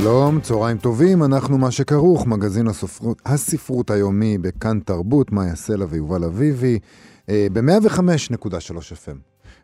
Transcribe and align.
שלום, 0.00 0.40
צהריים 0.40 0.78
טובים, 0.78 1.22
אנחנו 1.22 1.58
מה 1.58 1.70
שכרוך, 1.70 2.26
מגזין 2.26 2.68
הספרות, 2.68 3.22
הספרות 3.26 3.90
היומי 3.90 4.38
בכאן 4.38 4.80
תרבות, 4.80 5.32
מאיה 5.32 5.56
סלע 5.56 5.86
ויובל 5.88 6.24
אביבי, 6.24 6.78
אה, 7.28 7.46
ב-105.3 7.52 8.92
FM. 8.92 9.16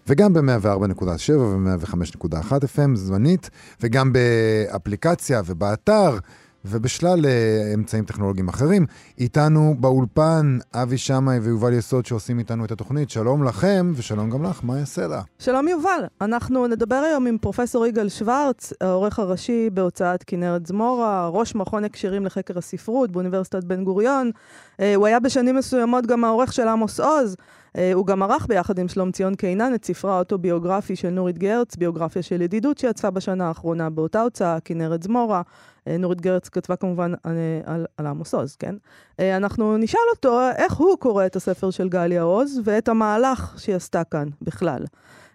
וגם 0.07 0.33
ב-104.7 0.33 1.33
ו-105.1 1.33 2.53
FM 2.53 2.95
זמנית, 2.95 3.51
וגם 3.81 4.13
באפליקציה 4.13 5.43
ובאתר. 5.47 6.19
ובשלל 6.65 7.25
uh, 7.25 7.75
אמצעים 7.75 8.05
טכנולוגיים 8.05 8.49
אחרים. 8.49 8.87
איתנו 9.19 9.75
באולפן 9.79 10.59
אבי 10.75 10.99
שמאי 10.99 11.39
ויובל 11.39 11.73
יסוד 11.73 12.07
שעושים 12.07 12.39
איתנו 12.39 12.65
את 12.65 12.71
התוכנית. 12.71 13.11
שלום 13.11 13.45
לכם 13.45 13.93
ושלום 13.95 14.31
גם 14.31 14.45
לך, 14.45 14.61
יעשה 14.79 15.07
לה? 15.07 15.23
שלום 15.39 15.69
יובל, 15.69 16.05
אנחנו 16.21 16.67
נדבר 16.67 16.95
היום 16.95 17.27
עם 17.27 17.39
פרופסור 17.39 17.87
יגאל 17.87 18.09
שוורץ, 18.09 18.73
העורך 18.81 19.19
הראשי 19.19 19.71
בהוצאת 19.71 20.25
כנרת 20.27 20.67
זמורה, 20.67 21.29
ראש 21.29 21.55
מכון 21.55 21.85
הקשרים 21.85 22.27
לחקר 22.27 22.59
הספרות 22.59 23.11
באוניברסיטת 23.11 23.65
בן 23.65 23.85
גוריון. 23.85 24.31
Uh, 24.31 24.83
הוא 24.97 25.07
היה 25.07 25.21
בשנים 25.21 25.57
מסוימות 25.57 26.07
גם 26.07 26.25
העורך 26.25 26.53
של 26.53 26.69
עמוס 26.69 27.01
עוז. 27.01 27.37
Uh, 27.77 27.81
הוא 27.95 28.07
גם 28.07 28.23
ערך 28.23 28.47
ביחד 28.47 28.79
עם 28.79 28.89
שלום 28.89 29.13
ציון 29.13 29.35
קינן 29.35 29.75
את 29.75 29.85
ספרה 29.85 30.15
האוטוביוגרפי 30.15 30.97
של 30.97 31.11
נורית 31.11 31.39
גרץ, 31.39 31.77
ביוגרפיה 31.77 32.23
של 32.23 32.43
ידידות 32.43 32.79
שיצאה 32.79 33.11
בשנה 33.11 33.49
האחרונה 33.49 33.91
באותה 33.91 34.23
הוצאה, 34.23 34.59
כנרת 34.65 35.03
זמורה. 35.03 35.43
אה, 35.89 35.97
נורית 35.97 36.21
גרץ 36.21 36.49
כתבה 36.49 36.77
כמובן 36.77 37.13
אה, 37.27 37.31
על, 37.65 37.87
על 37.97 38.07
עמוס 38.07 38.35
עוז, 38.35 38.57
כן? 38.57 38.75
אה, 39.21 39.37
אנחנו 39.37 39.77
נשאל 39.77 40.01
אותו 40.15 40.41
איך 40.57 40.73
הוא 40.73 40.99
קורא 40.99 41.27
את 41.27 41.37
הספר 41.37 41.71
של 41.71 41.89
גליה 41.89 42.23
עוז 42.23 42.61
ואת 42.65 42.89
המהלך 42.89 43.55
שהיא 43.59 43.77
עשתה 43.77 44.05
כאן 44.05 44.29
בכלל. 44.43 44.85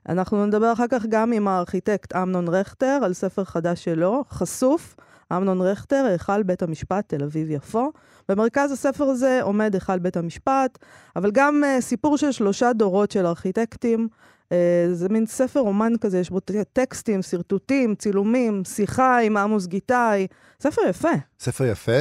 אנחנו 0.09 0.45
נדבר 0.45 0.73
אחר 0.73 0.85
כך 0.89 1.05
גם 1.09 1.31
עם 1.31 1.47
הארכיטקט 1.47 2.15
אמנון 2.15 2.47
רכטר 2.47 2.99
על 3.03 3.13
ספר 3.13 3.43
חדש 3.43 3.83
שלו, 3.83 4.23
חשוף. 4.29 4.95
אמנון 5.33 5.61
רכטר, 5.61 6.05
היכל 6.09 6.43
בית 6.43 6.63
המשפט 6.63 7.13
תל 7.13 7.23
אביב-יפו. 7.23 7.91
במרכז 8.29 8.71
הספר 8.71 9.03
הזה 9.03 9.39
עומד 9.41 9.73
היכל 9.73 9.99
בית 9.99 10.17
המשפט, 10.17 10.77
אבל 11.15 11.31
גם 11.31 11.63
uh, 11.63 11.81
סיפור 11.81 12.17
של 12.17 12.31
שלושה 12.31 12.73
דורות 12.73 13.11
של 13.11 13.25
ארכיטקטים 13.25 14.07
אה, 14.51 14.87
זה 14.93 15.09
מין 15.09 15.25
ספר 15.25 15.59
אומן 15.59 15.93
כזה, 16.01 16.19
יש 16.19 16.29
בו 16.29 16.39
טקסטים, 16.73 17.21
שרטוטים, 17.21 17.95
צילומים, 17.95 18.63
שיחה 18.65 19.19
עם 19.19 19.37
עמוס 19.37 19.65
גיטאי. 19.65 20.27
ספר 20.61 20.81
יפה. 20.89 21.09
ספר 21.39 21.65
יפה. 21.65 21.99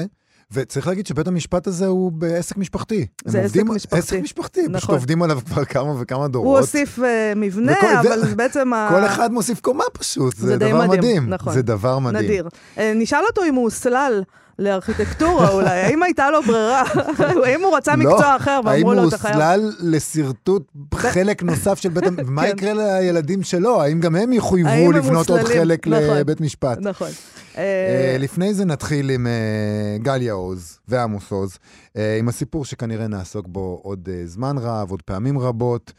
וצריך 0.55 0.87
להגיד 0.87 1.07
שבית 1.07 1.29
המשפט 1.29 1.67
הזה 1.67 1.87
הוא 1.87 2.13
בעסק 2.13 2.57
משפחתי. 2.57 3.07
זה 3.25 3.39
עסק 3.39 3.57
עובדים, 3.57 3.75
משפחתי. 3.75 3.99
עסק 3.99 4.23
משפחתי, 4.23 4.63
נכון. 4.63 4.79
פשוט 4.79 4.91
עובדים 4.91 5.23
עליו 5.23 5.41
כבר 5.47 5.65
כמה 5.65 6.01
וכמה 6.01 6.29
דורות. 6.29 6.47
הוא 6.47 6.59
הוסיף 6.59 6.99
uh, 6.99 7.03
מבנה, 7.37 7.73
וכל, 7.73 7.87
אבל 7.87 8.29
זה, 8.29 8.37
בעצם... 8.37 8.71
כל 8.89 9.05
אחד 9.07 9.33
מוסיף 9.33 9.61
קומה 9.61 9.85
פשוט, 9.93 10.37
זה, 10.37 10.47
זה 10.47 10.57
דבר 10.57 10.87
מדהים. 10.87 10.99
מדהים. 10.99 11.29
נכון. 11.29 11.53
זה 11.53 11.63
דבר 11.63 11.99
מדהים. 11.99 12.25
נדיר. 12.25 12.49
Uh, 12.77 12.81
נשאל 12.95 13.23
אותו 13.29 13.45
אם 13.49 13.55
הוא 13.55 13.65
הוסלל 13.65 14.23
לארכיטקטורה 14.59 15.51
אולי, 15.51 15.81
האם 15.81 16.03
הייתה 16.03 16.31
לו 16.31 16.43
ברירה? 16.43 16.83
האם 17.45 17.63
הוא 17.63 17.77
רצה 17.77 17.97
לא, 17.97 18.05
מקצוע 18.05 18.37
אחר 18.37 18.61
ואמרו 18.65 18.95
לו, 18.95 19.09
אתה 19.09 19.19
חייב... 19.19 19.41
האם 19.41 19.61
הוא 19.61 19.71
הוסלל 19.71 19.91
לשרטוט 19.91 20.73
חלק 20.95 21.43
נוסף 21.43 21.79
של 21.79 21.89
בית 21.89 22.05
המשפט? 22.07 22.27
מה 22.37 22.43
כן. 22.43 22.49
יקרה 22.49 22.73
לילדים 22.73 23.43
שלו? 23.43 23.83
האם 23.83 24.01
גם 24.01 24.17
הם 24.17 24.33
יחויבו 24.33 24.93
לבנות 24.93 25.31
עוד 25.31 25.41
חלק 25.41 25.87
נכון, 25.87 26.17
לבית 26.17 26.41
משפט? 26.41 26.79
נכון. 26.81 27.11
אה, 27.59 28.17
לפני 28.19 28.55
זה 28.55 28.65
נתחיל 28.65 29.11
עם 29.11 29.27
אה, 29.27 29.99
גליה 29.99 30.33
עוז 30.33 30.79
ועמוס 30.89 31.31
עוז, 31.31 31.59
אה, 31.97 32.17
עם 32.19 32.29
הסיפור 32.29 32.65
שכנראה 32.65 33.07
נעסוק 33.07 33.47
בו 33.49 33.81
עוד 33.83 34.09
זמן 34.25 34.59
רב, 34.59 34.91
עוד 34.91 35.03
פעמים 35.03 35.39
רבות. 35.39 35.93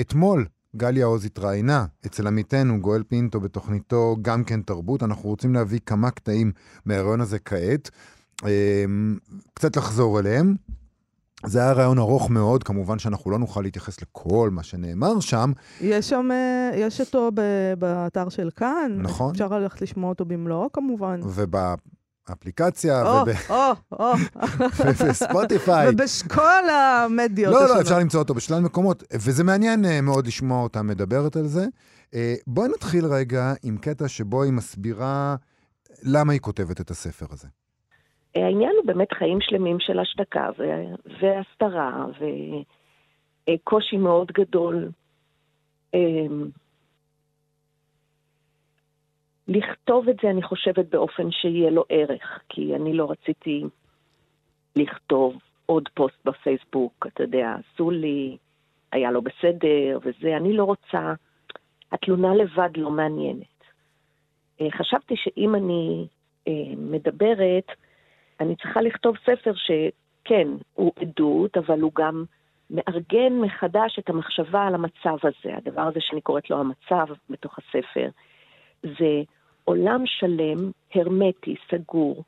אתמול 0.00 0.46
גליה 0.76 1.06
עוז 1.06 1.24
התראיינה 1.24 1.86
אצל 2.06 2.26
עמיתנו 2.26 2.80
גואל 2.80 3.02
פינטו 3.02 3.40
בתוכניתו 3.40 4.16
גם 4.22 4.44
כן 4.44 4.62
תרבות. 4.62 5.02
אנחנו 5.02 5.28
רוצים 5.28 5.54
להביא 5.54 5.80
כמה 5.86 6.10
קטעים 6.10 6.52
מהרעיון 6.84 7.20
הזה 7.20 7.38
כעת, 7.38 7.90
אמ, 8.44 9.18
קצת 9.54 9.76
לחזור 9.76 10.18
אליהם. 10.20 10.54
זה 11.46 11.60
היה 11.60 11.72
רעיון 11.72 11.98
ארוך 11.98 12.30
מאוד, 12.30 12.62
כמובן 12.62 12.98
שאנחנו 12.98 13.30
לא 13.30 13.38
נוכל 13.38 13.60
להתייחס 13.60 14.02
לכל 14.02 14.50
מה 14.52 14.62
שנאמר 14.62 15.20
שם. 15.20 15.52
יש 15.80 16.08
שם, 16.08 16.28
אה, 16.30 16.70
יש 16.74 17.00
אותו 17.00 17.30
באתר 17.78 18.28
של 18.28 18.50
כאן. 18.56 18.98
נכון. 18.98 19.30
אפשר 19.30 19.58
ללכת 19.58 19.82
לשמוע 19.82 20.08
אותו 20.08 20.24
במלואו 20.24 20.72
כמובן. 20.72 21.20
אפליקציה, 22.32 23.04
ובספוטיפיי. 24.80 25.88
ובכל 25.88 26.70
המדיות. 26.70 27.54
לא, 27.54 27.68
לא, 27.68 27.80
אפשר 27.80 27.98
למצוא 27.98 28.20
אותו 28.20 28.34
בשלל 28.34 28.60
מקומות, 28.60 29.02
וזה 29.12 29.44
מעניין 29.44 29.84
אה, 29.84 30.00
מאוד 30.00 30.26
לשמוע 30.26 30.62
אותה 30.62 30.82
מדברת 30.82 31.36
על 31.36 31.44
זה. 31.44 31.66
אה, 32.14 32.34
בואי 32.46 32.68
נתחיל 32.68 33.04
רגע 33.06 33.52
עם 33.62 33.76
קטע 33.76 34.08
שבו 34.08 34.42
היא 34.42 34.52
מסבירה 34.52 35.36
למה 36.02 36.32
היא 36.32 36.40
כותבת 36.40 36.80
את 36.80 36.90
הספר 36.90 37.26
הזה. 37.30 37.48
העניין 38.34 38.72
הוא 38.76 38.86
באמת 38.86 39.12
חיים 39.12 39.38
שלמים 39.40 39.76
של 39.80 39.98
השתקה 39.98 40.48
והסתרה 41.20 42.06
וקושי 43.50 43.96
מאוד 43.96 44.32
גדול. 44.32 44.90
לכתוב 49.48 50.08
את 50.08 50.16
זה, 50.22 50.30
אני 50.30 50.42
חושבת, 50.42 50.86
באופן 50.90 51.30
שיהיה 51.30 51.70
לו 51.70 51.84
ערך, 51.88 52.40
כי 52.48 52.76
אני 52.76 52.92
לא 52.92 53.10
רציתי 53.10 53.64
לכתוב 54.76 55.36
עוד 55.66 55.88
פוסט 55.94 56.24
בפייסבוק, 56.24 57.06
אתה 57.06 57.22
יודע, 57.22 57.56
עשו 57.74 57.90
לי, 57.90 58.36
היה 58.92 59.10
לא 59.10 59.20
בסדר 59.20 59.98
וזה, 60.02 60.36
אני 60.36 60.52
לא 60.52 60.64
רוצה, 60.64 61.14
התלונה 61.92 62.34
לבד 62.34 62.76
לא 62.76 62.90
מעניינת. 62.90 63.56
אה, 64.60 64.66
חשבתי 64.70 65.14
שאם 65.16 65.54
אני 65.54 66.06
אה, 66.48 66.52
מדברת, 66.76 67.66
אני 68.40 68.56
צריכה 68.56 68.80
לכתוב 68.80 69.16
ספר 69.16 69.52
שכן, 69.54 70.48
הוא 70.74 70.92
עדות, 71.00 71.56
אבל 71.56 71.80
הוא 71.80 71.92
גם 71.94 72.24
מארגן 72.70 73.32
מחדש 73.40 73.98
את 73.98 74.10
המחשבה 74.10 74.66
על 74.66 74.74
המצב 74.74 75.16
הזה. 75.22 75.56
הדבר 75.56 75.82
הזה 75.82 76.00
שאני 76.00 76.20
קוראת 76.20 76.50
לו 76.50 76.58
המצב 76.60 77.06
בתוך 77.30 77.58
הספר, 77.58 78.08
זה 78.82 79.22
עולם 79.66 80.02
שלם, 80.06 80.70
הרמטי, 80.94 81.54
סגור, 81.70 82.24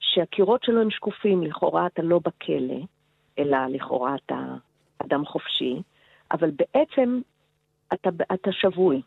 שהקירות 0.00 0.64
שלו 0.64 0.80
הם 0.80 0.90
שקופים, 0.90 1.42
לכאורה 1.42 1.86
אתה 1.86 2.02
לא 2.02 2.18
בכלא, 2.18 2.80
אלא 3.38 3.58
לכאורה 3.68 4.14
אתה 4.14 4.44
אדם 4.98 5.24
חופשי, 5.24 5.82
אבל 6.32 6.50
בעצם 6.50 7.20
אתה, 7.94 8.10
אתה 8.34 8.52
שבוי. 8.52 9.02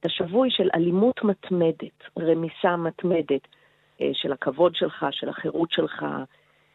אתה 0.00 0.08
שבוי 0.08 0.50
של 0.50 0.68
אלימות 0.74 1.24
מתמדת, 1.24 2.02
רמיסה 2.18 2.76
מתמדת 2.76 3.46
אה, 4.00 4.10
של 4.12 4.32
הכבוד 4.32 4.74
שלך, 4.74 5.06
של 5.10 5.28
החירות 5.28 5.70
שלך, 5.70 6.04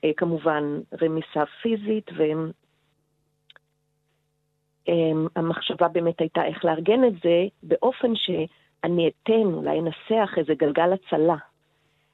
אה, 0.04 0.12
כמובן 0.18 0.64
רמיסה 1.02 1.44
פיזית, 1.62 2.12
והמחשבה 4.88 5.86
אמ, 5.88 5.94
באמת 5.94 6.20
הייתה 6.20 6.46
איך 6.46 6.66
לארגן 6.66 7.04
את 7.08 7.14
זה 7.24 7.44
באופן 7.64 8.16
ש... 8.16 8.30
אני 8.84 9.10
אתן, 9.10 9.54
אולי 9.54 9.80
אנסח 9.80 10.32
איזה 10.38 10.54
גלגל 10.54 10.94
הצלה 10.94 11.36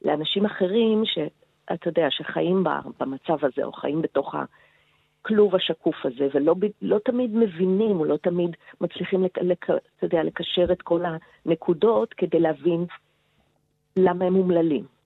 לאנשים 0.02 0.46
אחרים 0.46 1.04
שאתה 1.06 1.88
יודע, 1.90 2.08
שחיים 2.10 2.64
במצב 3.00 3.46
הזה, 3.46 3.64
או 3.64 3.72
חיים 3.72 4.02
בתוך 4.02 4.36
הכלוב 4.36 5.56
השקוף 5.56 5.96
הזה, 6.06 6.28
ולא 6.34 6.56
לא 6.82 7.00
תמיד 7.06 7.36
מבינים, 7.36 8.00
או 8.00 8.06
לא 8.06 8.18
תמיד 8.18 8.50
מצליחים, 8.82 9.24
לק, 9.24 9.38
לק, 9.38 9.66
אתה 9.70 10.06
יודע, 10.06 10.24
לקשר 10.24 10.72
את 10.72 10.82
כל 10.82 11.04
הנקודות 11.46 12.14
כדי 12.14 12.40
להבין 12.40 12.86
למה 13.98 14.26
הם 14.26 14.36
אומללים. 14.36 14.97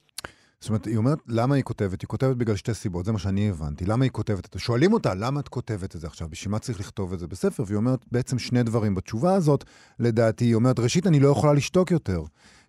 זאת 0.61 0.69
אומרת, 0.69 0.85
היא 0.85 0.97
אומרת, 0.97 1.19
למה 1.27 1.55
היא 1.55 1.63
כותבת? 1.63 2.01
היא 2.01 2.07
כותבת 2.07 2.35
בגלל 2.35 2.55
שתי 2.55 2.73
סיבות, 2.73 3.05
זה 3.05 3.11
מה 3.11 3.19
שאני 3.19 3.49
הבנתי. 3.49 3.85
למה 3.85 4.05
היא 4.05 4.11
כותבת 4.11 4.45
את 4.45 4.53
זה? 4.53 4.59
שואלים 4.59 4.93
אותה, 4.93 5.13
למה 5.13 5.39
את 5.39 5.47
כותבת 5.47 5.95
את 5.95 6.01
זה 6.01 6.07
עכשיו? 6.07 6.29
בשביל 6.29 6.51
מה 6.51 6.59
צריך 6.59 6.79
לכתוב 6.79 7.13
את 7.13 7.19
זה 7.19 7.27
בספר? 7.27 7.63
והיא 7.67 7.77
אומרת 7.77 7.99
בעצם 8.11 8.39
שני 8.39 8.63
דברים 8.63 8.95
בתשובה 8.95 9.33
הזאת. 9.33 9.63
לדעתי, 9.99 10.45
היא 10.45 10.55
אומרת, 10.55 10.79
ראשית, 10.79 11.07
אני 11.07 11.19
לא 11.19 11.29
יכולה 11.29 11.53
לשתוק 11.53 11.91
יותר, 11.91 12.23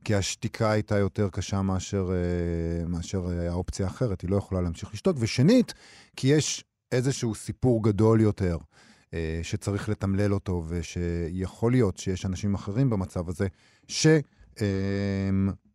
כי 0.05 0.15
השתיקה 0.15 0.71
הייתה 0.71 0.99
יותר 0.99 1.29
קשה 1.29 1.63
מאשר, 1.63 2.11
אה, 2.13 2.87
מאשר 2.89 3.27
אה, 3.31 3.51
האופציה 3.51 3.87
האחרת, 3.87 4.21
היא 4.21 4.31
לא 4.31 4.37
יכולה 4.37 4.61
להמשיך 4.61 4.95
לשתוק. 4.95 5.17
ושנית, 5.21 5.75
כי 6.17 6.29
יש 6.29 6.65
איזשהו 6.93 7.35
סיפור 7.35 7.83
גדול 7.83 8.21
יותר. 8.21 8.57
אה, 9.15 9.41
שצריך 9.43 9.89
לתמלל 9.89 10.35
אותו, 10.35 10.65
ושיכול 10.69 11.73
להיות 11.73 11.99
שיש 11.99 12.27
אנשים 12.27 12.55
אחרים 12.55 12.91
במצב 12.91 13.29
הזה, 13.29 13.47
ש... 13.89 14.07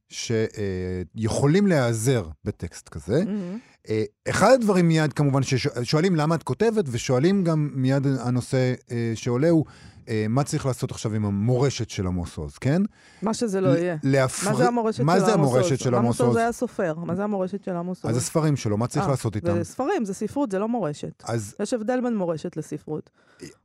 שיכולים 0.09 1.67
להיעזר 1.67 2.27
בטקסט 2.45 2.89
כזה. 2.89 3.21
Mm-hmm. 3.21 3.89
אה, 3.89 4.03
אחד 4.29 4.51
הדברים 4.53 4.87
מיד, 4.87 5.13
כמובן, 5.13 5.43
ששואלים 5.43 6.15
למה 6.15 6.35
את 6.35 6.43
כותבת, 6.43 6.85
ושואלים 6.91 7.43
גם 7.43 7.69
מיד 7.73 8.07
הנושא 8.19 8.73
אה, 8.91 9.11
שעולה 9.15 9.49
הוא, 9.49 9.65
אה, 9.67 9.96
מה 10.29 10.43
צריך 10.43 10.65
לעשות 10.65 10.91
עכשיו 10.91 11.13
עם 11.13 11.25
המורשת 11.25 11.89
של 11.89 12.07
עמוס 12.07 12.37
עוז, 12.37 12.57
כן? 12.57 12.81
מה 13.21 13.33
שזה 13.33 13.61
לא 13.61 13.69
יהיה. 13.69 13.95
להפר... 14.03 14.49
מה 14.49 14.55
זה 14.55 14.67
המורשת 14.67 15.03
מה 15.03 15.13
של 15.13 15.25
זה 15.25 15.33
עמוס 15.33 15.49
המורשת 15.49 15.71
עוז? 15.71 15.79
של 15.79 15.95
עמוס 15.95 16.05
עמוס 16.05 16.21
עוז 16.21 16.27
עוז? 16.29 16.37
היה 16.37 16.51
סופר, 16.51 16.93
מה 16.97 17.15
זה 17.15 17.23
המורשת 17.23 17.63
של 17.63 17.75
עמוס 17.75 18.03
עוז? 18.03 18.11
אז 18.11 18.17
הספרים 18.17 18.55
שלו, 18.55 18.77
מה 18.77 18.87
צריך 18.87 19.05
אה, 19.05 19.09
לעשות 19.09 19.35
איתם? 19.35 19.57
זה 19.57 19.63
ספרים, 19.63 20.05
זה 20.05 20.13
ספרות, 20.13 20.51
זה 20.51 20.59
לא 20.59 20.67
מורשת. 20.67 21.23
אז 21.23 21.55
יש 21.59 21.73
הבדל 21.73 22.01
בין 22.03 22.15
מורשת 22.17 22.57
לספרות. 22.57 23.09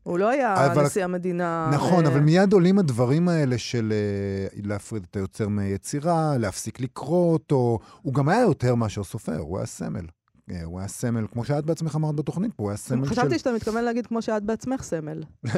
הוא 0.03 0.19
לא 0.19 0.29
היה 0.29 0.73
אבל- 0.73 0.85
נשיא 0.85 1.05
המדינה... 1.05 1.71
נכון, 1.75 2.07
אה, 2.07 2.11
אבל 2.11 2.21
מיד 2.21 2.53
עולים 2.53 2.79
הדברים 2.79 3.29
האלה 3.29 3.59
של 3.59 3.93
אה, 3.93 4.61
להפריד 4.63 5.07
את 5.11 5.17
היוצר 5.17 5.49
מיצירה, 5.49 6.39
להפסיק 6.39 6.81
לקרוא 6.81 7.33
אותו. 7.33 7.79
הוא 8.03 8.15
גם 8.15 8.29
היה 8.29 8.41
יותר 8.41 8.75
מאשר 8.75 9.05
סופר, 9.05 9.39
הוא 9.39 9.59
היה 9.59 9.67
סמל. 9.67 10.07
אה, 10.51 10.65
הוא 10.65 10.79
היה 10.79 10.89
סמל, 10.89 11.27
כמו 11.33 11.45
שאת 11.45 11.65
בעצמך 11.65 11.97
אמרת 11.97 12.15
בתוכנית 12.15 12.55
פה, 12.55 12.63
הוא 12.63 12.71
היה 12.71 12.77
סמל 12.77 13.05
של... 13.05 13.11
חשבתי 13.11 13.39
שאתה 13.39 13.53
מתכוון 13.53 13.85
להגיד 13.85 14.07
כמו 14.07 14.23
שאת 14.23 14.43
בעצמך 14.43 14.83
סמל. 14.83 15.23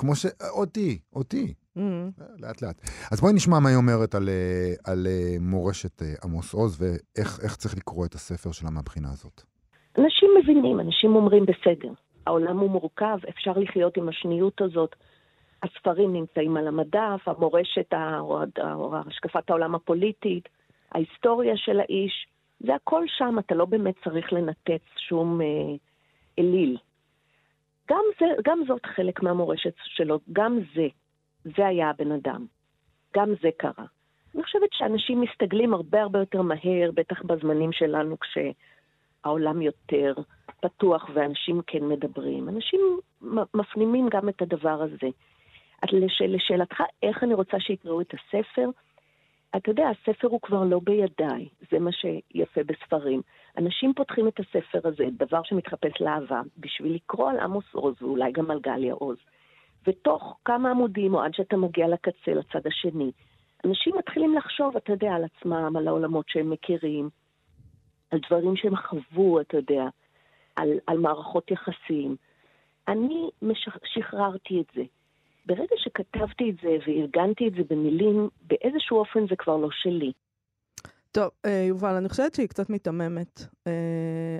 כמו 0.00 0.16
ש... 0.16 0.26
אותי, 0.50 0.98
אותי. 1.12 1.54
Mm. 1.76 1.80
לאט 2.38 2.62
לאט. 2.62 2.80
אז 3.12 3.20
בואי 3.20 3.32
נשמע 3.32 3.58
מה 3.58 3.68
היא 3.68 3.76
אומרת 3.76 4.14
על, 4.14 4.28
אה, 4.28 4.92
על 4.92 5.06
אה, 5.06 5.36
מורשת 5.40 6.02
אה, 6.02 6.14
עמוס 6.24 6.54
עוז, 6.54 6.82
ואיך 6.82 7.40
איך 7.44 7.56
צריך 7.56 7.76
לקרוא 7.76 8.06
את 8.06 8.14
הספר 8.14 8.52
שלה 8.52 8.70
מהבחינה 8.70 9.08
הזאת. 9.08 9.42
אנשים 9.98 10.30
מבינים, 10.42 10.80
אנשים 10.80 11.16
אומרים 11.16 11.46
בסדר, 11.46 11.92
העולם 12.26 12.58
הוא 12.58 12.70
מורכב, 12.70 13.18
אפשר 13.28 13.52
לחיות 13.56 13.96
עם 13.96 14.08
השניות 14.08 14.60
הזאת. 14.60 14.96
הספרים 15.62 16.12
נמצאים 16.12 16.56
על 16.56 16.68
המדף, 16.68 17.20
המורשת, 17.26 17.92
או 18.20 18.96
השקפת 18.96 19.50
העולם 19.50 19.74
הפוליטית, 19.74 20.48
ההיסטוריה 20.92 21.56
של 21.56 21.80
האיש, 21.80 22.26
זה 22.60 22.74
הכל 22.74 23.04
שם, 23.06 23.36
אתה 23.38 23.54
לא 23.54 23.64
באמת 23.64 23.94
צריך 24.04 24.32
לנתץ 24.32 24.82
שום 25.08 25.40
אה, 25.40 25.46
אליל. 26.38 26.76
גם, 27.90 28.02
זה, 28.20 28.26
גם 28.44 28.60
זאת 28.68 28.86
חלק 28.86 29.22
מהמורשת 29.22 29.74
שלו, 29.84 30.18
גם 30.32 30.58
זה, 30.74 30.86
זה 31.44 31.66
היה 31.66 31.90
הבן 31.90 32.12
אדם. 32.12 32.46
גם 33.16 33.28
זה 33.42 33.48
קרה. 33.56 33.84
אני 34.34 34.42
חושבת 34.42 34.68
שאנשים 34.72 35.20
מסתגלים 35.20 35.74
הרבה 35.74 36.02
הרבה 36.02 36.18
יותר 36.18 36.42
מהר, 36.42 36.90
בטח 36.94 37.22
בזמנים 37.22 37.72
שלנו, 37.72 38.16
כשהעולם 38.20 39.62
יותר 39.62 40.14
פתוח 40.60 41.10
ואנשים 41.14 41.60
כן 41.66 41.88
מדברים. 41.88 42.48
אנשים 42.48 42.80
מפנימים 43.54 44.08
גם 44.10 44.28
את 44.28 44.42
הדבר 44.42 44.82
הזה. 44.82 45.08
לש, 45.92 46.22
לשאלתך, 46.22 46.82
איך 47.02 47.24
אני 47.24 47.34
רוצה 47.34 47.60
שיקראו 47.60 48.00
את 48.00 48.14
הספר? 48.14 48.70
אתה 49.56 49.70
יודע, 49.70 49.88
הספר 49.88 50.28
הוא 50.28 50.40
כבר 50.40 50.64
לא 50.64 50.80
בידיי, 50.84 51.48
זה 51.70 51.78
מה 51.78 51.90
שיפה 51.92 52.60
בספרים. 52.64 53.22
אנשים 53.58 53.94
פותחים 53.94 54.28
את 54.28 54.40
הספר 54.40 54.88
הזה, 54.88 55.04
דבר 55.12 55.42
שמתחפש 55.44 56.00
לאהבה, 56.00 56.40
בשביל 56.58 56.94
לקרוא 56.94 57.30
על 57.30 57.40
עמוס 57.40 57.64
עוז 57.72 58.02
ואולי 58.02 58.32
גם 58.32 58.50
על 58.50 58.60
גליה 58.60 58.94
עוז. 58.94 59.16
ותוך 59.86 60.38
כמה 60.44 60.70
עמודים, 60.70 61.14
או 61.14 61.22
עד 61.22 61.34
שאתה 61.34 61.56
מגיע 61.56 61.88
לקצה, 61.88 62.34
לצד 62.34 62.66
השני, 62.66 63.10
אנשים 63.64 63.96
מתחילים 63.98 64.34
לחשוב, 64.34 64.76
אתה 64.76 64.92
יודע, 64.92 65.12
על 65.12 65.24
עצמם, 65.24 65.76
על 65.76 65.88
העולמות 65.88 66.28
שהם 66.28 66.50
מכירים, 66.50 67.10
על 68.10 68.18
דברים 68.28 68.56
שהם 68.56 68.76
חוו, 68.76 69.40
אתה 69.40 69.56
יודע, 69.56 69.84
על, 70.56 70.68
על 70.86 70.98
מערכות 70.98 71.50
יחסים. 71.50 72.16
אני 72.88 73.30
משח... 73.42 73.76
שחררתי 73.84 74.60
את 74.60 74.66
זה. 74.74 74.82
ברגע 75.46 75.74
שכתבתי 75.76 76.50
את 76.50 76.54
זה 76.62 76.76
וארגנתי 76.86 77.48
את 77.48 77.52
זה 77.52 77.62
במילים, 77.70 78.28
באיזשהו 78.42 78.98
אופן 78.98 79.20
זה 79.30 79.36
כבר 79.38 79.56
לא 79.56 79.68
שלי. 79.72 80.12
טוב, 81.12 81.30
אה, 81.44 81.64
יובל, 81.68 81.94
אני 81.94 82.08
חושבת 82.08 82.34
שהיא 82.34 82.48
קצת 82.48 82.70
מיתממת. 82.70 83.40
אה, 83.66 83.72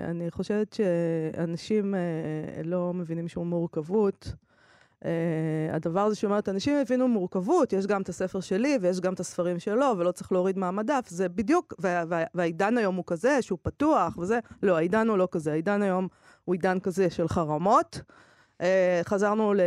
אני 0.04 0.30
חושבת 0.30 0.72
שאנשים 0.72 1.94
אה, 1.94 2.00
לא 2.64 2.92
מבינים 2.94 3.28
שום 3.28 3.50
מורכבות. 3.50 4.32
אה, 5.04 5.10
הדבר 5.72 6.00
הזה 6.00 6.16
שאומרת, 6.16 6.48
אנשים 6.48 6.76
הבינו 6.76 7.08
מורכבות, 7.08 7.72
יש 7.72 7.86
גם 7.86 8.02
את 8.02 8.08
הספר 8.08 8.40
שלי 8.40 8.78
ויש 8.80 9.00
גם 9.00 9.12
את 9.14 9.20
הספרים 9.20 9.58
שלו, 9.58 9.94
ולא 9.98 10.12
צריך 10.12 10.32
להוריד 10.32 10.58
מהמדף, 10.58 11.04
זה 11.08 11.28
בדיוק, 11.28 11.74
וה- 11.78 12.04
וה- 12.08 12.24
והעידן 12.34 12.78
היום 12.78 12.96
הוא 12.96 13.04
כזה, 13.06 13.42
שהוא 13.42 13.58
פתוח 13.62 14.18
וזה, 14.18 14.38
לא, 14.62 14.76
העידן 14.76 15.08
הוא 15.08 15.18
לא 15.18 15.28
כזה, 15.30 15.52
העידן 15.52 15.82
היום 15.82 16.08
הוא 16.44 16.54
עידן 16.54 16.80
כזה 16.80 17.10
של 17.10 17.28
חרמות. 17.28 18.00
אה, 18.60 19.00
חזרנו 19.04 19.54
ל- 19.54 19.60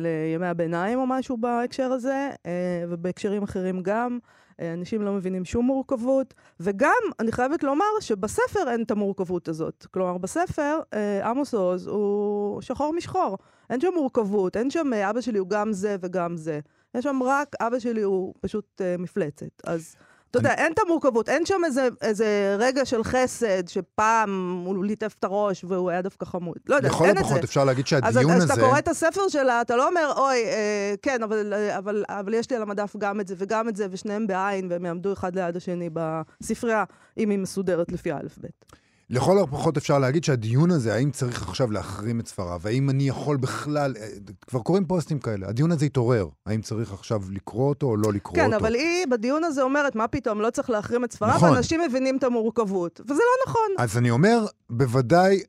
לימי 0.00 0.46
הביניים 0.46 0.98
או 0.98 1.06
משהו 1.06 1.36
בהקשר 1.36 1.92
הזה, 1.92 2.30
אה, 2.46 2.84
ובהקשרים 2.88 3.42
אחרים 3.42 3.82
גם. 3.82 4.18
אה, 4.60 4.72
אנשים 4.72 5.02
לא 5.02 5.12
מבינים 5.12 5.44
שום 5.44 5.66
מורכבות, 5.66 6.34
וגם, 6.60 7.02
אני 7.20 7.32
חייבת 7.32 7.62
לומר 7.62 7.84
שבספר 8.00 8.70
אין 8.70 8.82
את 8.82 8.90
המורכבות 8.90 9.48
הזאת. 9.48 9.86
כלומר, 9.90 10.18
בספר, 10.18 10.78
עמוס 11.24 11.54
עוז 11.54 11.86
הוא 11.86 12.60
שחור 12.62 12.92
משחור. 12.92 13.38
אין 13.70 13.80
שם 13.80 13.90
מורכבות, 13.94 14.56
אין 14.56 14.70
שם 14.70 14.90
אבא 15.10 15.20
שלי 15.20 15.38
הוא 15.38 15.48
גם 15.48 15.72
זה 15.72 15.96
וגם 16.00 16.36
זה. 16.36 16.60
יש 16.94 17.04
שם 17.04 17.20
רק 17.24 17.48
אבא 17.60 17.78
שלי 17.78 18.02
הוא 18.02 18.34
פשוט 18.40 18.80
מפלצת. 18.98 19.46
אז 19.64 19.94
אתה 20.30 20.38
יודע, 20.38 20.54
אין 20.54 20.72
את 20.72 20.78
המורכבות, 20.78 21.28
אין 21.28 21.46
שם 21.46 21.60
איזה, 21.64 21.88
איזה 22.02 22.56
רגע 22.58 22.84
של 22.84 23.04
חסד, 23.04 23.68
שפעם 23.68 24.62
הוא 24.66 24.84
ליטף 24.84 25.14
את 25.18 25.24
הראש 25.24 25.64
והוא 25.64 25.90
היה 25.90 26.02
דווקא 26.02 26.24
חמוד. 26.24 26.56
לא 26.68 26.76
יודעת, 26.76 26.92
לכל 26.92 27.04
אין 27.04 27.10
את 27.10 27.16
זה. 27.16 27.24
הפחות 27.24 27.44
אפשר 27.44 27.64
להגיד 27.64 27.84
אז 27.84 27.88
שהדיון 27.88 28.30
אז 28.30 28.36
הזה... 28.36 28.46
כשאתה 28.46 28.66
קורא 28.66 28.78
את 28.78 28.88
הספר 28.88 29.28
שלה, 29.28 29.60
אתה 29.60 29.76
לא 29.76 29.88
אומר, 29.88 30.12
אוי, 30.16 30.44
אה, 30.44 30.94
כן, 31.02 31.22
אבל, 31.22 31.54
אבל, 31.78 32.04
אבל 32.08 32.34
יש 32.34 32.50
לי 32.50 32.56
על 32.56 32.62
המדף 32.62 32.96
גם 32.98 33.20
את 33.20 33.28
זה 33.28 33.34
וגם 33.38 33.68
את 33.68 33.76
זה, 33.76 33.86
ושניהם 33.90 34.26
בעין, 34.26 34.66
והם 34.70 34.84
יעמדו 34.86 35.12
אחד 35.12 35.34
ליד 35.34 35.56
השני 35.56 35.90
בספרייה, 35.92 36.84
אם 37.18 37.30
היא 37.30 37.38
מסודרת 37.38 37.92
לפי 37.92 38.12
האלף-בית. 38.12 38.64
לכל 39.10 39.38
הפחות 39.38 39.76
אפשר 39.76 39.98
להגיד 39.98 40.24
שהדיון 40.24 40.70
הזה, 40.70 40.94
האם 40.94 41.10
צריך 41.10 41.42
עכשיו 41.48 41.70
להחרים 41.70 42.20
את 42.20 42.28
ספריו, 42.28 42.60
האם 42.64 42.90
אני 42.90 43.08
יכול 43.08 43.36
בכלל, 43.36 43.94
אה, 44.00 44.08
כבר 44.46 44.60
קוראים 44.60 44.84
פוסטים 44.84 45.18
כאלה, 45.18 45.48
הדיון 45.48 45.72
הזה 45.72 45.84
התעורר, 45.84 46.28
האם 46.46 46.62
צריך 46.62 46.92
עכשיו 46.92 47.22
לקרוא 47.30 47.68
אותו 47.68 47.86
או 47.86 47.96
לא 47.96 48.12
לקרוא 48.12 48.36
כן, 48.36 48.44
אותו. 48.46 48.56
אבל 48.56 48.74
היא 48.74 49.06
בדיון 49.06 49.44
הזה 49.44 49.62
אומרת, 49.62 49.94
מה 49.94 50.08
פתאום, 50.08 50.40
לא 50.40 50.50
צריך 50.50 50.70
להחרים 50.70 51.04
את 51.04 51.12
ספריו, 51.12 51.34
נכון. 51.34 51.56
אנשים 51.56 51.80
מבינים 51.88 52.16
את 52.16 52.24
המורכבות. 52.24 53.00
וזה 53.04 53.14
לא 53.14 53.50
נכון. 53.50 53.70
אז 53.78 53.98
אני 53.98 54.10
אומר, 54.10 54.46
בוודאי, 54.70 55.40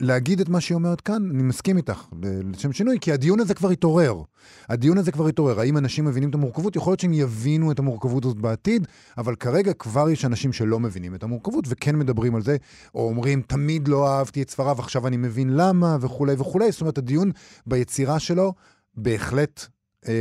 להגיד 0.00 0.40
את 0.40 0.48
מה 0.48 0.60
שהיא 0.60 0.74
אומרת 0.74 1.00
כאן, 1.00 1.30
אני 1.30 1.42
מסכים 1.42 1.76
איתך, 1.76 2.06
לשם 2.22 2.72
שינוי, 2.72 2.98
כי 3.00 3.12
הדיון 3.12 3.40
הזה 3.40 3.54
כבר 3.54 3.70
התעורר. 3.70 4.22
הדיון 4.68 4.98
הזה 4.98 5.12
כבר 5.12 5.26
התעורר. 5.26 5.60
האם 5.60 5.76
אנשים 5.78 6.04
מבינים 6.04 6.30
את 6.30 6.34
המורכבות? 6.34 6.76
יכול 6.76 6.90
להיות 6.90 7.00
שהם 7.00 7.12
יבינו 7.12 7.72
את 7.72 7.78
המורכבות 7.78 8.24
הזאת 8.24 8.36
בעתיד, 8.36 8.86
אבל 9.18 9.34
כרגע 9.34 9.72
כבר 9.72 10.10
יש 10.10 10.24
אנשים 10.24 10.52
שלא 10.52 10.80
מבינים 10.80 11.14
את 11.14 11.22
המורכבות 11.22 11.64
וכן 11.68 11.96
מדברים 11.96 12.34
על 12.34 12.42
זה, 12.42 12.56
או 12.94 13.08
אומרים, 13.08 13.42
תמיד 13.42 13.88
לא 13.88 14.08
אהבתי 14.08 14.42
את 14.42 14.50
ספריו, 14.50 14.78
עכשיו 14.78 15.06
אני 15.06 15.16
מבין 15.16 15.50
למה, 15.50 15.96
וכולי 16.00 16.34
וכולי. 16.38 16.72
זאת 16.72 16.80
אומרת, 16.80 16.98
הדיון 16.98 17.30
ביצירה 17.66 18.18
שלו 18.18 18.52
בהחלט 18.96 19.66
אה, 20.08 20.12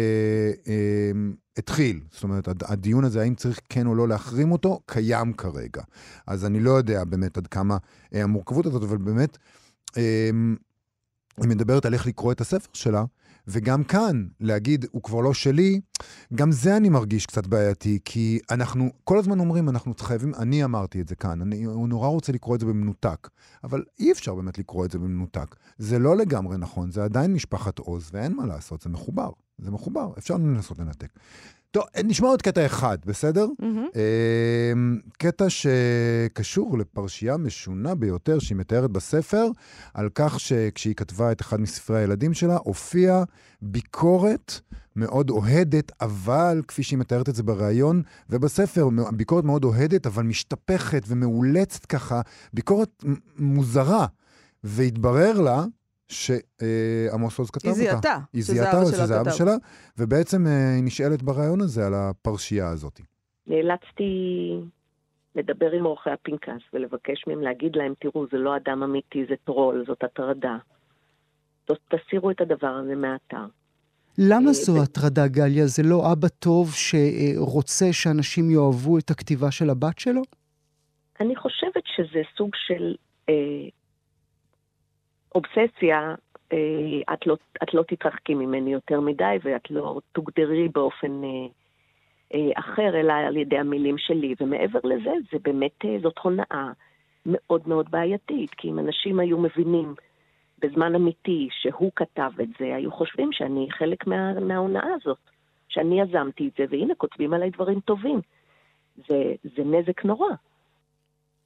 אה, 0.67 1.12
התחיל. 1.57 2.00
זאת 2.12 2.24
אומרת, 2.24 2.48
הד- 2.48 2.63
הדיון 2.63 3.03
הזה, 3.03 3.22
האם 3.22 3.36
צריך 3.36 3.60
כן 3.69 3.88
או 3.88 3.96
לא 3.96 4.07
להחרים 4.07 4.51
אותו, 4.51 4.79
קיים 4.86 5.34
כרגע. 5.34 5.81
אז 6.27 6.46
אני 6.46 6.60
לא 6.60 6.72
יודע 6.72 7.03
באמת 7.03 7.38
עד 7.38 7.48
כמה 7.48 7.77
אה, 8.13 8.24
המורכבות 8.24 8.65
הזאת, 8.65 8.84
אבל 8.84 8.98
באמת, 8.98 9.38
אה, 9.98 10.29
היא 11.41 11.50
מדברת 11.50 11.86
על 11.86 11.93
איך 11.93 12.07
לקרוא 12.07 12.31
את 12.31 12.41
הספר 12.41 12.69
שלה, 12.74 13.03
וגם 13.47 13.83
כאן, 13.83 14.27
להגיד, 14.39 14.85
הוא 14.91 15.03
כבר 15.03 15.21
לא 15.21 15.33
שלי, 15.33 15.81
גם 16.35 16.51
זה 16.51 16.77
אני 16.77 16.89
מרגיש 16.89 17.25
קצת 17.25 17.47
בעייתי, 17.47 17.99
כי 18.05 18.39
אנחנו 18.51 18.89
כל 19.03 19.17
הזמן 19.17 19.39
אומרים, 19.39 19.69
אנחנו 19.69 19.93
חייבים, 19.99 20.35
אני 20.35 20.63
אמרתי 20.63 21.01
את 21.01 21.07
זה 21.07 21.15
כאן, 21.15 21.41
אני, 21.41 21.63
הוא 21.63 21.89
נורא 21.89 22.07
רוצה 22.07 22.31
לקרוא 22.31 22.55
את 22.55 22.59
זה 22.59 22.65
במנותק, 22.65 23.29
אבל 23.63 23.83
אי 23.99 24.11
אפשר 24.11 24.35
באמת 24.35 24.57
לקרוא 24.57 24.85
את 24.85 24.91
זה 24.91 24.99
במנותק. 24.99 25.55
זה 25.77 25.99
לא 25.99 26.17
לגמרי 26.17 26.57
נכון, 26.57 26.91
זה 26.91 27.03
עדיין 27.03 27.33
משפחת 27.33 27.79
עוז, 27.79 28.09
ואין 28.13 28.35
מה 28.35 28.45
לעשות, 28.45 28.81
זה 28.81 28.89
מחובר, 28.89 29.29
זה 29.57 29.71
מחובר, 29.71 30.11
אפשר 30.17 30.33
לנסות 30.33 30.79
לנתק. 30.79 31.09
טוב, 31.77 31.86
נשמע 32.03 32.27
עוד 32.27 32.41
קטע 32.41 32.65
אחד, 32.65 32.98
בסדר? 33.05 33.48
אמ, 33.96 35.00
קטע 35.17 35.46
שקשור 35.50 36.77
לפרשייה 36.77 37.38
משונה 37.38 37.96
ביותר 37.96 38.39
שהיא 38.39 38.55
מתארת 38.57 38.91
בספר, 38.91 39.48
על 39.93 40.10
כך 40.15 40.39
שכשהיא 40.39 40.96
כתבה 40.96 41.31
את 41.31 41.41
אחד 41.41 41.62
מספרי 41.62 42.00
הילדים 42.00 42.34
שלה, 42.34 42.57
הופיעה 42.63 43.24
ביקורת 43.62 44.60
מאוד 44.96 45.29
אוהדת, 45.29 45.91
אבל 46.01 46.62
כפי 46.67 46.84
שהיא 46.84 47.00
מתארת 47.00 47.29
את 47.29 47.36
זה 47.36 47.43
בריאיון 47.43 48.01
ובספר, 48.29 48.89
ביקורת 49.12 49.43
מאוד 49.43 49.63
אוהדת, 49.63 50.07
אבל 50.07 50.24
משתפכת 50.24 51.03
ומאולצת 51.07 51.86
ככה, 51.86 52.22
ביקורת 52.53 53.03
מוזרה. 53.38 54.05
והתברר 54.63 55.41
לה 55.41 55.65
שעמוס 56.09 57.39
עוז 57.39 57.51
כתב 57.51 57.67
היא 57.67 57.73
אותה. 57.73 57.91
זיהתה, 57.91 58.17
היא 58.33 58.43
שזה 58.43 58.53
זיהתה 58.53 58.71
אבא 58.71 58.81
או 58.81 58.85
שלה 58.91 59.03
שזה 59.03 59.21
אבא 59.21 59.29
כתב. 59.29 59.37
שלה, 59.37 59.55
ובעצם 59.97 60.47
אה, 60.47 60.75
היא 60.75 60.83
נשאלת 60.83 61.23
בריאיון 61.23 61.61
הזה 61.61 61.87
על 61.87 61.93
הפרשייה 61.93 62.69
הזאת. 62.69 63.01
נאלצתי 63.47 64.11
לדבר 65.35 65.71
עם 65.71 65.83
עורכי 65.83 66.09
הפנקס 66.09 66.63
ולבקש 66.73 67.27
מהם 67.27 67.41
להגיד 67.41 67.75
להם, 67.75 67.93
תראו, 67.99 68.25
זה 68.31 68.37
לא 68.37 68.55
אדם 68.57 68.83
אמיתי, 68.83 69.25
זה 69.29 69.35
טרול, 69.43 69.83
זאת 69.87 70.03
הטרדה. 70.03 70.57
תסירו 71.65 72.31
את 72.31 72.41
הדבר 72.41 72.67
הזה 72.67 72.95
מהאתר. 72.95 73.45
למה 74.17 74.47
אה, 74.47 74.53
זו 74.53 74.83
הטרדה, 74.83 75.27
גליה? 75.27 75.67
זה 75.67 75.83
לא 75.83 76.11
אבא 76.11 76.27
טוב 76.27 76.71
שרוצה 76.73 77.85
שאנשים 77.91 78.51
יאהבו 78.51 78.97
את 78.97 79.09
הכתיבה 79.09 79.51
של 79.51 79.69
הבת 79.69 79.99
שלו? 79.99 80.21
אני 81.19 81.35
חושבת 81.35 81.83
שזה 81.95 82.21
סוג 82.37 82.49
של 82.55 82.95
אה, 83.29 83.33
אובססיה, 85.38 86.15
אה, 86.53 87.13
את, 87.13 87.27
לא, 87.27 87.38
את 87.63 87.74
לא 87.74 87.84
תתרחקי 87.88 88.34
ממני 88.34 88.74
יותר 88.74 89.00
מדי 89.00 89.38
ואת 89.44 89.72
לא 89.72 90.00
תוגדרי 90.12 90.67
באופן 90.67 91.24
אה, 91.24 91.48
אה, 92.34 92.60
אחר, 92.60 93.00
אלא 93.00 93.13
על 93.13 93.38
ידי 93.38 93.58
המילים 93.58 93.98
שלי. 93.98 94.36
ומעבר 94.41 94.79
לזה, 94.84 95.12
זה 95.32 95.38
באמת, 95.41 95.86
זאת 96.01 96.17
הונאה 96.17 96.72
מאוד 97.25 97.67
מאוד 97.67 97.91
בעייתית, 97.91 98.53
כי 98.53 98.70
אם 98.70 98.79
אנשים 98.79 99.20
היו 99.20 99.38
מבינים 99.38 99.96
בזמן 100.60 100.96
אמיתי 100.96 101.48
שהוא 101.51 101.91
כתב 101.96 102.32
את 102.44 102.50
זה, 102.60 102.75
היו 102.75 102.91
חושבים 102.91 103.32
שאני 103.32 103.67
חלק 103.72 104.08
מה, 104.08 104.39
מההונאה 104.39 104.94
הזאת, 104.94 105.17
שאני 105.67 106.01
יזמתי 106.01 106.48
את 106.48 106.53
זה, 106.58 106.65
והנה 106.70 106.96
כותבים 106.96 107.34
עליי 107.34 107.50
דברים 107.50 107.79
טובים. 107.79 108.22
זה, 109.08 109.34
זה 109.44 109.63
נזק 109.63 110.06
נורא. 110.06 110.29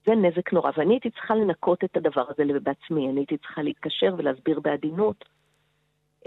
זה 0.06 0.16
נזק 0.16 0.54
נורא, 0.54 0.72
ואני 0.78 0.94
הייתי 0.94 1.10
צריכה 1.10 1.36
לנקות 1.36 1.84
את 1.84 1.98
הדבר 1.98 2.26
הזה 2.30 2.60
בעצמי, 2.60 3.10
אני 3.10 3.20
הייתי 3.20 3.38
צריכה 3.38 3.62
להתקשר 3.62 4.16
ולהסביר 4.18 4.60
בעדינות 4.60 5.26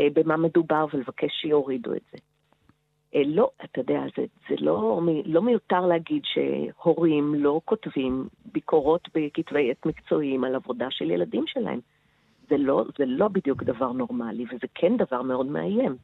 אה, 0.01 0.07
במה 0.15 0.37
מדובר 0.37 0.87
ולבקש 0.93 1.33
שיורידו 1.41 1.93
את 1.95 2.03
זה. 2.13 2.19
אה, 3.15 3.23
לא, 3.27 3.51
אתה 3.65 3.81
יודע, 3.81 4.01
זה, 4.17 4.25
זה 4.49 4.55
לא, 4.59 5.01
לא 5.25 5.43
מיותר 5.43 5.87
להגיד 5.87 6.23
שהורים 6.25 7.35
לא 7.35 7.61
כותבים 7.65 8.29
ביקורות 8.53 9.09
בכתבי 9.15 9.71
עת 9.71 9.87
מקצועיים 9.87 10.45
על 10.45 10.55
עבודה 10.55 10.91
של 10.91 11.11
ילדים 11.11 11.45
שלהם. 11.47 11.81
זה 12.49 12.57
לא, 12.57 12.85
זה 12.99 13.05
לא 13.07 13.29
בדיוק 13.29 13.63
דבר 13.63 13.93
נורמלי, 13.93 14.45
וזה 14.45 14.67
כן 14.75 14.97
דבר 14.97 15.23
מאוד 15.23 15.47
מאיים. 15.47 15.97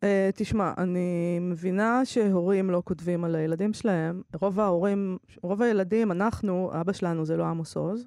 Uh, 0.00 0.06
תשמע, 0.34 0.72
אני 0.78 1.38
מבינה 1.40 2.04
שהורים 2.04 2.70
לא 2.70 2.82
כותבים 2.84 3.24
על 3.24 3.34
הילדים 3.34 3.72
שלהם. 3.72 4.22
רוב 4.34 4.60
ההורים, 4.60 5.18
רוב 5.42 5.62
הילדים, 5.62 6.12
אנחנו, 6.12 6.70
אבא 6.80 6.92
שלנו 6.92 7.26
זה 7.26 7.36
לא 7.36 7.44
עמוס 7.44 7.76
עוז. 7.76 8.06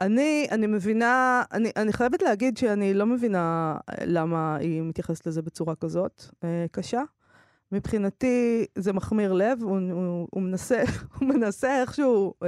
אני, 0.00 0.46
אני 0.50 0.66
מבינה, 0.66 1.42
אני, 1.52 1.70
אני 1.76 1.92
חייבת 1.92 2.22
להגיד 2.22 2.56
שאני 2.56 2.94
לא 2.94 3.06
מבינה 3.06 3.76
למה 4.04 4.56
היא 4.56 4.82
מתייחסת 4.82 5.26
לזה 5.26 5.42
בצורה 5.42 5.74
כזאת 5.74 6.22
uh, 6.30 6.44
קשה. 6.70 7.02
מבחינתי 7.72 8.66
זה 8.74 8.92
מחמיר 8.92 9.32
לב, 9.32 9.58
הוא, 9.62 9.78
הוא, 9.92 10.28
הוא, 10.30 10.42
מנסה, 10.42 10.82
הוא 11.18 11.28
מנסה 11.28 11.80
איכשהו 11.80 12.34
uh, 12.40 12.46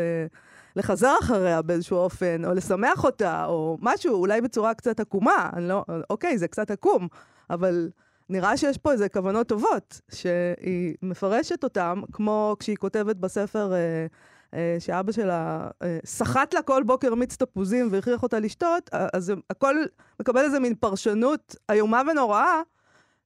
לחזר 0.76 1.14
אחריה 1.20 1.62
באיזשהו 1.62 1.96
אופן, 1.96 2.44
או 2.44 2.54
לשמח 2.54 3.04
אותה, 3.04 3.46
או 3.46 3.78
משהו, 3.80 4.14
אולי 4.14 4.40
בצורה 4.40 4.74
קצת 4.74 5.00
עקומה. 5.00 5.50
לא, 5.58 5.84
אוקיי, 6.10 6.38
זה 6.38 6.48
קצת 6.48 6.70
עקום, 6.70 7.08
אבל 7.50 7.88
נראה 8.28 8.56
שיש 8.56 8.78
פה 8.78 8.92
איזה 8.92 9.08
כוונות 9.08 9.48
טובות, 9.48 10.00
שהיא 10.12 10.94
מפרשת 11.02 11.64
אותן, 11.64 12.00
כמו 12.12 12.56
כשהיא 12.58 12.76
כותבת 12.76 13.16
בספר 13.16 13.72
אה, 13.72 14.06
אה, 14.54 14.76
שאבא 14.78 15.12
שלה 15.12 15.68
אה, 15.82 15.98
סחט 16.04 16.54
לה 16.54 16.62
כל 16.62 16.82
בוקר 16.82 17.14
מיץ 17.14 17.36
תפוזים 17.36 17.88
והכריח 17.90 18.22
אותה 18.22 18.38
לשתות, 18.38 18.90
אז 18.92 19.32
הכל 19.50 19.76
מקבל 20.20 20.40
איזה 20.40 20.60
מין 20.60 20.74
פרשנות 20.74 21.56
איומה 21.70 22.02
ונוראה. 22.10 22.60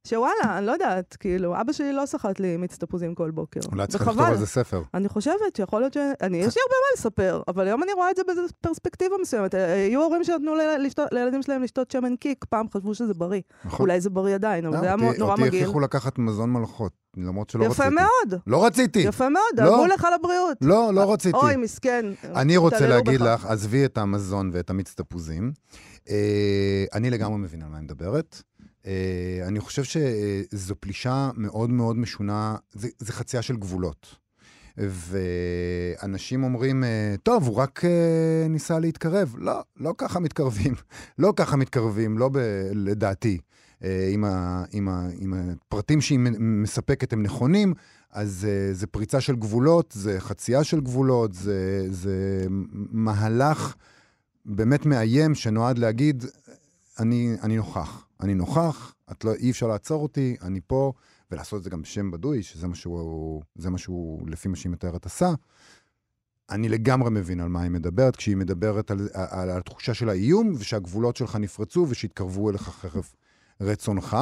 שוואלה, 0.09 0.59
אני 0.59 0.67
לא 0.67 0.73
יודעת, 0.73 1.17
כאילו, 1.21 1.61
אבא 1.61 1.73
שלי 1.73 1.93
לא 1.93 2.07
סחט 2.07 2.41
לי 2.41 2.57
מיץ 2.57 2.77
תפוזים 2.77 3.15
כל 3.15 3.31
בוקר. 3.31 3.61
אולי 3.73 3.87
צריך 3.87 4.09
לכתוב 4.09 4.21
על 4.21 4.37
זה 4.37 4.47
ספר. 4.47 4.83
אני 4.95 5.09
חושבת 5.09 5.57
שיכול 5.57 5.81
להיות 5.81 5.93
ש... 5.93 5.97
אני, 6.21 6.37
יש 6.37 6.57
לי 6.57 6.63
הרבה 6.63 6.75
מה 6.75 6.97
לספר, 6.97 7.43
אבל 7.49 7.67
היום 7.67 7.83
אני 7.83 7.93
רואה 7.93 8.11
את 8.11 8.17
זה 8.17 8.23
בפרספקטיבה 8.63 9.17
מסוימת. 9.23 9.55
אה, 9.55 9.75
היו 9.75 10.03
הורים 10.03 10.25
שנתנו 10.25 10.55
לילדים 11.13 11.43
שלהם 11.43 11.63
לשתות 11.63 11.91
שמן 11.91 12.17
קיק, 12.17 12.45
פעם 12.45 12.67
חשבו 12.75 12.95
שזה 12.95 13.15
בריא. 13.15 13.41
נכון. 13.65 13.81
אולי 13.81 14.01
זה 14.01 14.11
בריא 14.11 14.35
עדיין, 14.35 14.67
אבל 14.67 14.81
זה 14.81 14.87
היה 14.87 14.97
נורא 14.97 15.35
מגעיל. 15.35 15.47
אותי 15.47 15.59
הכריחו 15.59 15.81
לקחת 15.81 16.19
מזון 16.19 16.53
מלכות, 16.53 16.93
למרות 17.17 17.51
שלא 17.51 17.65
רציתי. 17.65 17.83
יפה 17.83 17.91
מאוד. 17.91 18.41
לא 18.47 18.67
רציתי. 18.67 18.99
יפה 18.99 19.29
מאוד, 19.29 19.57
דאגו 19.57 19.87
לך 19.87 20.07
לבריאות. 20.15 20.57
לא, 20.61 20.91
לא 20.95 21.13
רציתי. 21.13 21.39
אוי, 21.39 21.57
מסכן. 21.57 22.07
אני 22.25 22.57
רוצה 22.57 22.87
להגיד 22.87 23.21
לך, 23.21 23.47
עזבי 23.47 23.85
את 23.85 23.99
המזון 23.99 24.51
ואת 24.53 24.71
המיץ 24.71 24.95
תפוזים. 24.95 25.53
אה, 26.11 26.85
אני 26.95 27.11
לגמרי 27.11 27.39
מבין 27.39 27.63
על 27.63 27.69
מה 27.69 27.77
אני 27.77 27.85
מדברת. 27.85 28.43
Uh, 28.83 28.89
אני 29.47 29.61
חושב 29.61 29.83
שזו 29.85 30.75
פלישה 30.81 31.31
מאוד 31.37 31.71
מאוד 31.71 31.97
משונה, 31.97 32.57
זה, 32.73 32.89
זה 32.99 33.13
חצייה 33.13 33.43
של 33.43 33.57
גבולות. 33.57 34.17
ואנשים 34.77 36.45
אומרים, 36.45 36.85
uh, 36.85 37.21
טוב, 37.23 37.47
הוא 37.47 37.57
רק 37.57 37.85
uh, 37.85 38.49
ניסה 38.49 38.79
להתקרב. 38.79 39.35
לא, 39.39 39.61
לא 39.77 39.95
ככה 39.99 40.21
מתקרבים. 40.21 40.75
לא 41.19 41.33
ככה 41.37 41.57
מתקרבים, 41.57 42.19
לא 42.19 42.29
ב, 42.29 42.39
לדעתי. 42.73 43.39
אם, 43.85 44.25
ה, 44.25 44.65
אם, 44.75 44.89
ה, 44.89 45.09
אם 45.21 45.35
הפרטים 45.35 46.01
שהיא 46.01 46.19
מספקת 46.39 47.13
הם 47.13 47.23
נכונים, 47.23 47.75
אז 48.13 48.47
uh, 48.47 48.75
זה 48.75 48.87
פריצה 48.87 49.21
של 49.21 49.37
גבולות, 49.37 49.93
זה 49.97 50.21
חצייה 50.21 50.65
של 50.65 50.81
גבולות, 50.81 51.35
זה, 51.35 51.87
זה 51.91 52.47
מהלך 52.91 53.75
באמת 54.47 54.87
מאיים 54.87 55.35
שנועד 55.35 55.79
להגיד, 55.79 56.25
אני, 56.99 57.37
אני 57.43 57.57
נוכח. 57.57 58.05
אני 58.21 58.35
נוכח, 58.35 58.95
את 59.13 59.25
לא, 59.25 59.35
אי 59.35 59.51
אפשר 59.51 59.67
לעצור 59.67 60.03
אותי, 60.03 60.37
אני 60.43 60.61
פה, 60.67 60.93
ולעשות 61.31 61.59
את 61.59 61.65
זה 61.65 61.71
גם 61.71 61.83
בשם 61.83 62.11
בדוי, 62.11 62.43
שזה 62.43 62.67
מה 62.67 62.75
שהוא, 62.75 63.43
זה 63.55 63.71
מה 63.71 63.79
שהוא, 63.79 64.29
לפי 64.29 64.49
מה 64.49 64.57
שהיא 64.57 64.73
מתארת, 64.73 65.07
עשה. 65.07 65.31
אני 66.51 66.69
לגמרי 66.69 67.11
מבין 67.11 67.41
על 67.41 67.49
מה 67.49 67.63
היא 67.63 67.71
מדברת, 67.71 68.17
כשהיא 68.17 68.37
מדברת 68.37 68.91
על, 68.91 69.09
על, 69.13 69.51
על 69.51 69.59
התחושה 69.59 69.95
של 69.95 70.09
האיום, 70.09 70.53
ושהגבולות 70.59 71.17
שלך 71.17 71.37
נפרצו 71.37 71.87
ושיתקרבו 71.89 72.51
אליך 72.51 72.63
חרף 72.63 73.15
רצונך. 73.61 74.17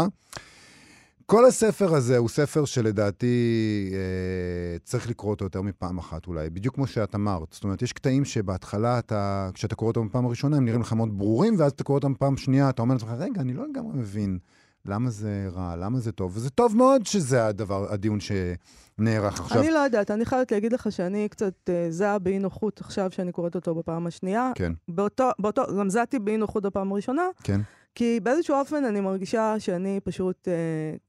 כל 1.26 1.44
הספר 1.44 1.94
הזה 1.94 2.16
הוא 2.16 2.28
ספר 2.28 2.64
שלדעתי 2.64 3.90
אה, 3.92 4.78
צריך 4.84 5.08
לקרוא 5.10 5.30
אותו 5.30 5.44
יותר 5.44 5.62
מפעם 5.62 5.98
אחת 5.98 6.26
אולי, 6.26 6.50
בדיוק 6.50 6.74
כמו 6.74 6.86
שאת 6.86 7.14
אמרת. 7.14 7.52
זאת 7.52 7.64
אומרת, 7.64 7.82
יש 7.82 7.92
קטעים 7.92 8.24
שבהתחלה, 8.24 8.98
אתה, 8.98 9.50
כשאתה 9.54 9.74
קורא 9.74 9.88
אותם 9.88 10.08
בפעם 10.08 10.26
הראשונה, 10.26 10.56
הם 10.56 10.64
נראים 10.64 10.80
לך 10.80 10.92
מאוד 10.92 11.18
ברורים, 11.18 11.54
ואז 11.58 11.72
אתה 11.72 11.84
קורא 11.84 11.98
אותם 11.98 12.12
בפעם 12.12 12.36
שנייה, 12.36 12.70
אתה 12.70 12.82
אומר 12.82 12.94
לעצמך, 12.94 13.10
רגע, 13.18 13.40
אני 13.40 13.54
לא 13.54 13.68
לגמרי 13.68 13.98
מבין 13.98 14.38
למה 14.84 15.10
זה 15.10 15.48
רע, 15.52 15.76
למה 15.76 15.98
זה 16.00 16.12
טוב, 16.12 16.36
וזה 16.36 16.50
טוב 16.50 16.76
מאוד 16.76 17.06
שזה 17.06 17.46
הדבר, 17.46 17.92
הדיון 17.92 18.18
שנערך 18.20 19.40
עכשיו. 19.40 19.60
אני 19.60 19.70
לא 19.70 19.78
יודעת, 19.78 20.10
אני 20.10 20.24
חייבת 20.24 20.52
להגיד 20.52 20.72
לך 20.72 20.92
שאני 20.92 21.28
קצת 21.28 21.54
אה, 21.68 21.86
זעה 21.90 22.18
באי 22.18 22.38
נוחות 22.38 22.80
עכשיו 22.80 23.10
שאני 23.10 23.32
קוראת 23.32 23.54
אותו 23.54 23.74
בפעם 23.74 24.06
השנייה. 24.06 24.50
כן. 24.54 24.72
באותו, 24.88 25.30
באותו, 25.38 25.62
גם 25.78 25.90
זעתי 25.90 26.18
באי 26.18 26.36
נוחות 26.36 26.62
בפעם 26.62 26.92
הראשונה. 26.92 27.22
כן. 27.42 27.60
כי 27.96 28.20
באיזשהו 28.22 28.56
אופן 28.56 28.84
אני 28.84 29.00
מרגישה 29.00 29.54
שאני 29.58 30.00
פשוט 30.04 30.48
אה, 30.48 30.52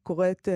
קוראת... 0.04 0.48
אה, 0.52 0.54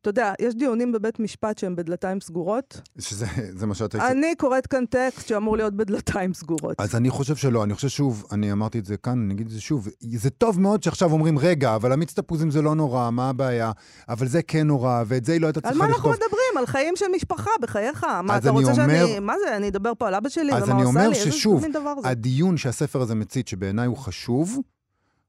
אתה 0.00 0.10
יודע, 0.10 0.32
יש 0.40 0.54
דיונים 0.54 0.92
בבית 0.92 1.20
משפט 1.20 1.58
שהם 1.58 1.76
בדלתיים 1.76 2.20
סגורות. 2.20 2.80
שזה 2.98 3.26
מה 3.66 3.74
שאת... 3.74 3.94
אני 3.94 4.34
קוראת 4.34 4.66
כאן 4.66 4.86
טקסט 4.86 5.28
שאמור 5.28 5.56
להיות 5.56 5.74
בדלתיים 5.74 6.34
סגורות. 6.34 6.80
אז 6.80 6.96
אני 6.96 7.10
חושב 7.10 7.36
שלא, 7.36 7.64
אני 7.64 7.74
חושב 7.74 7.88
שוב, 7.88 8.24
אני 8.32 8.52
אמרתי 8.52 8.78
את 8.78 8.84
זה 8.84 8.96
כאן, 8.96 9.22
אני 9.24 9.34
אגיד 9.34 9.46
את 9.46 9.52
זה 9.52 9.60
שוב, 9.60 9.88
זה 10.00 10.30
טוב 10.30 10.60
מאוד 10.60 10.82
שעכשיו 10.82 11.12
אומרים, 11.12 11.38
רגע, 11.38 11.74
אבל 11.74 11.92
המיץ 11.92 12.12
תפוזים 12.14 12.50
זה 12.50 12.62
לא 12.62 12.74
נורא, 12.74 13.10
מה 13.10 13.28
הבעיה? 13.28 13.72
אבל 14.08 14.26
זה 14.26 14.42
כן 14.42 14.66
נורא, 14.66 15.02
ואת 15.06 15.24
זה 15.24 15.32
היא 15.32 15.40
לא 15.40 15.46
הייתה 15.46 15.60
צריכה 15.60 15.74
לכתוב. 15.74 15.84
על 15.84 15.90
מה 15.90 15.96
אנחנו 15.96 16.10
מדברים? 16.10 16.58
על 16.58 16.66
חיים 16.66 16.96
של 16.96 17.06
משפחה, 17.16 17.50
בחייך. 17.60 18.06
מה, 18.22 18.36
אתה 18.36 18.50
רוצה 18.50 18.72
אומר... 18.72 18.74
שאני... 18.74 19.18
מה 19.18 19.34
זה, 19.44 19.56
אני 19.56 19.68
אדבר 19.68 19.92
פה 19.98 20.08
על 20.08 20.14
אבא 20.14 20.28
שלי 20.28 20.52
ומה 20.52 20.60
עושה 20.60 20.66
לי? 20.66 20.72
אז 20.72 20.78
אני 20.78 20.84
אומר 20.84 21.14
ששוב, 21.14 21.64
הדיון 22.04 22.56
שהספר 22.56 23.00
הזה 23.00 23.14
מצית, 23.14 23.48
שבעיניי 23.48 23.86
הוא 23.86 23.96
חשוב, 23.96 24.58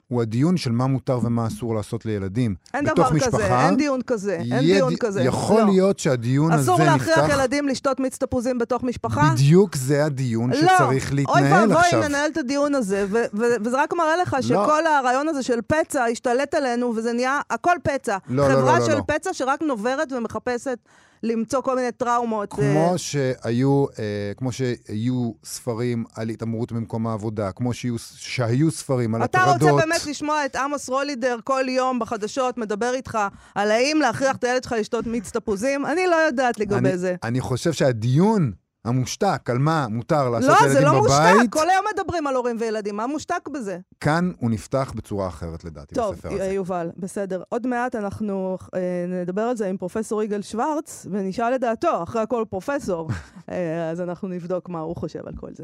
הוא 0.07 0.22
הדיון 0.22 0.57
של 0.57 0.72
מה 0.72 0.88
מותר 0.88 1.19
ומה 1.24 1.48
אסור 1.48 1.75
לעשות 1.75 2.05
לילדים. 2.05 2.55
אין 2.74 2.86
דבר 2.86 3.10
משפחה, 3.13 3.38
כזה, 3.38 3.65
אין 3.65 3.77
דיון 3.77 4.01
כזה, 4.01 4.36
אין 4.51 4.60
דיון 4.60 4.95
כזה. 4.95 5.22
יכול 5.22 5.62
לא. 5.62 5.65
להיות 5.65 6.00
שהדיון 6.00 6.51
הזה 6.51 6.72
נפתח... 6.72 6.83
אסור 6.83 6.86
להכריח 6.86 7.29
ילדים 7.29 7.67
לשתות 7.67 8.00
מיץ 8.00 8.17
תפוזים 8.17 8.57
בתוך 8.57 8.83
משפחה? 8.83 9.29
בדיוק 9.33 9.75
זה 9.75 10.05
הדיון 10.05 10.50
לא. 10.50 10.57
שצריך 10.57 11.13
להתנהל 11.13 11.43
עכשיו. 11.43 11.63
אוי 11.63 11.75
ואבוי 11.75 12.10
ננהל 12.10 12.31
את 12.31 12.38
הדיון 12.38 12.75
הזה, 12.75 13.05
ו- 13.10 13.24
ו- 13.33 13.55
וזה 13.63 13.77
רק 13.81 13.93
מראה 13.93 14.17
לך 14.17 14.33
לא. 14.33 14.41
שכל 14.41 14.86
הרעיון 14.88 15.27
הזה 15.27 15.43
של 15.43 15.60
פצע 15.67 16.03
השתלט 16.03 16.53
עלינו, 16.53 16.93
וזה 16.95 17.13
נהיה 17.13 17.39
הכל 17.50 17.75
פצע. 17.83 18.17
לא, 18.29 18.43
חברה 18.43 18.55
לא, 18.55 18.65
לא, 18.65 18.79
לא, 18.79 18.86
של 18.86 18.95
לא. 18.95 19.03
פצע 19.07 19.33
שרק 19.33 19.62
נוברת 19.62 20.12
ומחפשת 20.12 20.77
למצוא 21.24 21.62
כל 21.62 21.75
מיני 21.75 21.92
טראומות. 21.92 22.53
כמו 22.53 22.94
uh... 22.96 22.98
שהיו, 22.98 23.86
uh, 23.86 23.98
כמו 24.38 24.51
שהיו 24.51 25.32
ספרים 25.44 26.03
על 26.15 26.30
התעמרות 26.30 26.72
במקום 26.72 27.08
העבודה, 27.08 27.51
כמו 27.51 27.74
שהיו, 27.74 27.96
שהיו 28.15 28.72
ספרים 28.72 29.15
על 29.15 29.22
הטרדות. 29.22 29.56
אתה 29.56 29.72
רוצה 29.72 29.86
באמת 29.86 30.06
לשמוע 30.06 30.46
את 30.46 30.56
עמוס 30.56 30.89
רולידר 30.89 31.38
כל 31.44 31.65
יום 31.68 32.00
בחדשות 32.00 32.58
מדבר 32.58 32.94
איתך 32.94 33.18
על 33.56 33.72
האם 33.72 33.98
להכריח 34.01 34.36
את 34.36 34.44
הילד 34.44 34.63
שלך 34.63 34.75
לשתות 34.80 35.08
מיץ 35.08 35.32
תפוזים? 35.32 35.86
אני 35.86 36.08
לא 36.08 36.15
יודעת 36.15 36.60
לגבי 36.60 36.89
אני, 36.89 36.98
זה. 36.98 37.15
אני 37.24 37.42
חושב 37.42 37.74
שהדיון 37.74 38.51
המושתק 38.86 39.50
על 39.50 39.58
מה 39.58 39.88
מותר 39.90 40.30
לעשות 40.30 40.50
לא, 40.50 40.68
לילדים 40.68 40.75
בבית... 40.75 40.94
לא, 40.94 41.02
זה 41.02 41.24
לא 41.24 41.34
מושתק, 41.34 41.54
כל 41.54 41.70
היום 41.70 41.86
מדברים 41.94 42.28
על 42.28 42.36
הורים 42.36 42.56
וילדים, 42.60 42.96
מה 42.96 43.08
מושתק 43.08 43.50
בזה? 43.54 43.80
כאן 44.00 44.32
הוא 44.38 44.52
נפתח 44.52 44.94
בצורה 44.96 45.28
אחרת 45.28 45.63
לדעתי, 45.63 45.96
טוב, 45.96 46.16
בספר 46.16 46.30
הזה. 46.30 46.38
טוב, 46.38 46.52
יובל, 46.52 46.90
בסדר. 46.98 47.44
עוד 47.50 47.68
מעט 47.68 47.96
אנחנו 47.96 48.58
אה, 48.75 49.06
נדבר 49.08 49.42
על 49.42 49.58
זה 49.58 49.68
עם 49.68 49.78
פרופסור 49.78 50.24
יגאל 50.24 50.42
שוורץ, 50.42 51.08
ונשאל 51.12 51.56
את 51.56 51.62
דעתו, 51.62 52.04
אחרי 52.04 52.22
הכל 52.22 52.46
פרופסור, 52.50 53.10
אה, 53.52 53.90
אז 53.90 54.02
אנחנו 54.02 54.28
נבדוק 54.28 54.70
מה 54.70 54.80
הוא 54.80 54.96
חושב 54.96 55.28
על 55.28 55.34
כל 55.36 55.54
זה. 55.54 55.63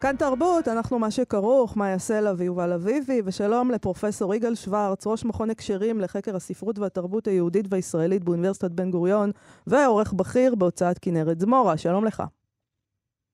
כאן 0.00 0.16
תרבות, 0.16 0.68
אנחנו 0.68 0.98
מה 0.98 1.10
שכרוך, 1.10 1.76
מאיה 1.76 1.98
סלע 1.98 2.32
ויובל 2.36 2.72
אביבי, 2.72 3.22
ושלום 3.24 3.70
לפרופסור 3.70 4.34
יגאל 4.34 4.54
שוורץ, 4.54 5.06
ראש 5.06 5.24
מכון 5.24 5.50
הקשרים 5.50 6.00
לחקר 6.00 6.36
הספרות 6.36 6.78
והתרבות 6.78 7.26
היהודית 7.26 7.66
והישראלית 7.68 8.24
באוניברסיטת 8.24 8.70
בן 8.70 8.90
גוריון, 8.90 9.30
ועורך 9.66 10.12
בכיר 10.12 10.54
בהוצאת 10.54 10.98
כנרת 10.98 11.40
זמורה. 11.40 11.76
שלום 11.76 12.04
לך. 12.04 12.22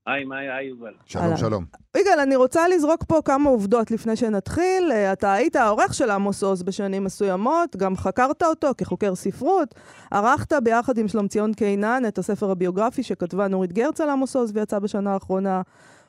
היי, 0.06 0.24
מאיה, 0.24 0.56
היי, 0.56 0.68
יובל. 0.68 0.92
שלום. 1.04 1.36
שלום. 1.36 1.64
יגאל, 1.96 2.20
אני 2.22 2.36
רוצה 2.36 2.68
לזרוק 2.68 3.04
פה 3.04 3.20
כמה 3.24 3.50
עובדות 3.50 3.90
לפני 3.90 4.16
שנתחיל. 4.16 4.92
אה, 4.92 5.12
אתה 5.12 5.32
היית 5.32 5.56
העורך 5.56 5.94
של 5.94 6.10
עמוס 6.10 6.42
עוז 6.42 6.62
בשנים 6.62 7.04
מסוימות, 7.04 7.76
גם 7.76 7.96
חקרת 7.96 8.42
אותו 8.42 8.70
כחוקר 8.78 9.14
ספרות. 9.14 9.74
ערכת 10.10 10.52
ביחד 10.62 10.98
עם 10.98 11.08
שלומציון 11.08 11.54
קינן 11.54 12.02
את 12.08 12.18
הספר 12.18 12.50
הביוגרפי 12.50 13.02
שכתבה 13.02 13.48
נורית 13.48 13.72
גרץ 13.72 14.00
על 14.00 14.10
עמוס 14.10 14.36
עוז 14.36 14.52
ויצא 14.54 14.78
בשנה 14.78 15.14
האחרונה. 15.14 15.62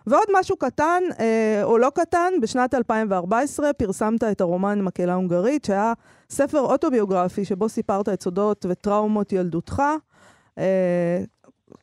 ועוד 0.07 0.27
משהו 0.39 0.57
קטן, 0.57 1.03
אה, 1.19 1.59
או 1.63 1.77
לא 1.77 1.89
קטן, 1.95 2.33
בשנת 2.41 2.73
2014 2.73 3.73
פרסמת 3.73 4.23
את 4.23 4.41
הרומן 4.41 4.81
מקהלה 4.81 5.13
הונגרית, 5.13 5.65
שהיה 5.65 5.93
ספר 6.29 6.59
אוטוביוגרפי 6.59 7.45
שבו 7.45 7.69
סיפרת 7.69 8.09
את 8.09 8.21
סודות 8.21 8.65
וטראומות 8.69 9.33
ילדותך. 9.33 9.81
אה, 10.57 11.19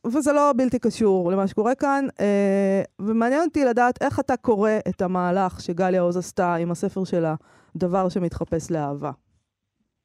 וזה 0.05 0.33
לא 0.33 0.51
בלתי 0.57 0.79
קשור 0.79 1.31
למה 1.31 1.47
שקורה 1.47 1.75
כאן, 1.75 2.05
אה, 2.19 2.81
ומעניין 2.99 3.41
אותי 3.47 3.65
לדעת 3.65 4.01
איך 4.01 4.19
אתה 4.19 4.37
קורא 4.37 4.71
את 4.89 5.01
המהלך 5.01 5.61
שגליה 5.61 6.01
עוז 6.01 6.17
עשתה 6.17 6.55
עם 6.55 6.71
הספר 6.71 7.03
שלה, 7.03 7.35
דבר 7.75 8.09
שמתחפש 8.09 8.71
לאהבה. 8.71 9.11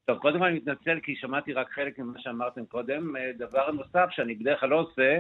טוב, 0.04 0.18
קודם 0.18 0.38
כל 0.38 0.44
אני 0.44 0.56
מתנצל 0.56 0.98
כי 1.02 1.14
שמעתי 1.16 1.52
רק 1.52 1.70
חלק 1.70 1.98
ממה 1.98 2.18
שאמרתם 2.18 2.64
קודם. 2.64 3.16
אה, 3.16 3.30
דבר 3.38 3.70
נוסף 3.70 4.06
שאני 4.10 4.34
בדרך 4.34 4.60
כלל 4.60 4.68
לא 4.68 4.80
עושה, 4.80 5.18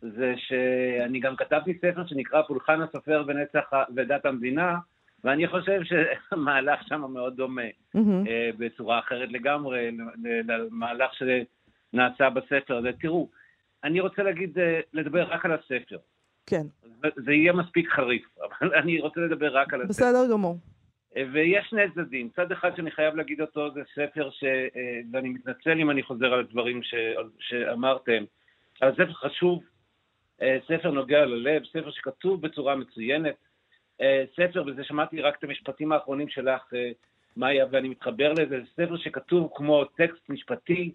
זה 0.00 0.34
שאני 0.36 1.20
גם 1.20 1.36
כתבתי 1.36 1.78
ספר 1.78 2.06
שנקרא 2.06 2.42
פולחן 2.42 2.80
הסופר 2.82 3.24
ונצח 3.26 3.64
ודת 3.96 4.26
המדינה, 4.26 4.76
ואני 5.24 5.46
חושב 5.48 5.80
שהמהלך 5.84 6.80
שם 6.88 7.00
מאוד 7.12 7.36
דומה. 7.36 7.62
אה, 8.28 8.50
בצורה 8.58 8.98
אחרת 8.98 9.28
לגמרי, 9.32 9.90
למהלך 10.44 11.10
שנעשה 11.14 12.30
בספר 12.30 12.76
הזה. 12.76 12.90
תראו, 13.00 13.28
אני 13.84 14.00
רוצה 14.00 14.22
להגיד, 14.22 14.58
אה, 14.58 14.80
לדבר 14.92 15.22
רק 15.22 15.44
על 15.44 15.52
הספר. 15.52 15.98
כן, 16.46 16.62
זה- 16.84 17.08
זה 17.24 17.32
יהיה 17.32 17.52
מספיק 17.52 17.88
חריף, 17.90 18.24
אבל 18.60 18.74
אני 18.74 19.00
רוצה 19.00 19.20
לדבר 19.20 19.56
רק 19.56 19.74
על 19.74 19.80
הספר. 19.82 19.92
בסדר 19.92 20.32
גמור. 20.32 20.58
ויש 21.32 21.66
שני 21.70 21.82
צדדים. 21.94 22.28
צד 22.36 22.52
אחד 22.52 22.76
שאני 22.76 22.90
חייב 22.90 23.14
להגיד 23.14 23.40
אותו 23.40 23.70
זה 23.74 23.80
ספר 23.94 24.30
ש... 24.30 24.44
אה, 24.44 24.60
ואני 25.12 25.28
מתנצל 25.28 25.78
אם 25.80 25.90
אני 25.90 26.02
חוזר 26.02 26.32
על 26.32 26.40
הדברים 26.40 26.82
ש... 26.82 26.94
שאמרתם. 27.38 28.24
אבל 28.82 28.92
ספר 28.92 29.12
חשוב, 29.12 29.62
אה, 29.62 29.68
ספר 30.66 30.90
נוגע 30.90 31.24
ללב, 31.24 31.64
ספר 31.64 31.90
שכתוב 31.90 32.42
בצורה 32.42 32.76
מצוינת. 32.76 33.34
אה, 34.00 34.24
ספר, 34.36 34.62
וזה 34.66 34.84
שמעתי 34.84 35.20
רק 35.20 35.38
את 35.38 35.44
המשפטים 35.44 35.92
האחרונים 35.92 36.28
שלך, 36.28 36.74
אה, 36.74 36.90
מאיה, 37.36 37.66
ואני 37.70 37.88
מתחבר 37.88 38.32
לזה, 38.32 38.60
זה 38.60 38.66
ספר 38.76 38.96
שכתוב 38.96 39.50
כמו 39.54 39.84
טקסט 39.84 40.28
משפטי, 40.28 40.92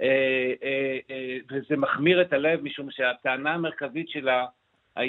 אה, 0.00 0.52
אה, 0.62 0.98
אה, 1.10 1.36
וזה 1.50 1.76
מחמיר 1.76 2.22
את 2.22 2.32
הלב, 2.32 2.62
משום 2.62 2.90
שהטענה 2.90 3.54
המרכזית 3.54 4.08
שלה 4.08 4.46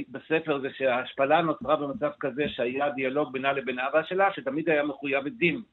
בספר 0.10 0.60
זה 0.60 0.68
שההשפלה 0.78 1.42
נוצרה 1.42 1.76
במצב 1.76 2.12
כזה 2.20 2.50
שהיה 2.50 2.90
דיאלוג 2.90 3.34
בינה 3.34 3.54
לבין 3.54 3.80
אבא 3.80 4.04
שלה, 4.04 4.34
שתמיד 4.34 4.70
היה 4.70 4.84
מחויב 4.84 5.26
עדים. 5.26 5.64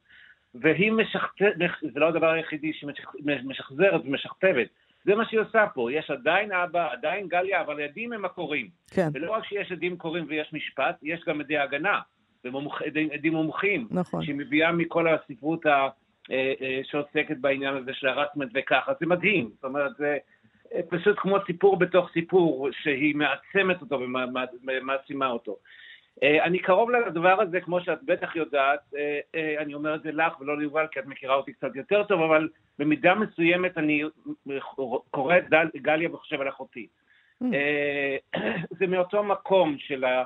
והיא 0.54 0.92
משכתבת, 0.92 1.54
זה 1.80 2.00
לא 2.00 2.08
הדבר 2.08 2.30
היחידי 2.30 2.72
שהיא 2.72 2.90
משחזרת 3.44 4.00
ומשכתבת. 4.04 4.68
זה 5.06 5.14
מה 5.14 5.24
שהיא 5.24 5.40
עושה 5.40 5.66
פה. 5.74 5.92
יש 5.92 6.10
עדיין 6.10 6.52
אבא, 6.52 6.92
עדיין 6.92 7.28
גליה, 7.28 7.60
אבל 7.60 7.80
עדים 7.82 8.12
הם 8.12 8.24
הקוראים. 8.24 8.68
כן, 8.90 9.08
ולא 9.14 9.32
רק 9.32 9.44
שיש 9.44 9.72
עדים 9.72 9.96
קוראים 9.96 10.24
ויש 10.28 10.52
משפט, 10.52 10.96
יש 11.02 11.20
גם 11.26 11.40
עדי 11.40 11.58
הגנה, 11.58 12.00
ומומח- 12.44 12.82
עדים 12.86 13.08
עדים 13.12 13.32
מומחים, 13.32 13.88
נכון. 13.90 14.22
שהיא 14.24 14.34
מביאה 14.34 14.72
מכל 14.72 15.06
הספרות 15.08 15.66
ה, 15.66 15.88
אה, 16.30 16.52
אה, 16.60 16.80
שעוסקת 16.84 17.36
בעניין 17.40 17.74
הזה 17.74 17.90
של 17.94 18.06
הרסמנט 18.06 18.50
וככה. 18.54 18.92
זה 19.00 19.06
מדהים. 19.06 19.50
זאת 19.54 19.64
אומרת, 19.64 19.96
זה 19.98 20.16
אה, 20.74 20.80
פשוט 20.88 21.18
כמו 21.18 21.36
סיפור 21.46 21.76
בתוך 21.78 22.10
סיפור, 22.12 22.68
שהיא 22.82 23.14
מעצמת 23.14 23.80
אותו 23.80 24.00
ומעצימה 24.66 25.26
אותו. 25.28 25.56
אה, 26.22 26.44
אני 26.44 26.58
קרוב 26.58 26.90
לדבר 26.90 27.40
הזה, 27.40 27.60
כמו 27.60 27.80
שאת 27.80 27.98
בטח 28.02 28.36
יודעת, 28.36 28.80
אה, 28.96 29.20
אה, 29.34 29.62
אני 29.62 29.74
אומר 29.74 29.94
את 29.94 30.02
זה 30.02 30.12
לך 30.12 30.40
ולא 30.40 30.58
ליובל, 30.58 30.86
כי 30.90 31.00
את 31.00 31.06
מכירה 31.06 31.34
אותי 31.34 31.52
קצת 31.52 31.76
יותר 31.76 32.04
טוב, 32.04 32.22
אבל 32.22 32.48
במידה 32.78 33.14
מסוימת 33.14 33.78
אני 33.78 34.02
קורא 35.10 35.38
את 35.38 35.48
דל- 35.48 35.70
גליה 35.76 36.14
וחושב 36.14 36.40
על 36.40 36.48
אחותי. 36.48 36.86
Mm. 37.42 37.46
זה 38.78 38.86
מאותו 38.86 39.22
מקום 39.22 39.76
של, 39.78 40.04
ה, 40.04 40.24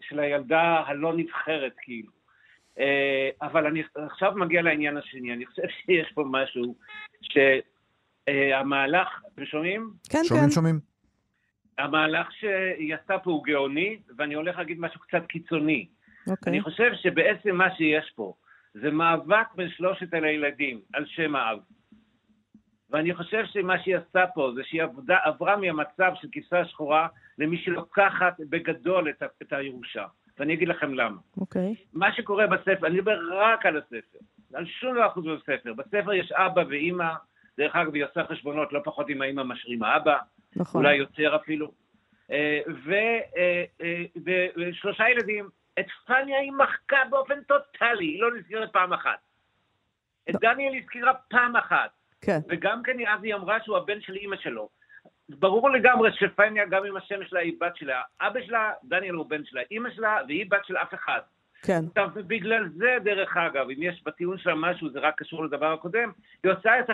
של 0.00 0.20
הילדה 0.20 0.82
הלא 0.86 1.12
נבחרת, 1.16 1.72
כאילו. 1.78 2.10
אבל 3.42 3.66
אני 3.66 3.82
עכשיו 3.94 4.32
מגיע 4.36 4.62
לעניין 4.62 4.96
השני, 4.96 5.32
אני 5.32 5.46
חושב 5.46 5.62
שיש 5.68 6.12
פה 6.14 6.24
משהו 6.30 6.74
שהמהלך, 7.22 9.08
אתם 9.34 9.44
שומעים? 9.44 9.90
כן, 10.10 10.18
שומעים, 10.24 10.44
כן. 10.46 10.50
שומעים? 10.50 10.91
המהלך 11.78 12.32
שהיא 12.32 12.94
עשתה 12.94 13.18
פה 13.18 13.30
הוא 13.30 13.44
גאוני, 13.44 13.98
ואני 14.16 14.34
הולך 14.34 14.58
להגיד 14.58 14.80
משהו 14.80 15.00
קצת 15.00 15.26
קיצוני. 15.28 15.86
אוקיי. 16.30 16.50
אני 16.50 16.60
חושב 16.60 16.90
שבעצם 16.94 17.56
מה 17.56 17.74
שיש 17.76 18.12
פה 18.14 18.34
זה 18.74 18.90
מאבק 18.90 19.46
בין 19.54 19.68
שלושת 19.68 20.14
אלה 20.14 20.30
ילדים 20.30 20.80
על 20.94 21.06
שם 21.06 21.36
האב. 21.36 21.58
ואני 22.90 23.14
חושב 23.14 23.44
שמה 23.46 23.82
שהיא 23.82 23.96
עשתה 23.96 24.24
פה 24.34 24.52
זה 24.54 24.60
שהיא 24.64 24.82
עבדה, 24.82 25.18
עברה 25.24 25.56
מהמצב 25.56 26.12
של 26.20 26.28
כבשה 26.32 26.64
שחורה 26.64 27.08
למי 27.38 27.56
שלוקחת 27.58 28.36
בגדול 28.50 29.08
את, 29.08 29.22
את 29.42 29.52
הירושה. 29.52 30.04
ואני 30.38 30.54
אגיד 30.54 30.68
לכם 30.68 30.94
למה. 30.94 31.16
אוקיי. 31.36 31.74
מה 31.92 32.12
שקורה 32.12 32.46
בספר, 32.46 32.86
אני 32.86 32.94
מדבר 32.94 33.18
רק 33.32 33.66
על 33.66 33.76
הספר, 33.76 34.18
על 34.54 34.66
שום 34.66 34.94
דבר 34.94 35.10
חוץ 35.10 35.24
בספר. 35.24 35.72
בספר 35.72 36.12
יש 36.12 36.32
אבא 36.32 36.62
ואימא, 36.68 37.12
דרך 37.58 37.76
אגב, 37.76 37.94
היא 37.94 38.04
עושה 38.04 38.24
חשבונות 38.24 38.72
לא 38.72 38.80
פחות 38.84 39.08
עם 39.08 39.22
האימא 39.22 39.42
מאשר 39.42 39.68
עם 39.68 39.82
האבא. 39.82 40.18
נכון. 40.56 40.84
אולי 40.84 40.96
יותר 40.96 41.36
אפילו. 41.36 41.72
אה, 42.30 42.60
אה, 43.36 43.64
אה, 43.80 44.46
ושלושה 44.56 45.08
ילדים, 45.08 45.48
את 45.78 45.86
פניה 46.06 46.38
היא 46.38 46.52
מחקה 46.52 46.98
באופן 47.10 47.42
טוטאלי, 47.42 48.04
היא 48.04 48.20
לא 48.22 48.36
נזכרת 48.36 48.72
פעם 48.72 48.92
אחת. 48.92 49.18
את 50.30 50.34
לא. 50.34 50.40
דניאל 50.40 50.74
הזכירה 50.82 51.14
פעם 51.14 51.56
אחת, 51.56 51.90
כן, 52.20 52.38
וגם 52.48 52.82
כן 52.82 52.96
אז 53.08 53.24
היא 53.24 53.34
אמרה 53.34 53.58
שהוא 53.64 53.76
הבן 53.76 54.00
של 54.00 54.14
אימא 54.14 54.36
שלו. 54.36 54.68
ברור 55.28 55.70
לגמרי 55.70 56.10
שפניה, 56.12 56.66
גם 56.66 56.84
אם 56.84 56.96
השם 56.96 57.24
שלה 57.24 57.40
היא 57.40 57.54
בת 57.60 57.76
שלה, 57.76 58.02
אבא 58.20 58.40
שלה, 58.46 58.72
דניאל 58.84 59.14
הוא 59.14 59.26
בן 59.26 59.44
שלה, 59.44 59.60
אימא 59.70 59.90
שלה, 59.90 60.18
והיא 60.28 60.46
בת 60.50 60.64
של 60.64 60.76
אף 60.76 60.94
אחד. 60.94 61.20
כן. 61.62 61.80
עכשיו, 61.88 62.08
ובגלל 62.14 62.68
זה, 62.68 62.96
דרך 63.04 63.36
אגב, 63.36 63.70
אם 63.70 63.82
יש 63.82 64.02
בטיעון 64.04 64.38
שלה 64.38 64.54
משהו, 64.54 64.90
זה 64.90 65.00
רק 65.00 65.14
קשור 65.18 65.44
לדבר 65.44 65.72
הקודם, 65.72 66.12
היא 66.44 66.52
עושה 66.52 66.80
את... 66.80 66.86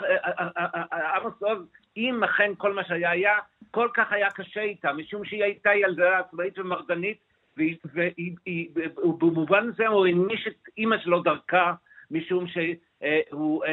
עמוס 1.16 1.42
עוז, 1.42 1.58
אם 1.98 2.24
אכן 2.24 2.52
כל 2.58 2.72
מה 2.72 2.84
שהיה 2.84 3.10
היה, 3.10 3.38
כל 3.70 3.88
כך 3.94 4.12
היה 4.12 4.30
קשה 4.30 4.60
איתה, 4.60 4.92
משום 4.92 5.24
שהיא 5.24 5.44
הייתה 5.44 5.74
ילדה 5.74 6.18
עצמאית 6.18 6.58
ומרדנית, 6.58 7.18
והיא- 7.56 7.76
והיא- 7.94 8.36
היא- 8.46 8.68
במובן 9.18 9.66
מסוים 9.68 9.92
הוא 9.92 10.06
העניש 10.06 10.46
את 10.46 10.54
אימא 10.78 10.98
שלו 10.98 11.22
דרכה, 11.22 11.72
משום 12.10 12.44
שהוא... 12.46 13.64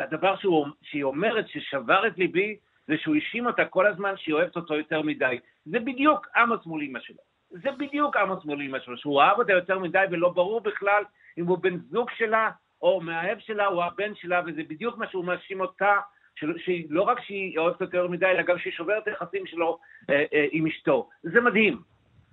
הדבר 0.00 0.36
שהוא- 0.36 0.66
שהיא 0.82 1.04
אומרת 1.04 1.48
ששבר 1.48 2.06
את 2.06 2.18
ליבי, 2.18 2.56
זה 2.86 2.94
שהוא 2.98 3.14
האשים 3.14 3.46
אותה 3.46 3.64
כל 3.64 3.86
הזמן 3.86 4.14
שהיא 4.16 4.34
אוהבת 4.34 4.56
אותו 4.56 4.74
יותר 4.74 5.02
מדי. 5.02 5.38
זה 5.66 5.78
בדיוק 5.80 6.26
עמוס 6.36 6.66
מול 6.66 6.80
אימא 6.82 7.00
שלו. 7.00 7.16
זה 7.50 7.70
בדיוק 7.78 8.16
עמוס 8.16 8.44
מול 8.44 8.60
אימא 8.60 8.78
שלו, 8.80 8.96
שהוא 8.98 9.22
אהב 9.22 9.38
אותה 9.38 9.52
יותר 9.52 9.78
מדי 9.78 10.04
ולא 10.10 10.28
ברור 10.28 10.60
בכלל 10.60 11.02
אם 11.38 11.44
הוא 11.46 11.58
בן 11.58 11.76
זוג 11.78 12.10
שלה 12.16 12.50
או 12.82 13.00
מאהב 13.00 13.38
שלה 13.38 13.66
או 13.66 13.84
הבן 13.84 14.14
שלה, 14.14 14.40
וזה 14.46 14.62
בדיוק 14.68 14.98
מה 14.98 15.06
שהוא 15.06 15.24
מאשים 15.24 15.60
אותה, 15.60 15.96
של- 16.40 16.58
שהיא 16.58 16.86
לא 16.90 17.02
רק 17.02 17.20
שהיא 17.20 17.58
אוהבת 17.58 17.74
אותו 17.74 17.84
יותר 17.84 18.08
מדי, 18.08 18.26
אלא 18.26 18.42
גם 18.42 18.58
שהיא 18.58 18.72
שוברת 18.72 19.06
היחסים 19.08 19.46
שלו 19.46 19.78
אה, 20.10 20.24
אה, 20.32 20.46
עם 20.50 20.66
אשתו. 20.66 21.08
זה 21.22 21.40
מדהים. 21.40 21.80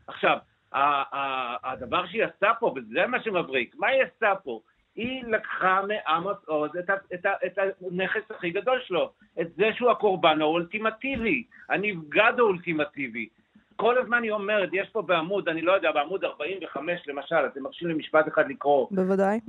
עכשיו, 0.08 0.38
הדבר 1.64 2.08
שהיא 2.08 2.24
עשתה 2.24 2.52
פה, 2.60 2.74
וזה 2.76 3.08
מה 3.08 3.24
שמבריק, 3.24 3.76
מה 3.78 3.88
היא 3.88 4.04
עשתה 4.04 4.34
פה? 4.44 4.60
היא 4.96 5.24
לקחה 5.24 5.82
מעמוס 5.88 6.38
עוז 6.46 6.72
את, 6.76 6.90
את, 7.14 7.26
את 7.46 7.58
הנכס 7.92 8.32
הכי 8.32 8.50
גדול 8.50 8.80
שלו, 8.86 9.12
את 9.42 9.56
זה 9.56 9.70
שהוא 9.74 9.92
הקורבן 9.92 10.42
האולטימטיבי, 10.42 11.44
הנבגד 11.70 12.34
האולטימטיבי. 12.38 13.30
כל 13.78 13.98
הזמן 13.98 14.24
היא 14.24 14.32
אומרת, 14.32 14.70
יש 14.74 14.90
פה 14.90 15.02
בעמוד, 15.02 15.50
אני 15.50 15.62
לא 15.62 15.72
יודע, 15.72 15.92
בעמוד 15.92 16.24
45 16.24 17.08
למשל, 17.08 17.36
אתם 17.36 17.64
מרשים 17.64 17.88
לי 17.88 17.94
משפט 17.94 18.28
אחד 18.28 18.50
לקרוא. 18.50 18.88
בוודאי. 18.92 19.40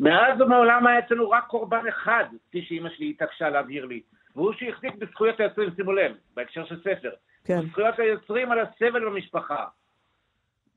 מאז 0.00 0.40
ומעולם 0.40 0.86
היה 0.86 0.98
אצלנו 0.98 1.30
רק 1.30 1.46
קורבן 1.46 1.86
אחד, 1.88 2.24
כפי 2.48 2.62
שאימא 2.62 2.88
שלי 2.90 3.10
התעקשה 3.10 3.50
להבהיר 3.50 3.84
לי, 3.84 4.00
והוא 4.36 4.52
שהחזיק 4.52 4.94
בזכויות 4.94 5.40
היוצרים, 5.40 5.70
שימו 5.76 5.92
לב, 5.92 6.12
בהקשר 6.36 6.64
של 6.64 6.80
ספר. 6.80 7.10
כן. 7.44 7.60
זכויות 7.70 7.98
היוצרים 7.98 8.52
על 8.52 8.58
הסבל 8.58 9.04
במשפחה. 9.04 9.64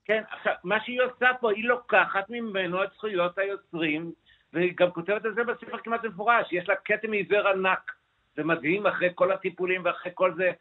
כן, 0.05 0.23
עכשיו, 0.31 0.53
מה 0.63 0.79
שהיא 0.83 1.01
עושה 1.01 1.27
פה, 1.39 1.51
היא 1.51 1.65
לוקחת 1.65 2.29
ממנו 2.29 2.83
את 2.83 2.89
זכויות 2.95 3.37
היוצרים, 3.37 4.11
והיא 4.53 4.73
גם 4.77 4.91
כותבת 4.91 5.25
על 5.25 5.33
זה 5.33 5.43
בספר 5.43 5.77
כמעט 5.77 6.01
במפורש, 6.03 6.47
יש 6.51 6.69
לה 6.69 6.75
כתם 6.85 7.11
עיוור 7.11 7.47
ענק. 7.47 7.91
זה 8.35 8.43
מדהים 8.43 8.87
אחרי 8.87 9.09
כל 9.15 9.31
הטיפולים 9.31 9.81
ואחרי 9.85 10.11
כל 10.15 10.33
זה, 10.33 10.51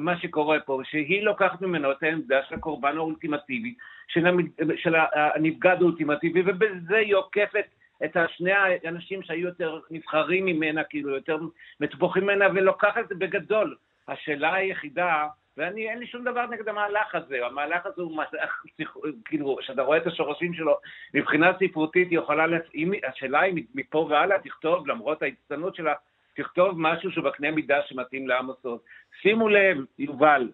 מה 0.00 0.18
שקורה 0.18 0.60
פה, 0.60 0.80
שהיא 0.84 1.22
לוקחת 1.22 1.62
ממנו 1.62 1.92
את 1.92 2.02
העמדה 2.02 2.40
של 2.48 2.54
הקורבן 2.54 2.96
האולטימטיבי, 2.96 3.74
של, 4.08 4.26
המ... 4.26 4.38
של 4.76 4.94
הנבגד 5.14 5.76
האולטימטיבי, 5.80 6.42
ובזה 6.46 6.96
היא 6.96 7.14
עוקפת 7.14 7.64
את 8.04 8.16
שני 8.28 8.52
האנשים 8.52 9.22
שהיו 9.22 9.46
יותר 9.46 9.80
נבחרים 9.90 10.46
ממנה, 10.46 10.84
כאילו 10.84 11.14
יותר 11.14 11.38
מטבוחים 11.80 12.22
ממנה, 12.22 12.46
ולוקחת 12.54 12.98
את 12.98 13.08
זה 13.08 13.14
בגדול. 13.14 13.76
השאלה 14.08 14.54
היחידה, 14.54 15.26
ואני, 15.56 15.90
אין 15.90 15.98
לי 15.98 16.06
שום 16.06 16.24
דבר 16.24 16.46
נגד 16.46 16.68
המהלך 16.68 17.14
הזה, 17.14 17.46
המהלך 17.46 17.86
הזה 17.86 18.02
הוא 18.02 18.16
מהלך, 18.16 18.64
כאילו, 19.24 19.56
כשאתה 19.60 19.82
רואה 19.82 19.98
את 19.98 20.06
השורשים 20.06 20.54
שלו, 20.54 20.78
מבחינה 21.14 21.52
ספרותית 21.58 22.10
היא 22.10 22.18
יכולה, 22.18 22.46
אם, 22.74 22.92
השאלה 23.08 23.40
היא 23.40 23.64
מפה 23.74 24.06
והלאה 24.10 24.38
תכתוב, 24.38 24.88
למרות 24.88 25.22
ההצטנות 25.22 25.74
שלה, 25.74 25.94
תכתוב 26.42 26.74
משהו 26.76 27.10
שהוא 27.10 27.24
בקנה 27.24 27.50
מידה 27.50 27.76
שמתאים 27.86 28.28
לעמוס 28.28 28.64
עוז. 28.64 28.80
שימו 29.22 29.48
לב, 29.48 29.76
יובל. 29.98 30.50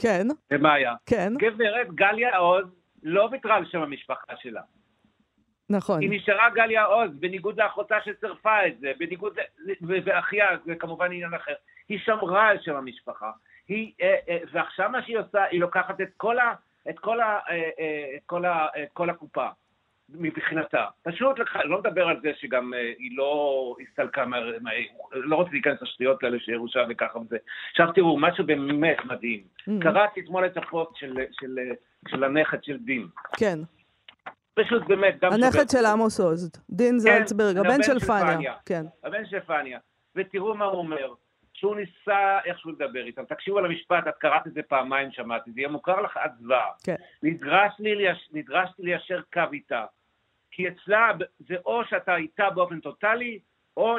כן. 0.00 0.26
ומאיה. 0.50 0.94
כן. 1.06 1.32
גברת 1.38 1.94
גליה 1.94 2.36
עוז 2.36 2.66
לא 3.02 3.28
ויתרה 3.32 3.56
על 3.56 3.66
שם 3.66 3.82
המשפחה 3.82 4.36
שלה. 4.36 4.62
נכון. 5.70 6.00
היא 6.00 6.10
נשארה 6.10 6.50
גליה 6.50 6.84
עוז, 6.84 7.10
בניגוד 7.14 7.60
לאחותה 7.60 7.96
שצירפה 8.04 8.66
את 8.66 8.80
זה, 8.80 8.92
בניגוד, 8.98 9.38
ואחיה, 9.80 10.46
זה 10.64 10.74
כמובן 10.74 11.06
עניין 11.06 11.34
אחר. 11.34 11.54
היא 11.88 11.98
שמרה 11.98 12.48
על 12.48 12.58
שם 12.60 12.76
המשפחה. 12.76 13.30
היא, 13.68 13.92
אה, 14.02 14.16
אה, 14.28 14.38
ועכשיו 14.52 14.90
מה 14.90 15.02
שהיא 15.02 15.18
עושה, 15.18 15.44
היא 15.44 15.60
לוקחת 15.60 16.00
את 16.00 16.08
כל, 16.16 16.38
ה, 16.38 16.54
את 16.90 16.98
כל, 16.98 17.20
ה, 17.20 17.38
אה, 17.50 18.16
את 18.16 18.22
כל, 18.26 18.44
ה, 18.44 18.66
את 18.82 18.88
כל 18.92 19.10
הקופה. 19.10 19.48
מבחינתה. 20.14 20.84
פשוט, 21.02 21.36
לא 21.64 21.78
מדבר 21.78 22.08
על 22.08 22.20
זה 22.22 22.32
שגם 22.40 22.72
היא 22.98 23.16
לא 23.16 23.74
הסתלקה, 23.82 24.26
מה, 24.26 24.36
לא 25.12 25.36
רוצה 25.36 25.50
להיכנס 25.52 25.82
לשטויות 25.82 26.24
האלה 26.24 26.38
של 26.40 26.52
ירושה 26.52 26.80
וככה 26.88 27.18
וזה. 27.18 27.36
עכשיו 27.70 27.92
תראו, 27.94 28.18
משהו 28.18 28.46
באמת 28.46 28.96
מדהים. 29.04 29.42
Mm. 29.60 29.72
קראתי 29.80 30.20
אתמול 30.20 30.46
את 30.46 30.56
הפוסט 30.56 30.96
של, 30.96 31.16
של, 31.40 31.58
של 32.08 32.24
הנכד 32.24 32.64
של 32.64 32.78
דין. 32.78 33.06
כן. 33.36 33.58
פשוט 34.54 34.82
באמת, 34.86 35.14
גם... 35.20 35.32
הנכד 35.32 35.68
של 35.70 35.86
עמוס 35.92 36.20
עוז, 36.20 36.50
דין 36.70 36.92
כן, 36.92 36.98
זלצברג, 36.98 37.56
הבן 37.56 37.82
של 37.82 37.98
פניה. 37.98 38.52
כן. 38.66 38.84
הבן 39.04 39.26
של 39.26 39.40
פניה. 39.40 39.78
ותראו 40.16 40.54
מה 40.54 40.64
הוא 40.64 40.78
אומר. 40.78 41.14
שהוא 41.58 41.76
ניסה 41.76 42.38
איכשהו 42.44 42.70
לדבר 42.70 43.06
איתם. 43.06 43.24
תקשיבו 43.24 43.58
על 43.58 43.64
המשפט, 43.64 44.08
את 44.08 44.14
קראת 44.18 44.46
את 44.46 44.52
זה 44.52 44.62
פעמיים, 44.62 45.12
שמעתי, 45.12 45.52
זה 45.52 45.60
יהיה 45.60 45.68
מוכר 45.68 46.00
לך 46.00 46.16
עד 46.16 46.30
זוועה. 46.40 46.66
כן. 46.84 46.94
נדרש 47.22 47.72
נדרשתי 48.32 48.82
ליישר 48.82 49.20
קו 49.32 49.42
איתה. 49.52 49.84
כי 50.58 50.68
אצלה 50.68 51.10
זה 51.48 51.54
או 51.66 51.84
שאתה 51.84 52.16
איתה 52.16 52.50
באופן 52.50 52.80
טוטאלי, 52.80 53.38
או 53.76 53.96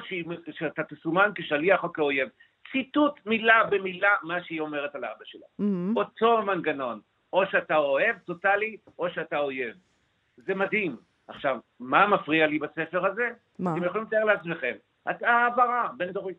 שאתה 0.52 0.84
תסומן 0.84 1.32
כשליח 1.36 1.84
או 1.84 1.94
כאויב. 1.94 2.30
ציטוט 2.72 3.20
מילה 3.26 3.64
במילה 3.64 4.16
מה 4.24 4.44
שהיא 4.44 4.60
אומרת 4.60 4.96
על 4.96 5.06
אבא 5.06 5.26
שלה. 5.26 5.46
Mm-hmm. 5.62 5.96
אותו 5.96 6.42
מנגנון. 6.42 7.00
או 7.34 7.46
שאתה 7.52 7.76
אוהב 7.76 8.18
טוטאלי, 8.26 8.78
או 9.00 9.10
שאתה 9.10 9.38
אויב. 9.38 9.76
זה 10.38 10.56
מדהים. 10.56 10.96
עכשיו, 11.28 11.58
מה 11.80 12.08
מפריע 12.08 12.48
לי 12.48 12.60
בספר 12.60 13.06
הזה? 13.06 13.30
מה? 13.60 13.74
אתם 13.74 13.84
יכולים 13.84 14.08
לתאר 14.08 14.24
לעצמכם. 14.24 14.74
העברה 15.06 15.90
בין 15.98 16.12
דורית. 16.12 16.38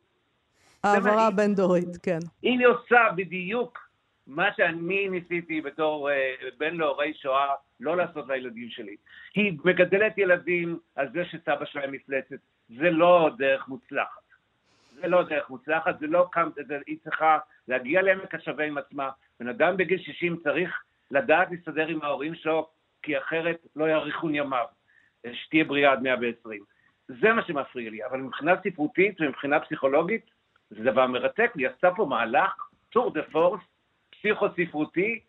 העברה 0.85 1.30
בין-דורית, 1.30 1.96
כן. 2.02 2.18
היא 2.42 2.66
עושה 2.66 3.00
בדיוק 3.16 3.78
מה 4.26 4.48
שאני 4.56 5.09
ניסיתי 5.09 5.61
בתור 5.61 6.11
uh, 6.11 6.12
בן 6.59 6.76
להורי 6.76 7.14
שואה 7.14 7.54
לא 7.81 7.97
לעשות 7.97 8.29
לילדים 8.29 8.71
שלי. 8.71 8.97
היא 9.35 9.59
מגדלת 9.64 10.19
ילדים 10.19 10.79
על 10.97 11.09
זה 11.12 11.25
שסבא 11.25 11.64
שלהם 11.64 11.93
מפלצת. 11.93 12.37
זה 12.69 12.90
לא 12.90 13.31
דרך 13.38 13.69
מוצלחת. 13.69 14.21
זה 14.93 15.09
לא 15.09 15.23
דרך 15.23 15.51
מוצלחת, 15.51 15.99
זה 16.01 16.07
לא 16.07 16.29
קם, 16.33 16.49
זה, 16.66 16.79
היא 16.87 16.97
צריכה 17.05 17.38
להגיע 17.69 18.03
לעמק 18.03 18.35
השווה 18.35 18.64
עם 18.64 18.79
עצמה. 18.79 19.11
בן 19.40 19.49
אדם 19.49 19.77
בגיל 19.77 19.99
60 19.99 20.37
צריך 20.45 20.83
לדעת 21.11 21.51
להסתדר 21.51 21.87
עם 21.87 22.03
ההורים 22.03 22.35
שלו, 22.35 22.69
כי 23.03 23.19
אחרת 23.19 23.66
לא 23.77 23.88
יאריכון 23.88 24.35
ימיו. 24.35 24.66
שתהיה 25.33 25.64
בריאה 25.64 25.93
עד 25.93 26.03
120. 26.03 26.62
זה 27.09 27.33
מה 27.33 27.43
שמפריע 27.43 27.90
לי, 27.90 28.05
אבל 28.05 28.19
מבחינה 28.19 28.55
ספרותית 28.64 29.21
ומבחינה 29.21 29.61
פסיכולוגית, 29.61 30.31
זה 30.71 30.85
דבר 30.85 31.07
מרתק, 31.07 31.53
היא 31.55 31.69
עשתה 31.69 31.90
פה 31.97 32.05
מהלך, 32.05 32.69
טור 32.90 33.12
דה 33.14 33.23
פורס, 33.23 33.61
פסיכו-ספרותי, 34.11 35.21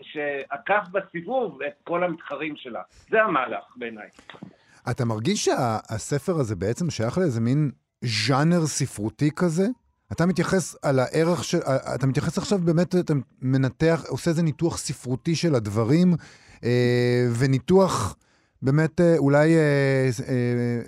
שעקף 0.00 0.88
בסיבוב 0.92 1.62
את 1.62 1.72
כל 1.84 2.04
המתחרים 2.04 2.54
שלה. 2.56 2.82
זה 3.10 3.22
המהלך 3.22 3.64
בעיניי. 3.76 4.08
אתה 4.90 5.04
מרגיש 5.04 5.44
שהספר 5.44 6.40
הזה 6.40 6.56
בעצם 6.56 6.90
שייך 6.90 7.18
לאיזה 7.18 7.40
מין 7.40 7.70
ז'אנר 8.04 8.66
ספרותי 8.66 9.30
כזה? 9.36 9.66
אתה 10.12 10.26
מתייחס 10.26 10.76
על 10.82 10.98
הערך 10.98 11.44
של... 11.44 11.58
אתה 11.94 12.06
מתייחס 12.06 12.38
עכשיו 12.38 12.58
באמת, 12.58 12.94
אתה 12.94 13.14
מנתח, 13.42 14.04
עושה 14.08 14.30
איזה 14.30 14.42
ניתוח 14.42 14.78
ספרותי 14.78 15.34
של 15.34 15.54
הדברים, 15.54 16.14
אה, 16.64 17.26
וניתוח 17.38 18.16
באמת 18.62 19.00
אה, 19.00 19.18
אולי 19.18 19.56
אה, 19.56 19.60
אה, 20.28 20.34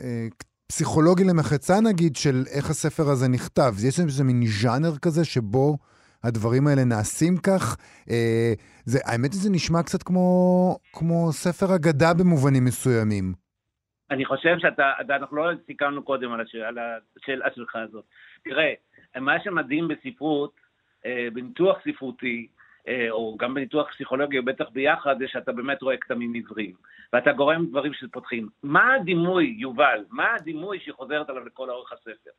אה, 0.00 0.26
פסיכולוגי 0.66 1.24
למחצה 1.24 1.80
נגיד, 1.80 2.16
של 2.16 2.44
איך 2.50 2.70
הספר 2.70 3.10
הזה 3.10 3.28
נכתב. 3.28 3.74
יש 3.84 4.00
איזה 4.00 4.24
מין 4.24 4.42
ז'אנר 4.62 4.98
כזה 4.98 5.24
שבו 5.24 5.78
הדברים 6.24 6.66
האלה 6.66 6.84
נעשים 6.84 7.36
כך. 7.46 7.76
אה, 8.10 8.52
זה, 8.84 8.98
האמת 9.04 9.32
היא, 9.32 9.40
זה 9.40 9.50
נשמע 9.52 9.82
קצת 9.82 10.02
כמו, 10.02 10.28
כמו 10.92 11.32
ספר 11.32 11.74
אגדה 11.76 12.14
במובנים 12.18 12.64
מסוימים. 12.64 13.32
אני 14.10 14.24
חושב 14.24 14.56
שאתה, 14.58 14.92
אנחנו 15.10 15.36
לא 15.36 15.50
סיכמנו 15.66 16.02
קודם 16.02 16.32
על, 16.32 16.40
השאלה, 16.40 16.68
על 16.68 16.78
השאלה 17.22 17.46
שלך 17.54 17.76
הזאת. 17.76 18.04
תראה, 18.44 18.72
מה 19.20 19.40
שמדהים 19.44 19.88
בספרות, 19.88 20.54
אה, 21.06 21.28
בניתוח 21.32 21.76
ספרותי, 21.88 22.46
אה, 22.88 23.06
או 23.10 23.36
גם 23.38 23.54
בניתוח 23.54 23.90
פסיכולוגי, 23.94 24.38
או 24.38 24.44
בטח 24.44 24.68
ביחד, 24.72 25.18
זה 25.18 25.24
שאתה 25.28 25.52
באמת 25.52 25.82
רואה 25.82 25.96
כתמים 25.96 26.34
עבריים. 26.34 26.74
ואתה 27.12 27.32
גורם 27.32 27.66
דברים 27.66 27.94
שפותחים. 27.94 28.48
מה 28.62 28.94
הדימוי, 28.94 29.54
יובל, 29.58 30.04
מה 30.10 30.34
הדימוי 30.34 30.80
שהיא 30.80 30.94
חוזרת 30.94 31.28
עליו 31.30 31.44
לכל 31.46 31.70
אורך 31.70 31.92
הספר? 31.92 32.30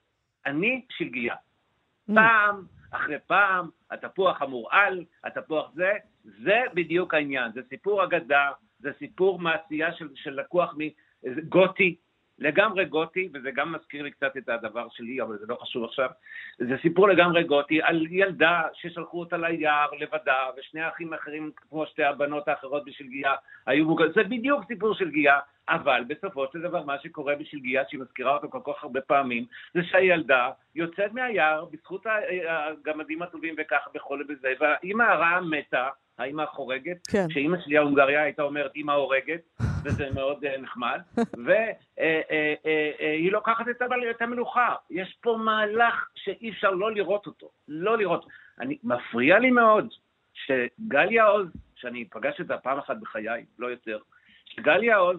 אני 0.46 0.86
שלגיה. 0.90 1.36
Mm. 1.36 2.14
פעם 2.16 2.64
אחרי 2.96 3.18
פעם, 3.28 3.70
התפוח 3.92 4.42
המורעל, 4.42 5.04
התפוח 5.24 5.72
זה, 5.76 5.92
זה 6.24 6.62
בדיוק 6.74 7.14
העניין. 7.14 7.52
זה 7.52 7.62
סיפור 7.70 8.04
אגדה, 8.04 8.52
זה 8.80 8.90
סיפור 9.00 9.40
מעשייה 9.40 9.94
של, 9.94 10.10
של 10.16 10.40
לקוח 10.40 10.76
מגותי, 10.78 11.96
לגמרי 12.40 12.86
גותי, 12.86 13.30
וזה 13.34 13.52
גם 13.52 13.72
מזכיר 13.72 14.04
לי 14.04 14.12
קצת 14.12 14.38
את 14.38 14.50
הדבר 14.50 14.88
שלי, 14.90 15.22
אבל 15.22 15.38
זה 15.38 15.46
לא 15.48 15.56
חשוב 15.56 15.84
עכשיו. 15.84 16.10
זה 16.58 16.76
סיפור 16.82 17.08
לגמרי 17.08 17.44
גותי 17.44 17.82
על 17.82 18.08
ילדה 18.10 18.62
ששלחו 18.74 19.20
אותה 19.20 19.38
ליער 19.38 19.90
לבדה, 20.00 20.38
ושני 20.58 20.82
האחים 20.82 21.14
האחרים, 21.14 21.52
כמו 21.70 21.86
שתי 21.86 22.04
הבנות 22.04 22.48
האחרות 22.48 22.86
בשלגיה, 22.86 23.34
היו 23.66 23.86
מוגנים. 23.86 24.12
זה 24.16 24.24
בדיוק 24.24 24.66
סיפור 24.68 24.94
של 24.94 25.10
גיאה, 25.10 25.40
אבל 25.70 26.04
בסופו 26.08 26.46
של 26.54 26.62
דבר 26.62 26.84
מה 26.84 27.00
שקורה 27.00 27.36
בשלגיה, 27.36 27.84
שהיא 27.90 28.00
מזכירה 28.00 28.34
אותו 28.34 28.50
כל 28.50 28.74
כך 28.74 28.84
הרבה 28.84 29.02
פעמים, 29.02 29.46
זה 29.74 29.84
שהילדה 29.84 30.50
יוצאת 30.76 31.14
מהיער 31.14 31.66
בזכות 31.66 32.06
הגמדים 32.48 33.22
הטובים 33.22 33.56
וככה 33.58 33.90
בכל 33.94 34.22
וזה, 34.30 34.54
והאימא 34.60 35.04
הרעה 35.04 35.42
מתה, 35.42 35.90
האימא 36.18 36.42
החורגת, 36.42 37.08
כן. 37.08 37.30
שאימא 37.30 37.58
שלי 37.62 37.78
ההונגריה 37.78 38.24
הייתה 38.24 38.42
אומרת 38.42 38.76
אימא 38.76 38.92
הורגת, 38.92 39.42
וזה 39.84 40.10
מאוד 40.16 40.46
uh, 40.46 40.62
נחמד, 40.62 41.00
והיא 41.46 41.74
uh, 41.98 43.30
uh, 43.30 43.32
לוקחת 43.32 43.66
את, 43.70 43.82
את 44.12 44.22
המלוכה. 44.22 44.76
יש 44.90 45.18
פה 45.22 45.38
מהלך 45.38 46.10
שאי 46.16 46.50
אפשר 46.50 46.72
לא 46.72 46.92
לראות 46.92 47.28
אותו, 47.28 47.50
לא 47.68 47.98
לראות. 47.98 48.26
אני, 48.60 48.78
מפריע 48.84 49.40
לי 49.40 49.52
מאוד 49.52 49.88
שגליה 50.34 51.26
עוז, 51.26 51.48
שאני 51.76 52.06
פגשתי 52.06 52.42
אותה 52.42 52.58
פעם 52.58 52.78
אחת 52.78 52.98
בחיי, 53.02 53.46
לא 53.60 53.68
יותר, 53.68 54.00
שגליה 54.46 54.98
עוז 54.98 55.18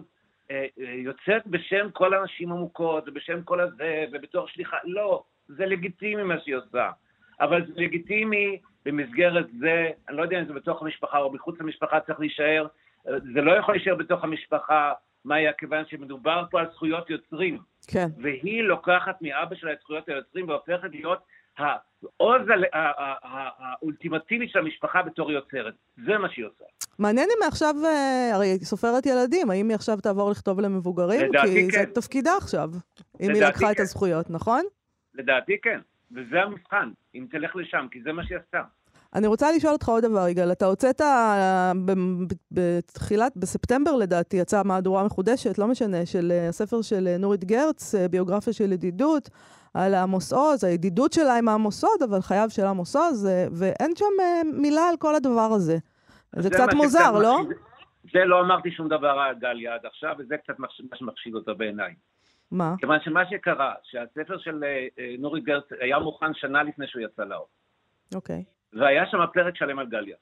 יוצאת 0.77 1.47
בשם 1.47 1.91
כל 1.93 2.13
הנשים 2.13 2.51
המוכות, 2.51 3.03
ובשם 3.07 3.43
כל 3.43 3.59
הזה, 3.59 4.05
ובתור 4.11 4.47
שליחה, 4.47 4.77
לא, 4.83 5.23
זה 5.47 5.65
לגיטימי 5.65 6.23
מה 6.23 6.39
שהיא 6.39 6.55
עושה. 6.55 6.89
אבל 7.39 7.65
זה 7.65 7.73
לגיטימי 7.75 8.59
במסגרת 8.87 9.45
זה, 9.59 9.89
אני 10.09 10.17
לא 10.17 10.21
יודע 10.21 10.39
אם 10.39 10.45
זה 10.45 10.53
בתוך 10.53 10.81
המשפחה 10.81 11.17
או 11.17 11.33
מחוץ 11.33 11.59
למשפחה 11.59 11.99
צריך 11.99 12.19
להישאר, 12.19 12.67
זה 13.05 13.41
לא 13.41 13.51
יכול 13.51 13.75
להישאר 13.75 13.95
בתוך 13.95 14.23
המשפחה, 14.23 14.93
מאיה, 15.25 15.53
כיוון 15.53 15.83
שמדובר 15.87 16.43
פה 16.51 16.59
על 16.59 16.65
זכויות 16.73 17.09
יוצרים. 17.09 17.57
כן. 17.87 18.07
והיא 18.17 18.63
לוקחת 18.63 19.21
מאבא 19.21 19.55
שלה 19.55 19.73
את 19.73 19.77
זכויות 19.81 20.09
היוצרים 20.09 20.49
והופכת 20.49 20.89
להיות 20.91 21.19
העוז 21.57 22.41
האולטימטיבי 23.23 24.47
של 24.47 24.59
המשפחה 24.59 25.01
בתור 25.01 25.31
יוצרת. 25.31 25.73
זה 26.05 26.17
מה 26.17 26.29
שהיא 26.29 26.45
עושה. 26.45 26.63
מעניין 26.99 27.29
אם 27.35 27.45
מעכשיו, 27.45 27.75
אה, 27.85 28.35
הרי 28.35 28.47
היא 28.47 28.59
סופרת 28.59 29.05
ילדים, 29.05 29.51
האם 29.51 29.69
היא 29.69 29.75
עכשיו 29.75 29.97
תעבור 29.97 30.31
לכתוב 30.31 30.59
למבוגרים? 30.59 31.29
לדעתי 31.29 31.47
כי 31.47 31.71
כן. 31.71 31.85
זה 31.85 31.93
תפקידה 31.93 32.31
עכשיו, 32.37 32.69
אם 33.21 33.29
היא 33.29 33.43
לקחה 33.43 33.65
כן. 33.65 33.71
את 33.71 33.79
הזכויות, 33.79 34.29
נכון? 34.29 34.63
לדעתי 35.13 35.57
כן. 35.61 35.79
וזה 36.11 36.41
המבחן, 36.41 36.89
אם 37.15 37.25
תלך 37.29 37.55
לשם, 37.55 37.87
כי 37.91 38.01
זה 38.01 38.13
מה 38.13 38.23
שהיא 38.25 38.37
עשתה. 38.37 38.61
אני 39.15 39.27
רוצה 39.27 39.51
לשאול 39.51 39.73
אותך 39.73 39.89
עוד 39.89 40.05
דבר, 40.05 40.27
יגאל. 40.27 40.51
אתה 40.51 40.65
הוצאת 40.65 41.01
אה, 41.01 41.71
בתחילת, 42.51 43.37
בספטמבר 43.37 43.95
לדעתי, 43.95 44.37
יצאה 44.37 44.63
מהדורה 44.63 45.03
מחודשת, 45.03 45.57
לא 45.57 45.67
משנה, 45.67 46.05
של 46.05 46.31
אה, 46.31 46.47
הספר 46.47 46.81
של 46.81 47.07
אה, 47.07 47.17
נורית 47.17 47.43
גרץ, 47.43 47.95
ביוגרפיה 48.11 48.53
של 48.53 48.71
ידידות, 48.71 49.29
על 49.73 49.93
עמוס 49.93 50.33
עוז, 50.33 50.63
הידידות 50.63 51.13
שלה 51.13 51.37
עם 51.37 51.49
עמוס 51.49 51.83
עוז, 51.83 52.03
אבל 52.09 52.21
חייו 52.21 52.49
של 52.49 52.65
עמוס 52.65 52.95
עוז, 52.95 53.27
ואין 53.51 53.95
שם 53.95 54.05
מילה 54.53 54.89
על 54.89 54.97
כל 54.97 55.15
הדבר 55.15 55.49
הזה. 55.55 55.77
זה 56.35 56.49
קצת 56.49 56.73
מוזר, 56.73 56.99
שקצת 56.99 57.21
לא? 57.21 57.39
זה 58.13 58.25
לא 58.25 58.41
אמרתי 58.41 58.71
שום 58.71 58.87
דבר 58.87 59.07
על 59.07 59.35
גליה 59.39 59.73
עד 59.73 59.85
עכשיו, 59.85 60.15
וזה 60.19 60.37
קצת 60.37 60.59
מה 60.59 60.67
שמחשיד 60.93 61.33
אותה 61.35 61.53
בעיניי. 61.53 61.93
מה? 62.51 62.75
כיוון 62.79 62.99
שמה 63.03 63.29
שקרה, 63.29 63.73
שהספר 63.83 64.37
של 64.37 64.63
נורית 65.19 65.43
גרץ 65.43 65.63
היה 65.79 65.99
מוכן 65.99 66.33
שנה 66.33 66.63
לפני 66.63 66.87
שהוא 66.87 67.01
יצא 67.01 67.23
לאור. 67.23 67.47
אוקיי. 68.15 68.43
והיה 68.73 69.05
שם 69.05 69.19
פרק 69.33 69.55
שלם 69.55 69.79
על 69.79 69.87
גליה. 69.87 70.15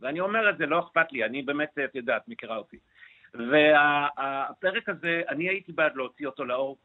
ואני 0.00 0.20
אומר 0.20 0.50
את 0.50 0.58
זה, 0.58 0.66
לא 0.66 0.80
אכפת 0.80 1.12
לי, 1.12 1.24
אני 1.24 1.42
באמת, 1.42 1.78
את 1.84 1.94
יודעת, 1.94 2.28
מכירה 2.28 2.56
אותי. 2.56 2.78
והפרק 3.34 4.88
הזה, 4.88 5.22
אני 5.28 5.48
הייתי 5.48 5.72
בעד 5.72 5.96
להוציא 5.96 6.26
אותו 6.26 6.44
לאור 6.44 6.78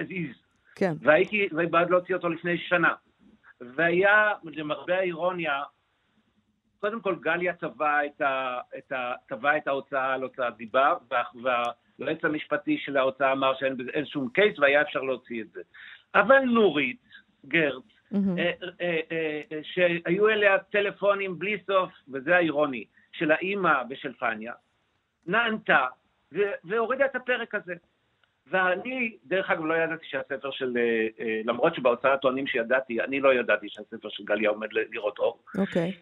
as 0.00 0.04
is, 0.04 0.36
כן. 0.74 0.92
והייתי 1.00 1.48
בעד 1.70 1.90
להוציא 1.90 2.14
אותו 2.14 2.28
לפני 2.28 2.58
שנה. 2.58 2.94
והיה, 3.60 4.32
למרבה 4.44 4.98
האירוניה, 4.98 5.62
קודם 6.78 7.00
כל 7.00 7.14
גליה 7.20 7.52
תבע 7.52 8.06
את, 8.06 8.20
ה, 8.20 8.60
את, 8.78 8.92
ה, 8.92 9.12
תבע 9.28 9.56
את 9.56 9.68
ההוצאה 9.68 10.14
על 10.14 10.22
הוצאת 10.22 10.56
דיבה, 10.56 10.94
וה- 11.10 11.22
והיועץ 11.98 12.24
המשפטי 12.24 12.78
של 12.78 12.96
ההוצאה 12.96 13.32
אמר 13.32 13.54
שאין 13.58 14.06
שום 14.06 14.28
קייס 14.28 14.58
והיה 14.58 14.82
אפשר 14.82 15.00
להוציא 15.00 15.42
את 15.42 15.50
זה. 15.50 15.60
אבל 16.14 16.40
נורית 16.40 17.02
גרץ, 17.46 17.82
מהמם. 18.10 18.38
אה, 18.38 18.52
אה, 18.80 19.00
אה, 19.12 19.60
שהיו 19.62 20.28
אליה 20.28 20.58
טלפונים 20.58 21.38
בלי 21.38 21.58
סוף, 21.66 21.92
וזה 22.12 22.36
האירוני, 22.36 22.84
של 23.12 23.30
האימא 23.30 23.82
ושל 23.90 24.12
פניה, 24.12 24.52
נענתה 25.26 25.86
והורידה 26.64 27.04
את 27.04 27.16
הפרק 27.16 27.54
הזה. 27.54 27.74
ואני, 28.50 29.16
דרך 29.24 29.50
אגב, 29.50 29.64
לא 29.64 29.74
ידעתי 29.74 30.06
שהספר 30.08 30.50
של, 30.50 30.72
למרות 31.44 31.74
שבהוצאה 31.74 32.16
טוענים 32.16 32.46
שידעתי, 32.46 33.00
אני 33.00 33.20
לא 33.20 33.34
ידעתי 33.34 33.68
שהספר 33.68 34.08
של 34.08 34.24
גליה 34.24 34.50
עומד 34.50 34.68
לראות 34.72 35.18
אור. 35.18 35.42
אוקיי. 35.58 35.92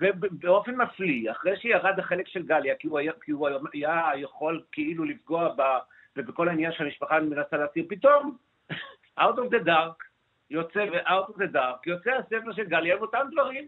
ובאופן 0.00 0.74
מפליא, 0.74 1.30
אחרי 1.30 1.56
שירד 1.56 1.98
החלק 1.98 2.28
של 2.28 2.42
גליה, 2.42 2.74
כי 2.74 2.88
הוא 2.88 2.98
היה, 2.98 3.12
כי 3.22 3.32
הוא 3.32 3.48
היה 3.72 4.10
יכול 4.16 4.62
כאילו 4.72 5.04
לפגוע 5.04 5.54
ב, 5.56 5.62
ובכל 6.16 6.48
העניין 6.48 6.72
שהמשפחה 6.72 7.20
מנסה 7.20 7.56
להסיר, 7.56 7.84
פתאום, 7.88 8.36
out 9.18 9.38
of 9.38 9.50
the 9.50 9.66
dark, 9.66 10.04
יוצא, 10.50 10.86
ו-out 10.92 11.30
of 11.30 11.38
the 11.38 11.54
dark, 11.54 11.80
יוצא 11.86 12.10
הספר 12.10 12.52
של 12.52 12.64
גליה 12.64 12.96
עם 12.96 13.02
אותם 13.02 13.26
דברים. 13.32 13.66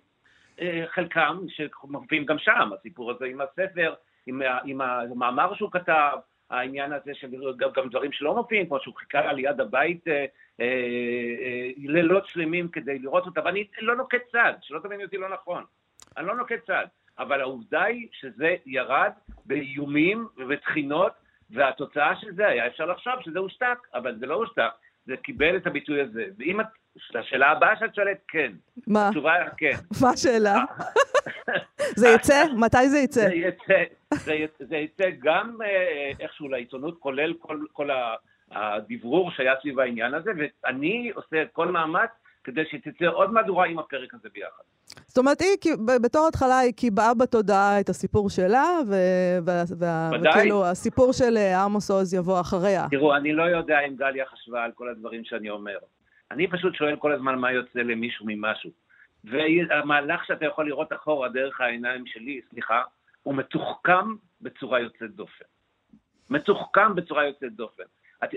אה, 0.61 0.85
חלקם, 0.87 1.38
שמופיעים 1.48 2.24
גם 2.24 2.38
שם, 2.38 2.70
הסיפור 2.78 3.11
הזה 3.11 3.24
עם 3.24 3.40
הספר, 3.40 3.94
עם, 4.26 4.42
עם 4.64 4.81
המאמר 4.81 5.55
שהוא 5.55 5.70
כתב, 5.72 6.18
העניין 6.52 6.92
הזה 6.92 7.14
של 7.14 7.28
גם, 7.57 7.70
גם 7.74 7.88
דברים 7.88 8.12
שלא 8.12 8.35
מופיעים, 8.35 8.66
כמו 8.66 8.81
שהוא 8.81 8.94
חיכה 8.96 9.20
לה 9.20 9.33
ליד 9.33 9.61
הבית 9.61 10.09
אה, 10.09 10.24
אה, 10.61 10.66
אה, 11.40 11.70
לילות 11.76 12.26
שלמים 12.26 12.68
כדי 12.68 12.98
לראות 12.98 13.26
אותה, 13.26 13.40
ואני 13.44 13.66
לא 13.81 13.96
נוקט 13.96 14.22
צד, 14.33 14.52
שלא 14.62 14.78
תביני 14.78 15.05
אותי 15.05 15.16
לא 15.16 15.28
נכון, 15.28 15.64
אני 16.16 16.26
לא 16.26 16.37
נוקט 16.37 16.66
צד, 16.66 16.87
אבל 17.18 17.40
העובדה 17.40 17.83
היא 17.83 18.09
שזה 18.12 18.57
ירד 18.66 19.11
באיומים 19.44 20.28
ובתחינות, 20.37 21.12
והתוצאה 21.50 22.16
של 22.16 22.33
זה 22.35 22.48
היה 22.48 22.66
אפשר 22.66 22.87
לחשוב 22.87 23.12
שזה 23.20 23.38
הושתק, 23.38 23.78
אבל 23.94 24.18
זה 24.18 24.26
לא 24.26 24.35
הושתק, 24.35 24.70
זה 25.06 25.16
קיבל 25.16 25.56
את 25.56 25.66
הביטוי 25.66 26.00
הזה. 26.00 26.24
ואם 26.38 26.60
את, 26.60 26.66
השאלה 27.14 27.50
הבאה 27.50 27.76
שאת 27.76 27.94
שואלת, 27.94 28.18
כן. 28.28 28.52
מה? 28.86 29.08
התשובה 29.08 29.34
היא 29.34 29.50
כן. 29.56 29.76
מה 30.02 30.10
השאלה? 30.10 30.64
זה 32.00 32.08
יצא? 32.08 32.44
מתי 32.56 32.88
זה 32.88 32.98
יצא? 32.98 33.28
זה 33.28 33.34
יצא, 33.34 33.82
זה 34.14 34.34
יצא, 34.34 34.64
זה 34.64 34.76
יצא 34.76 35.04
גם 35.22 35.56
אה, 35.62 36.10
איכשהו 36.20 36.48
לעיתונות, 36.48 37.00
כולל 37.00 37.34
כל, 37.38 37.60
כל 37.72 37.88
הדברור 38.50 39.30
שהיה 39.30 39.54
סביב 39.60 39.80
העניין 39.80 40.14
הזה, 40.14 40.30
ואני 40.36 41.10
עושה 41.14 41.44
כל 41.52 41.68
מאמץ 41.68 42.10
כדי 42.44 42.62
שתצא 42.70 43.05
עוד 43.05 43.33
מהדורה 43.33 43.66
עם 43.66 43.78
הפרק 43.78 44.14
הזה 44.14 44.28
ביחד. 44.35 44.62
זאת 45.07 45.18
אומרת, 45.18 45.40
היא, 45.40 45.74
בתור 46.02 46.28
התחלה, 46.28 46.59
היא 46.59 46.72
קיבעה 46.72 47.14
בתודעה 47.14 47.81
את 47.81 47.88
הסיפור 47.88 48.31
שלה, 48.31 48.64
ו- 48.88 49.38
וה-. 49.78 50.11
וכאילו, 50.22 50.66
הסיפור 50.66 51.12
של 51.12 51.37
אה, 51.37 51.64
עמוס 51.64 51.90
עוז 51.90 52.14
יבוא 52.14 52.40
אחריה. 52.40 52.87
תראו, 52.90 53.16
אני 53.16 53.33
לא 53.33 53.42
יודע 53.42 53.81
אם 53.81 53.96
גליה 53.96 54.26
חשבה 54.26 54.64
על 54.64 54.72
כל 54.72 54.88
הדברים 54.88 55.24
שאני 55.24 55.50
אומר. 55.50 55.78
אני 56.31 56.50
פשוט 56.50 56.74
שואל 56.74 56.96
כל 56.96 57.12
הזמן 57.12 57.38
מה 57.38 57.52
יוצא 57.52 57.78
למישהו 57.78 58.26
ממשהו. 58.28 58.70
והמהלך 59.24 60.24
שאתה 60.26 60.44
יכול 60.46 60.66
לראות 60.66 60.92
אחורה 60.92 61.28
דרך 61.28 61.61
העיניים 61.61 62.07
שלי, 62.07 62.40
סליחה, 62.50 62.83
הוא 63.22 63.35
מתוחכם 63.35 64.14
בצורה 64.40 64.81
יוצאת 64.81 65.11
דופן. 65.11 65.44
מתוחכם 66.31 66.94
בצורה 66.94 67.26
יוצאת 67.26 67.52
דופן. 67.52 67.83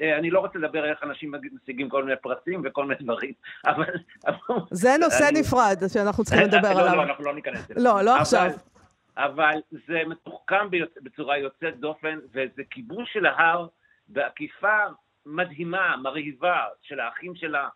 אה, 0.01 0.17
אני 0.17 0.29
לא 0.29 0.39
רוצה 0.39 0.59
לדבר 0.59 0.85
איך 0.85 1.03
אנשים 1.03 1.33
משיגים 1.63 1.89
כל 1.89 2.03
מיני 2.03 2.17
פרסים 2.21 2.61
וכל 2.65 2.85
מיני 2.85 2.99
דברים, 3.03 3.33
אבל... 3.67 3.85
זה 4.71 4.89
נושא 4.99 5.29
נפרד 5.33 5.77
שאנחנו 5.93 6.23
צריכים 6.23 6.47
לדבר 6.47 6.73
לא, 6.73 6.81
עליו. 6.81 6.95
לא, 6.95 7.03
אנחנו 7.03 7.23
לא 7.23 7.35
ניכנס 7.35 7.69
לזה. 7.69 7.83
לא, 7.83 8.01
לא 8.01 8.11
אבל- 8.11 8.21
עכשיו. 8.21 8.51
אבל 9.17 9.53
זה 9.87 10.01
מתוחכם 10.07 10.69
בצורה 11.01 11.37
יוצאת 11.37 11.79
דופן, 11.79 12.19
וזה 12.31 12.63
כיבוש 12.69 13.13
של 13.13 13.25
ההר 13.25 13.67
בעקיפה 14.07 14.77
מדהימה, 15.25 15.95
מרהיבה, 15.97 16.63
של 16.81 16.99
האחים 16.99 17.35
שלה. 17.35 17.59
אה, 17.63 17.67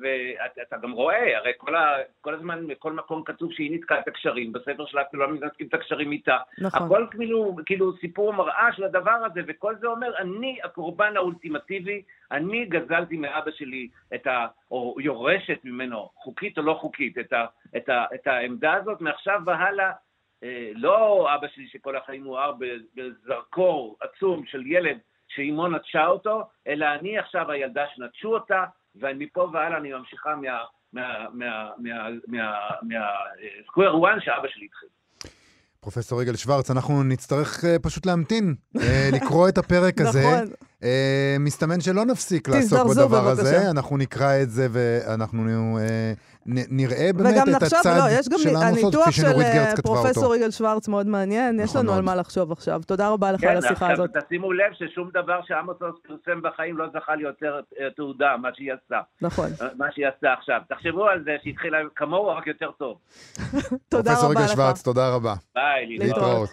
ואתה 0.00 0.76
גם 0.82 0.92
רואה, 0.92 1.38
הרי 1.38 1.52
כל, 1.56 1.74
ה, 1.74 1.96
כל 2.20 2.34
הזמן, 2.34 2.66
בכל 2.66 2.92
מקום 2.92 3.22
כתוב 3.24 3.52
שהיא 3.52 3.70
ניתקה 3.70 3.98
את 3.98 4.08
הקשרים, 4.08 4.52
בספר 4.52 4.86
שלה 4.86 5.04
כאילו 5.04 5.26
לא 5.26 5.32
מנתקים 5.32 5.66
את 5.66 5.74
הקשרים 5.74 6.12
איתה. 6.12 6.36
נכון. 6.58 6.86
הכל 6.86 7.06
כאילו, 7.10 7.56
כאילו 7.66 7.96
סיפור 7.96 8.32
מראה 8.32 8.68
של 8.72 8.84
הדבר 8.84 9.10
הזה, 9.10 9.40
וכל 9.46 9.74
זה 9.80 9.86
אומר, 9.86 10.18
אני 10.18 10.58
הקורבן 10.64 11.16
האולטימטיבי, 11.16 12.02
אני 12.32 12.64
גזלתי 12.64 13.16
מאבא 13.16 13.50
שלי 13.50 13.88
את 14.14 14.26
ה... 14.26 14.46
או 14.70 14.96
יורשת 15.00 15.58
ממנו, 15.64 16.08
חוקית 16.16 16.58
או 16.58 16.62
לא 16.62 16.74
חוקית, 16.80 17.18
את, 17.18 17.32
ה, 17.32 17.46
את, 17.76 17.88
ה, 17.88 18.04
את 18.14 18.26
העמדה 18.26 18.72
הזאת, 18.72 19.00
מעכשיו 19.00 19.40
והלאה, 19.46 19.90
אה, 20.42 20.70
לא 20.74 21.28
אבא 21.34 21.46
שלי 21.54 21.68
שכל 21.68 21.96
החיים 21.96 22.22
מואר 22.22 22.52
ב- 22.52 22.64
בזרקור 22.94 23.96
עצום 24.00 24.46
של 24.46 24.66
ילד 24.66 24.98
שאימו 25.34 25.68
נטשה 25.68 26.06
אותו, 26.06 26.42
אלא 26.68 26.86
אני 27.00 27.18
עכשיו 27.18 27.50
הילדה 27.50 27.84
שנטשו 27.94 28.34
אותה, 28.34 28.64
ומפה 28.96 29.50
והלאה 29.52 29.78
אני 29.78 29.92
ממשיכה 29.92 30.36
מה... 30.36 30.58
מה... 30.92 31.26
מה... 31.32 31.70
מה... 31.78 32.08
מה... 32.28 32.52
מה... 32.82 33.06
square 33.66 33.94
one 33.94 34.24
שאבא 34.24 34.48
שלי 34.48 34.66
התחיל. 34.66 34.88
פרופסור 35.80 36.22
יגאל 36.22 36.36
שוורץ, 36.36 36.70
אנחנו 36.70 37.02
נצטרך 37.02 37.64
אה, 37.64 37.78
פשוט 37.82 38.06
להמתין, 38.06 38.54
אה, 38.76 39.08
לקרוא 39.12 39.48
את 39.48 39.58
הפרק 39.58 40.00
הזה. 40.00 40.20
נכון. 40.20 40.54
אה, 40.82 41.36
מסתמן 41.40 41.80
שלא 41.80 42.04
נפסיק 42.04 42.48
לעסוק 42.48 42.90
בדבר 42.90 43.06
בבקשה. 43.20 43.30
הזה, 43.42 43.70
אנחנו 43.70 43.96
נקרא 43.96 44.42
את 44.42 44.50
זה 44.50 44.66
ואנחנו 44.72 45.48
אה, 45.78 46.12
נ- 46.46 46.76
נראה 46.76 47.10
באמת 47.12 47.32
וגם 47.34 47.48
את 47.48 47.62
נחשוב, 47.62 47.78
הצד 47.78 47.96
לא, 47.98 48.10
יש 48.10 48.28
גם 48.28 48.38
של 48.38 48.56
הניתוח 48.56 49.02
כפי 49.04 49.12
של 49.12 49.22
שנורית 49.22 49.46
אה, 49.46 49.54
גרץ 49.54 49.76
כתבה 49.78 49.90
אותו. 49.90 50.02
פרופסור 50.02 50.36
יגאל 50.36 50.50
שוורץ 50.50 50.88
מאוד 50.88 51.06
מעניין, 51.06 51.60
יש 51.60 51.70
נכון 51.70 51.80
לנו 51.80 51.92
על 51.92 52.02
מאוד. 52.02 52.04
מה 52.14 52.20
לחשוב 52.20 52.52
עכשיו. 52.52 52.80
תודה 52.86 53.08
רבה 53.08 53.32
לך 53.32 53.40
כן, 53.40 53.48
על 53.48 53.56
השיחה 53.56 53.72
עכשיו 53.72 53.92
הזאת. 53.92 54.10
תשימו 54.26 54.52
לב 54.52 54.72
ששום 54.78 55.10
דבר 55.14 55.40
שעמוס 55.46 55.76
עוז 55.80 55.94
פרסם 56.08 56.42
בחיים 56.42 56.78
לא 56.78 56.86
זכה 56.94 57.14
ליותר 57.14 57.60
אה, 57.80 57.90
תעודה, 57.96 58.36
מה 58.42 58.48
שהיא 58.54 58.72
עשתה. 58.72 59.00
נכון. 59.22 59.48
אה, 59.62 59.66
מה 59.78 59.86
שהיא 59.94 60.06
עשתה 60.06 60.32
עכשיו. 60.38 60.60
תחשבו 60.68 61.06
על 61.06 61.22
זה 61.24 61.30
שהתחילה 61.44 61.78
כמוהו, 61.96 62.26
רק 62.36 62.46
יותר 62.46 62.70
טוב. 62.78 62.96
תודה 63.88 64.10
פרופסור 64.10 64.30
רבה 64.30 64.32
יגאל 64.40 64.44
לך. 64.44 64.50
שוורץ, 64.52 64.82
תודה 64.82 65.08
רבה. 65.14 65.34
ביי, 65.54 65.98
להתראות. 65.98 66.50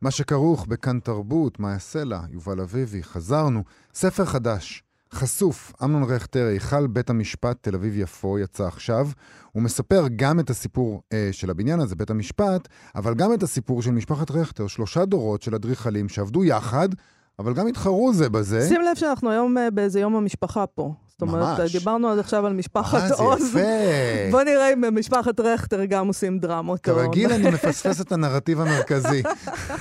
מה 0.00 0.10
שכרוך 0.10 0.66
בכאן 0.66 1.00
תרבות, 1.00 1.60
מה 1.60 1.72
יעשה 1.72 2.04
לה, 2.04 2.20
יובל 2.30 2.60
אביבי, 2.60 3.02
חזרנו. 3.02 3.64
ספר 3.94 4.24
חדש, 4.24 4.82
חשוף, 5.12 5.72
אמנון 5.84 6.02
רכטר, 6.02 6.46
היכל 6.46 6.86
בית 6.86 7.10
המשפט 7.10 7.56
תל 7.60 7.74
אביב-יפו, 7.74 8.38
יצא 8.38 8.66
עכשיו. 8.66 9.08
הוא 9.52 9.62
מספר 9.62 10.04
גם 10.16 10.40
את 10.40 10.50
הסיפור 10.50 11.02
אה, 11.12 11.28
של 11.32 11.50
הבניין 11.50 11.80
הזה, 11.80 11.96
בית 11.96 12.10
המשפט, 12.10 12.68
אבל 12.94 13.14
גם 13.14 13.34
את 13.34 13.42
הסיפור 13.42 13.82
של 13.82 13.90
משפחת 13.90 14.30
רכטר, 14.30 14.66
שלושה 14.66 15.04
דורות 15.04 15.42
של 15.42 15.54
אדריכלים 15.54 16.08
שעבדו 16.08 16.44
יחד, 16.44 16.88
אבל 17.38 17.54
גם 17.54 17.66
התחרו 17.66 18.12
זה 18.12 18.28
בזה. 18.28 18.68
שים 18.68 18.80
לב 18.80 18.96
שאנחנו 18.96 19.30
היום 19.30 19.58
אה, 19.58 19.70
באיזה 19.70 20.00
יום 20.00 20.16
המשפחה 20.16 20.66
פה. 20.66 20.92
זאת 21.08 21.22
אומרת, 21.22 21.58
ממש. 21.60 21.72
דיברנו 21.72 22.08
עד 22.08 22.18
עכשיו 22.18 22.46
על 22.46 22.52
משפחת 22.52 23.02
אה, 23.02 23.08
זה 23.08 23.14
עוז. 23.14 23.48
יפה. 23.48 23.60
בוא 24.30 24.42
נראה 24.42 24.72
אם 24.72 24.98
משפחת 24.98 25.40
רכטר 25.40 25.84
גם 25.84 26.06
עושים 26.06 26.38
דרמות. 26.38 26.80
כרגיל 26.80 27.32
אני 27.32 27.50
מפספס 27.54 28.00
את 28.00 28.12
הנרטיב 28.12 28.60
המרכזי. 28.60 29.22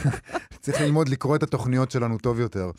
צריך 0.61 0.81
ללמוד 0.81 1.09
לקרוא 1.09 1.35
את 1.35 1.43
התוכניות 1.43 1.91
שלנו 1.91 2.17
טוב 2.17 2.39
יותר. 2.39 2.71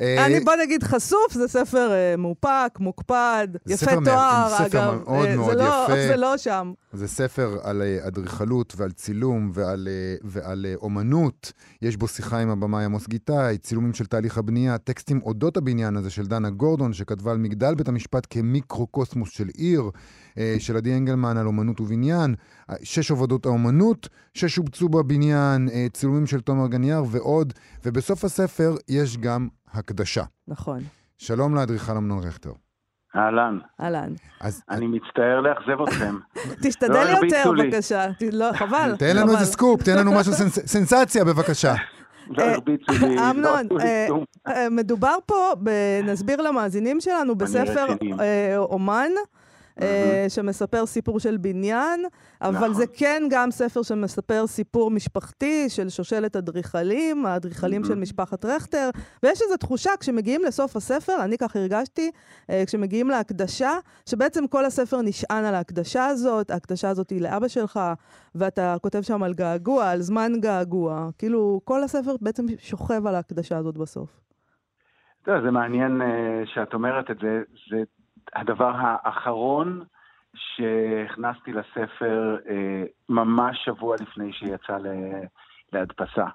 אה, 0.00 0.26
אני, 0.26 0.40
בוא 0.40 0.52
נגיד, 0.62 0.82
חשוף, 0.82 1.32
זה 1.32 1.48
ספר 1.48 1.92
אה, 1.92 2.16
מאופק, 2.16 2.78
מוקפד, 2.80 3.48
יפה 3.66 3.90
תואר, 4.04 4.48
זה 4.48 4.64
ספר 4.64 4.66
אגב. 4.66 5.02
מאוד 5.04 5.26
אה, 5.26 5.36
מאוד 5.36 5.56
לא- 5.56 5.84
יפה. 5.84 5.94
זה 5.94 6.16
לא 6.16 6.36
שם. 6.36 6.72
זה 6.92 7.08
ספר 7.08 7.58
על 7.62 7.82
אדריכלות 8.06 8.74
ועל 8.76 8.90
צילום 8.92 9.50
ועל, 9.54 9.88
ועל 10.24 10.66
אומנות. 10.82 11.52
יש 11.82 11.96
בו 11.96 12.08
שיחה 12.08 12.38
עם 12.38 12.50
הבמאי 12.50 12.84
עמוס 12.84 13.08
גיטאי, 13.08 13.58
צילומים 13.58 13.94
של 13.94 14.06
תהליך 14.06 14.38
הבנייה, 14.38 14.78
טקסטים 14.78 15.20
אודות 15.22 15.56
הבניין 15.56 15.96
הזה 15.96 16.10
של 16.10 16.26
דנה 16.26 16.50
גורדון, 16.50 16.92
שכתבה 16.92 17.30
על 17.30 17.38
מגדל 17.38 17.74
בית 17.74 17.88
המשפט 17.88 18.26
כמיקרוקוסמוס 18.30 19.30
של 19.30 19.48
עיר, 19.56 19.90
של 20.58 20.76
עדי 20.76 20.94
אנגלמן 20.94 21.36
על 21.36 21.46
אומנות 21.46 21.80
ובניין, 21.80 22.34
שש 22.82 23.10
עבודות 23.10 23.46
האומנות 23.46 24.08
ששובצו 24.34 24.88
בבניין, 24.88 25.68
צילומים 25.92 26.26
של 26.26 26.40
תומר 26.40 26.66
גניאר 26.66 27.04
ועוד, 27.10 27.52
ובסוף 27.84 28.24
הספר 28.24 28.76
יש 28.88 29.16
גם 29.16 29.48
הקדשה. 29.74 30.22
נכון. 30.48 30.80
שלום 31.18 31.54
לאדריכל 31.54 31.92
אמנון 31.96 32.22
רכטר. 32.26 32.52
אהלן, 33.16 33.58
אהלן. 33.80 34.12
אז 34.40 34.62
אני 34.70 34.86
מצטער 34.86 35.40
לאכזב 35.40 35.82
אתכם. 35.88 36.16
תשתדל 36.62 36.92
לא 36.92 36.98
יותר. 37.26 37.52
בבקשה. 37.58 38.06
לא, 38.32 38.52
חבל. 38.52 38.94
תן 38.98 39.16
לנו. 39.16 39.32
איזה 39.32 39.44
סקופ, 39.44 39.82
תן 39.82 39.98
לנו 39.98 40.12
משהו, 40.12 40.32
סנס- 40.40 40.66
סנסציה 40.66 41.24
בבקשה. 41.24 41.74
לא 42.30 42.42
אה, 42.42 42.54
לא 42.92 43.30
אמנון, 43.30 43.66
אה. 43.80 44.06
אה, 44.48 44.70
מדובר 44.70 45.14
פה, 45.26 45.52
נסביר 46.04 46.42
למאזינים 46.42 47.00
שלנו, 47.00 47.34
בספר 47.34 47.86
רציני. 47.88 48.14
אה. 49.80 49.86
אה, 49.86 50.28
שמספר 50.28 50.86
סיפור 50.86 51.20
של 51.20 51.36
בניין, 51.36 52.00
אבל 52.42 52.54
נכון. 52.54 52.74
זה 52.74 52.84
כן 52.86 53.22
גם 53.30 53.50
ספר 53.50 53.82
שמספר 53.82 54.46
סיפור 54.46 54.90
משפחתי 54.90 55.68
של 55.68 55.88
שושלת 55.88 56.36
אדריכלים, 56.36 57.26
האדריכלים 57.26 57.84
של 57.84 57.94
משפחת 57.94 58.44
רכטר, 58.44 58.90
ויש 59.22 59.42
איזו 59.42 59.56
תחושה 59.56 59.90
כשמגיעים 60.00 60.40
לסוף 60.46 60.76
הספר, 60.76 61.24
אני 61.24 61.38
כך 61.38 61.56
הרגשתי, 61.56 62.10
אה, 62.50 62.62
כשמגיעים 62.66 63.08
להקדשה, 63.08 63.72
שבעצם 64.08 64.46
כל 64.46 64.64
הספר 64.64 65.02
נשען 65.02 65.44
על 65.44 65.54
ההקדשה 65.54 66.06
הזאת, 66.06 66.50
ההקדשה 66.50 66.88
הזאת 66.88 67.10
היא 67.10 67.20
לאבא 67.20 67.48
שלך, 67.48 67.80
ואתה 68.34 68.76
כותב 68.82 69.00
שם 69.02 69.22
על 69.22 69.34
געגוע, 69.34 69.90
על 69.90 70.00
זמן 70.00 70.32
געגוע, 70.40 71.08
כאילו 71.18 71.60
כל 71.64 71.82
הספר 71.82 72.14
בעצם 72.20 72.46
שוכב 72.58 73.06
על 73.06 73.14
ההקדשה 73.14 73.56
הזאת 73.56 73.78
בסוף. 73.78 74.20
אתה 75.22 75.30
יודע, 75.30 75.42
זה 75.42 75.50
מעניין 75.50 76.02
אה, 76.02 76.42
שאת 76.46 76.74
אומרת 76.74 77.10
את 77.10 77.16
זה, 77.22 77.42
זה 77.70 77.82
הדבר 78.34 78.72
האחרון 78.76 79.84
שהכנסתי 80.34 81.52
לספר 81.52 82.36
אה, 82.48 82.82
ממש 83.08 83.58
שבוע 83.64 83.96
לפני 84.00 84.32
שיצא 84.32 84.76
ל- 84.78 85.24
להדפסה. 85.72 86.26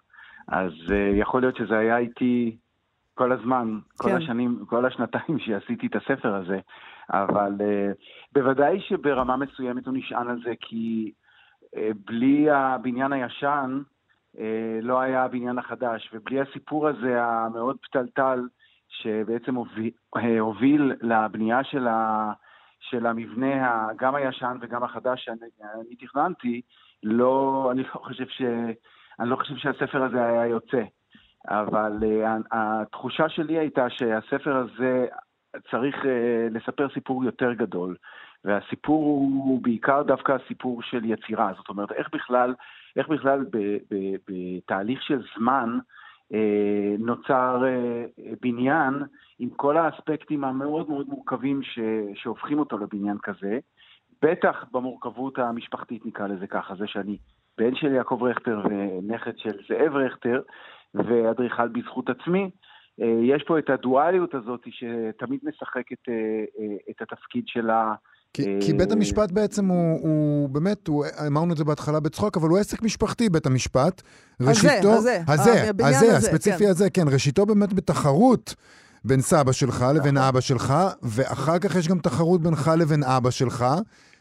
אז 0.48 0.72
אה, 0.92 1.12
יכול 1.14 1.42
להיות 1.42 1.56
שזה 1.56 1.78
היה 1.78 1.98
איתי 1.98 2.58
כל 3.14 3.32
הזמן, 3.32 3.80
כל 3.98 4.10
כן. 4.10 4.16
השנים, 4.16 4.66
כל 4.70 4.86
השנתיים 4.86 5.40
שעשיתי 5.46 5.88
את 5.88 5.96
הספר 5.96 6.36
הזה, 6.36 6.60
אבל 7.10 7.54
אה, 7.62 7.92
בוודאי 8.34 8.80
שברמה 8.82 9.38
מסוימת 9.38 9.86
הוא 9.86 9.94
נשען 9.98 10.30
על 10.30 10.40
זה, 10.44 10.54
כי 10.62 11.12
אה, 11.76 11.90
בלי 12.06 12.50
הבניין 12.52 13.14
הישן, 13.14 13.82
אה, 14.40 14.80
לא 14.82 15.00
היה 15.00 15.24
הבניין 15.24 15.58
החדש, 15.58 16.10
ובלי 16.14 16.42
הסיפור 16.42 16.88
הזה 16.88 17.24
המאוד 17.24 17.78
פתלתל, 17.82 18.40
שבעצם 19.02 19.56
הוביל, 19.56 19.92
אה, 20.18 20.40
הוביל 20.40 20.94
לבנייה 21.02 21.64
של, 21.64 21.88
ה, 21.88 22.32
של 22.80 23.06
המבנה, 23.06 23.88
גם 23.98 24.16
הישן 24.16 24.58
וגם 24.62 24.84
החדש 24.84 25.26
שאני 25.26 25.40
אני 25.62 25.96
תכננתי, 25.96 26.62
לא, 27.04 27.70
אני 27.72 27.84
לא 27.84 27.90
חושב 27.94 28.28
ש... 28.28 28.42
אני 29.20 29.30
לא 29.30 29.36
חושב 29.36 29.56
שהספר 29.56 30.04
הזה 30.04 30.26
היה 30.26 30.48
יוצא. 30.48 30.82
אבל 31.48 31.92
uh, 32.02 32.48
התחושה 32.52 33.30
שלי 33.30 33.58
הייתה 33.58 33.90
שהספר 33.90 34.56
הזה 34.56 35.06
צריך 35.72 35.96
uh, 35.96 36.08
לספר 36.52 36.88
סיפור 36.94 37.24
יותר 37.24 37.54
גדול. 37.54 37.96
והסיפור 38.46 39.04
הוא 39.06 39.64
בעיקר 39.64 40.04
דווקא 40.04 40.32
הסיפור 40.32 40.82
של 40.82 41.06
יצירה. 41.06 41.54
זאת 41.58 41.70
אומרת, 41.70 41.92
איך 41.92 42.10
בכלל, 42.14 42.54
איך 42.96 43.08
בכלל 43.08 43.46
ב, 43.52 43.58
ב, 43.92 43.96
בתהליך 44.28 45.02
של 45.02 45.22
זמן 45.38 45.78
נוצר 47.00 47.64
אה, 47.66 48.06
בניין 48.42 48.94
עם 49.40 49.50
כל 49.50 49.78
האספקטים 49.78 50.44
המאוד 50.44 50.90
מאוד 50.90 51.08
מורכבים 51.10 51.64
ש, 51.64 51.80
שהופכים 52.16 52.60
אותו 52.60 52.78
לבניין 52.78 53.18
כזה, 53.24 53.60
בטח 54.22 54.66
במורכבות 54.72 55.40
המשפחתית 55.40 56.06
נקרא 56.06 56.28
לזה 56.28 56.48
ככה, 56.48 56.76
זה 56.76 56.88
שאני 56.88 57.18
בן 57.58 57.76
של 57.76 57.92
יעקב 57.92 58.24
רכטר 58.24 58.62
ונכד 58.66 59.38
של 59.38 59.58
זאב 59.70 59.96
רכטר 59.96 60.42
ואדריכל 60.94 61.68
בזכות 61.68 62.10
עצמי, 62.10 62.50
אה, 63.02 63.20
יש 63.24 63.44
פה 63.44 63.60
את 63.60 63.70
הדואליות 63.70 64.34
הזאת 64.36 64.68
שתמיד 64.70 65.40
משחקת 65.44 66.10
אה, 66.10 66.14
אה, 66.60 66.76
את 66.90 67.02
התפקיד 67.02 67.48
של 67.48 67.70
ה... 67.70 67.94
כי, 68.36 68.58
כי 68.62 68.74
בית 68.74 68.92
המשפט 68.92 69.32
בעצם 69.32 69.66
הוא, 69.66 70.00
הוא 70.02 70.50
באמת, 70.50 70.88
הוא, 70.88 71.06
אמרנו 71.28 71.52
את 71.52 71.58
זה 71.58 71.64
בהתחלה 71.64 72.00
בצחוק, 72.00 72.38
אבל 72.38 72.50
הוא 72.50 72.58
עסק 72.58 72.84
משפחתי, 72.84 73.30
בית 73.30 73.46
המשפט. 73.46 74.02
הזה, 74.40 74.50
ראשיתו, 74.50 74.94
הזה, 74.94 75.22
הזה, 75.28 75.70
הבניין 75.70 75.96
הזה, 75.96 76.06
הזה, 76.06 76.18
הספציפי 76.18 76.64
כן. 76.64 76.70
הזה, 76.70 76.90
כן. 76.90 77.02
ראשיתו 77.14 77.46
באמת 77.46 77.74
בתחרות 77.74 78.56
בין 79.06 79.22
סבא 79.22 79.52
שלך 79.52 79.86
לבין 79.96 80.18
אבא 80.18 80.42
שלך, 80.42 80.74
ואחר 81.04 81.60
כך 81.60 81.76
יש 81.76 81.88
גם 81.88 82.00
תחרות 82.00 82.42
בינך 82.42 82.72
לבין 82.80 83.04
אבא 83.04 83.30
שלך, 83.30 83.66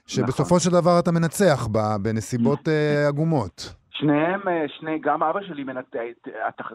שבסופו 0.06 0.60
של 0.60 0.70
דבר 0.70 0.98
אתה 0.98 1.12
מנצח 1.12 1.66
בה 1.66 1.96
בנסיבות 2.02 2.68
אה, 2.68 3.08
עגומות. 3.08 3.74
שניהם, 3.90 4.48
אה, 4.48 4.64
שני, 4.78 4.98
גם 4.98 5.22
אבא 5.22 5.40
שלי, 5.42 5.64
מנת... 5.64 5.96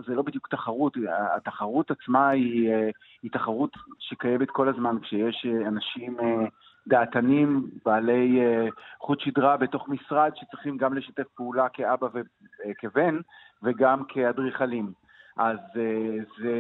זה 0.08 0.13
לא 0.13 0.21
בדיוק 0.21 0.47
תחרות, 0.47 0.93
התחרות 1.36 1.91
עצמה 1.91 2.30
היא, 2.30 2.71
אה, 2.71 2.89
היא 3.23 3.32
תחרות 3.32 3.69
שקיימת 3.99 4.49
כל 4.52 4.69
הזמן 4.69 4.95
כשיש 5.02 5.45
אה, 5.45 5.67
אנשים 5.67 6.17
אה, 6.19 6.45
דעתנים, 6.88 7.70
בעלי 7.86 8.42
אה, 8.42 8.68
חוט 9.00 9.20
שדרה 9.20 9.58
בתוך 9.58 9.89
משרד 9.89 10.32
שצריכים 10.36 10.78
גם 10.78 10.94
לשתף 10.94 11.28
פעולה 11.36 11.70
כאבא 11.70 12.08
וכבן 12.65 13.20
וגם 13.63 14.04
כאדריכלים. 14.08 14.92
אז 15.38 15.58
אה, 15.78 16.18
זה, 16.39 16.56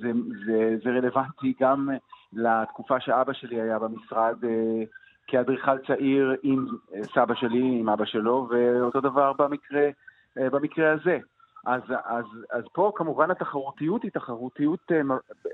זה, 0.00 0.12
זה, 0.46 0.76
זה 0.84 0.90
רלוונטי 0.90 1.52
גם 1.60 1.88
לתקופה 2.32 3.00
שאבא 3.00 3.32
שלי 3.32 3.60
היה 3.60 3.78
במשרד. 3.78 4.44
אה, 4.44 4.84
כאדריכל 5.26 5.78
צעיר 5.86 6.34
עם 6.42 6.66
סבא 7.14 7.34
שלי, 7.34 7.78
עם 7.80 7.88
אבא 7.88 8.04
שלו, 8.04 8.48
ואותו 8.50 9.00
דבר 9.00 9.32
במקרה, 9.32 9.88
במקרה 10.36 10.92
הזה. 10.92 11.18
אז, 11.66 11.80
אז, 12.04 12.24
אז 12.50 12.64
פה 12.72 12.92
כמובן 12.94 13.30
התחרותיות 13.30 14.02
היא 14.02 14.10
תחרותיות 14.10 14.92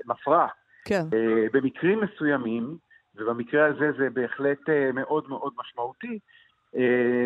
מפרה. 0.05 0.47
כן. 0.85 1.03
במקרים 1.53 1.99
מסוימים, 2.01 2.77
ובמקרה 3.19 3.65
הזה 3.65 3.91
זה 3.97 4.09
בהחלט 4.09 4.69
מאוד 4.93 5.29
מאוד 5.29 5.53
משמעותי, 5.59 6.19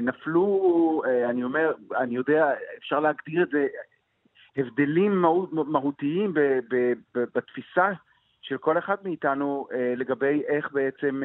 נפלו, 0.01 1.01
אני 1.29 1.43
אומר, 1.43 1.73
אני 1.97 2.15
יודע, 2.15 2.51
אפשר 2.77 2.99
להגדיר 2.99 3.43
את 3.43 3.49
זה, 3.49 3.67
הבדלים 4.57 5.21
מהות, 5.21 5.53
מהותיים 5.53 6.33
ב, 6.33 6.39
ב, 6.39 6.93
ב, 7.15 7.23
בתפיסה 7.35 7.89
של 8.41 8.57
כל 8.57 8.77
אחד 8.77 8.95
מאיתנו 9.03 9.67
לגבי 9.97 10.41
איך 10.47 10.71
בעצם 10.71 11.21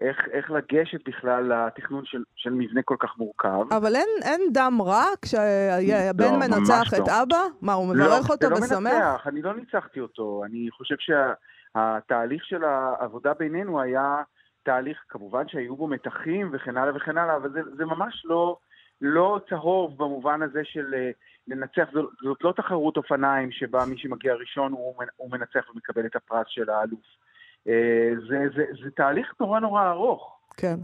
איך, 0.00 0.16
איך 0.32 0.50
לגשת 0.50 1.08
בכלל 1.08 1.52
לתכנון 1.52 2.04
של, 2.04 2.22
של 2.36 2.50
מבנה 2.50 2.82
כל 2.82 2.96
כך 2.98 3.18
מורכב. 3.18 3.72
אבל 3.72 3.96
אין, 3.96 4.08
אין 4.22 4.40
דם 4.52 4.78
רע 4.82 5.04
כשהבן 5.22 6.24
לא, 6.24 6.38
מנצח 6.38 6.94
את 6.94 7.08
לא. 7.08 7.22
אבא? 7.22 7.42
מה, 7.62 7.72
הוא 7.72 7.88
מברך 7.88 8.28
לא, 8.28 8.34
אותו 8.34 8.46
זה 8.46 8.48
לא 8.48 8.56
ושמח? 8.56 8.78
מנצח, 8.78 9.26
אני 9.26 9.42
לא 9.42 9.54
ניצחתי 9.54 10.00
אותו. 10.00 10.42
אני 10.44 10.68
חושב 10.70 10.94
שהתהליך 11.76 12.44
של 12.44 12.64
העבודה 12.64 13.34
בינינו 13.34 13.80
היה 13.80 14.22
תהליך, 14.62 15.04
כמובן 15.08 15.48
שהיו 15.48 15.76
בו 15.76 15.88
מתחים 15.88 16.50
וכן 16.52 16.76
הלאה 16.76 16.96
וכן 16.96 17.18
הלאה, 17.18 17.36
אבל 17.36 17.50
זה, 17.52 17.60
זה 17.76 17.84
ממש 17.84 18.22
לא, 18.24 18.56
לא 19.00 19.40
צהוב 19.48 19.98
במובן 19.98 20.42
הזה 20.42 20.60
של 20.64 20.94
לנצח. 21.48 21.88
זאת, 21.92 22.10
זאת 22.22 22.44
לא 22.44 22.52
תחרות 22.56 22.96
אופניים 22.96 23.52
שבה 23.52 23.84
מי 23.86 23.98
שמגיע 23.98 24.34
ראשון 24.34 24.72
הוא, 24.72 24.94
הוא 25.16 25.30
מנצח 25.30 25.70
ומקבל 25.74 26.06
את 26.06 26.16
הפרס 26.16 26.46
של 26.48 26.70
האלוף. 26.70 27.06
זה, 28.28 28.38
זה, 28.56 28.64
זה 28.84 28.90
תהליך 28.90 29.34
נורא 29.40 29.60
נורא 29.60 29.90
ארוך. 29.90 30.38
כן. 30.56 30.76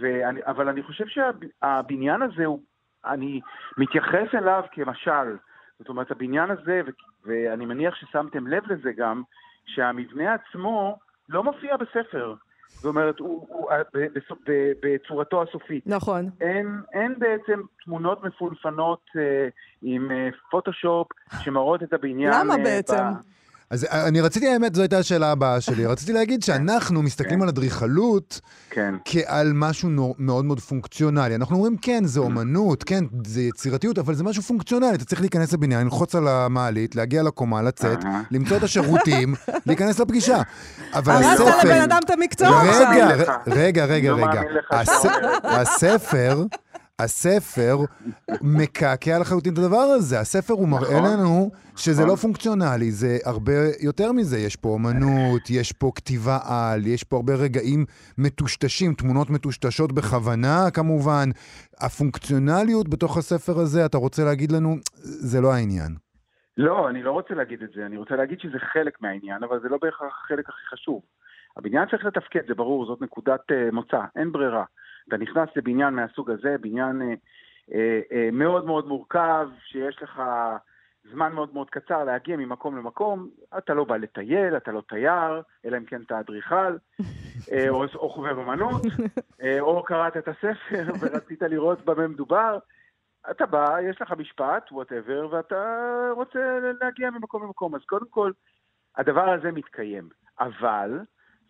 ואני, 0.00 0.40
אבל 0.46 0.68
אני 0.68 0.82
חושב 0.82 1.04
שהבניין 1.06 2.22
הזה, 2.22 2.44
הוא, 2.44 2.60
אני 3.04 3.40
מתייחס 3.78 4.34
אליו 4.34 4.62
כמשל. 4.72 5.36
זאת 5.78 5.88
אומרת, 5.88 6.10
הבניין 6.10 6.50
הזה, 6.50 6.80
ואני 7.26 7.66
מניח 7.66 7.94
ששמתם 7.94 8.46
לב 8.46 8.72
לזה 8.72 8.92
גם, 8.92 9.22
שהמבנה 9.68 10.34
עצמו 10.34 10.98
לא 11.28 11.44
מופיע 11.44 11.76
בספר. 11.76 12.34
זאת 12.68 12.84
אומרת, 12.84 13.18
הוא, 13.18 13.46
הוא 13.48 13.70
בצורתו 14.82 15.42
הסופית. 15.42 15.86
נכון. 15.86 16.30
אין, 16.40 16.80
אין 16.92 17.14
בעצם 17.18 17.60
תמונות 17.84 18.24
מפולפנות 18.24 19.00
אה, 19.16 19.48
עם 19.82 20.10
אה, 20.10 20.28
פוטושופ 20.50 21.08
שמראות 21.40 21.82
את 21.82 21.92
הבניין. 21.92 22.32
למה 22.34 22.54
אה, 22.54 22.64
בעצם? 22.64 22.96
ב... 22.96 23.28
אז 23.70 23.84
אה, 23.84 24.08
אני 24.08 24.20
רציתי, 24.20 24.48
האמת, 24.48 24.74
זו 24.74 24.82
הייתה 24.82 24.98
השאלה 24.98 25.30
הבאה 25.32 25.60
שלי. 25.60 25.86
רציתי 25.86 26.12
להגיד 26.12 26.42
שאנחנו 26.42 27.02
מסתכלים 27.02 27.42
על 27.42 27.48
אדריכלות 27.48 28.40
כן. 28.70 28.94
כעל 29.04 29.52
משהו 29.54 29.88
נור- 29.88 30.14
מאוד 30.18 30.44
מאוד 30.44 30.60
פונקציונלי. 30.60 31.34
אנחנו 31.34 31.56
אומרים, 31.56 31.76
כן, 31.76 32.04
זה 32.04 32.20
אומנות, 32.20 32.84
כן, 32.84 33.04
זה 33.26 33.40
יצירתיות, 33.42 33.98
אבל 33.98 34.14
זה 34.14 34.24
משהו 34.24 34.42
פונקציונלי. 34.42 34.94
אתה 34.94 35.04
צריך 35.04 35.20
להיכנס 35.20 35.52
לבניין, 35.52 35.84
ללחוץ 35.84 36.14
על 36.14 36.28
המעלית, 36.28 36.96
להגיע 36.96 37.22
לקומה, 37.22 37.62
לצאת. 37.62 37.98
למצוא 38.30 38.56
את 38.56 38.62
השירותים, 38.62 39.34
להיכנס 39.66 39.98
לפגישה. 40.00 40.42
אבל 40.94 41.12
הרסת 41.12 41.40
הספר... 41.40 41.68
לבן 41.68 41.80
אדם 41.80 41.98
את 42.04 42.10
המקצוע 42.10 42.48
לא 42.50 42.56
עכשיו. 42.56 42.86
רגע, 42.90 43.08
רגע, 43.46 43.84
רגע, 43.84 44.10
לא 44.10 44.16
רגע. 44.26 44.42
הספר, 45.60 46.44
הספר 47.02 47.76
מקעקע 48.42 49.18
לחלוטין 49.20 49.52
את 49.52 49.58
הדבר 49.58 49.86
הזה. 49.96 50.20
הספר 50.20 50.54
הוא 50.54 50.68
מראה 50.68 51.00
נכון. 51.00 51.12
לנו 51.12 51.50
שזה 51.76 52.02
נכון. 52.02 52.10
לא 52.10 52.16
פונקציונלי, 52.16 52.90
זה 52.90 53.16
הרבה 53.24 53.52
יותר 53.80 54.12
מזה. 54.12 54.38
יש 54.38 54.56
פה 54.56 54.68
אומנות, 54.68 55.50
יש 55.50 55.72
פה 55.72 55.90
כתיבה 55.94 56.38
על, 56.48 56.86
יש 56.86 57.04
פה 57.04 57.16
הרבה 57.16 57.34
רגעים 57.34 57.84
מטושטשים, 58.18 58.94
תמונות 58.94 59.30
מטושטשות 59.30 59.92
בכוונה 59.92 60.70
כמובן. 60.74 61.28
הפונקציונליות 61.80 62.88
בתוך 62.88 63.16
הספר 63.16 63.52
הזה, 63.58 63.86
אתה 63.86 63.98
רוצה 63.98 64.24
להגיד 64.24 64.52
לנו, 64.52 64.76
זה 65.02 65.40
לא 65.40 65.52
העניין. 65.52 65.92
לא, 66.56 66.88
אני 66.88 67.02
לא 67.02 67.10
רוצה 67.10 67.34
להגיד 67.34 67.62
את 67.62 67.70
זה, 67.74 67.86
אני 67.86 67.96
רוצה 67.96 68.16
להגיד 68.16 68.40
שזה 68.40 68.58
חלק 68.72 69.02
מהעניין, 69.02 69.42
אבל 69.42 69.60
זה 69.62 69.68
לא 69.68 69.78
בהכרח 69.82 70.12
החלק 70.24 70.48
הכי 70.48 70.66
חשוב. 70.70 71.02
הבניין 71.56 71.88
צריך 71.90 72.04
לתפקד, 72.04 72.40
זה 72.48 72.54
ברור, 72.54 72.86
זאת 72.86 73.02
נקודת 73.02 73.40
uh, 73.40 73.74
מוצא, 73.74 74.00
אין 74.16 74.32
ברירה. 74.32 74.64
אתה 75.08 75.16
נכנס 75.16 75.48
לבניין 75.56 75.94
מהסוג 75.94 76.30
הזה, 76.30 76.56
בניין 76.60 77.02
uh, 77.02 77.16
uh, 77.70 77.72
uh, 77.72 78.14
מאוד 78.32 78.66
מאוד 78.66 78.88
מורכב, 78.88 79.48
שיש 79.64 80.02
לך 80.02 80.22
זמן 81.12 81.32
מאוד 81.32 81.54
מאוד 81.54 81.70
קצר 81.70 82.04
להגיע 82.04 82.36
ממקום 82.36 82.76
למקום, 82.76 83.28
אתה 83.58 83.74
לא 83.74 83.84
בא 83.84 83.96
לטייל, 83.96 84.56
אתה 84.56 84.72
לא 84.72 84.82
תייר, 84.88 85.42
אלא 85.64 85.76
אם 85.76 85.84
כן 85.84 86.02
אתה 86.02 86.20
אדריכל, 86.20 86.76
אה, 87.52 87.68
או, 87.68 87.84
או 87.94 88.10
חובב 88.10 88.38
אמנות, 88.38 88.82
אה, 89.42 89.60
או 89.60 89.82
קראת 89.82 90.16
את 90.16 90.28
הספר 90.28 90.92
ורצית 91.00 91.42
לראות 91.42 91.84
במה 91.84 92.08
מדובר. 92.08 92.58
אתה 93.30 93.46
בא, 93.46 93.76
יש 93.80 94.02
לך 94.02 94.12
משפט, 94.18 94.72
וואטאבר, 94.72 95.28
ואתה 95.30 95.64
רוצה 96.16 96.58
להגיע 96.80 97.10
ממקום 97.10 97.42
למקום. 97.42 97.74
אז 97.74 97.80
קודם 97.86 98.06
כל, 98.10 98.32
הדבר 98.96 99.30
הזה 99.30 99.52
מתקיים. 99.52 100.08
אבל 100.40 101.00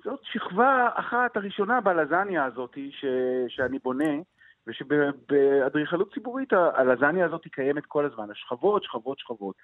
זאת 0.04 0.20
שכבה 0.22 0.88
אחת 0.94 1.36
הראשונה 1.36 1.80
בלזניה 1.80 2.44
הזאת 2.44 2.78
ש, 2.90 3.04
שאני 3.48 3.78
בונה, 3.78 4.14
ושבאדריכלות 4.66 6.14
ציבורית 6.14 6.52
הלזניה 6.52 7.26
הזאת 7.26 7.42
קיימת 7.52 7.86
כל 7.86 8.04
הזמן. 8.04 8.30
השכבות, 8.30 8.84
שכבות, 8.84 9.18
שכבות. 9.18 9.56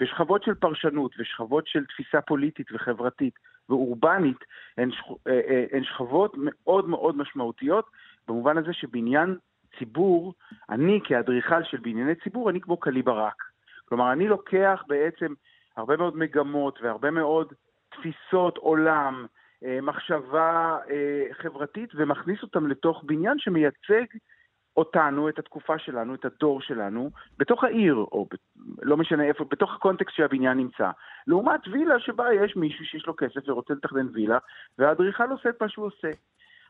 ושכבות 0.00 0.42
של 0.42 0.54
פרשנות, 0.54 1.14
ושכבות 1.18 1.66
של 1.66 1.84
תפיסה 1.84 2.20
פוליטית 2.20 2.66
וחברתית 2.72 3.34
ואורבנית, 3.68 4.36
הן, 4.78 4.90
שכ... 4.90 5.04
אה, 5.26 5.40
אה, 5.48 5.64
הן 5.72 5.84
שכבות 5.84 6.34
מאוד 6.36 6.88
מאוד 6.88 7.16
משמעותיות, 7.16 7.90
במובן 8.28 8.58
הזה 8.58 8.72
שבניין 8.72 9.36
ציבור, 9.78 10.34
אני 10.70 11.00
כאדריכל 11.04 11.62
של 11.62 11.76
בנייני 11.76 12.14
ציבור, 12.14 12.50
אני 12.50 12.60
כמו 12.60 12.76
קלי 12.76 13.02
ברק. 13.02 13.42
כלומר, 13.84 14.12
אני 14.12 14.28
לוקח 14.28 14.82
בעצם 14.88 15.34
הרבה 15.76 15.96
מאוד 15.96 16.16
מגמות 16.16 16.78
והרבה 16.82 17.10
מאוד 17.10 17.52
תפיסות 17.90 18.56
עולם, 18.56 19.26
מחשבה 19.82 20.78
אה, 20.90 21.26
חברתית, 21.32 21.90
ומכניס 21.94 22.42
אותם 22.42 22.66
לתוך 22.66 23.02
בניין 23.06 23.38
שמייצג 23.38 24.04
אותנו, 24.76 25.28
את 25.28 25.38
התקופה 25.38 25.78
שלנו, 25.78 26.14
את 26.14 26.24
הדור 26.24 26.60
שלנו, 26.60 27.10
בתוך 27.38 27.64
העיר, 27.64 27.94
או 27.94 28.26
ב, 28.30 28.36
לא 28.82 28.96
משנה 28.96 29.24
איפה, 29.24 29.44
בתוך 29.44 29.74
הקונטקסט 29.74 30.16
שהבניין 30.16 30.58
נמצא. 30.58 30.90
לעומת 31.26 31.60
וילה 31.72 32.00
שבה 32.00 32.34
יש 32.34 32.56
מישהו 32.56 32.84
שיש 32.84 33.06
לו 33.06 33.16
כסף 33.16 33.48
ורוצה 33.48 33.74
לתכנן 33.74 34.06
וילה, 34.12 34.38
והאדריכל 34.78 35.30
עושה 35.30 35.48
את 35.48 35.62
מה 35.62 35.68
שהוא 35.68 35.86
עושה. 35.86 36.10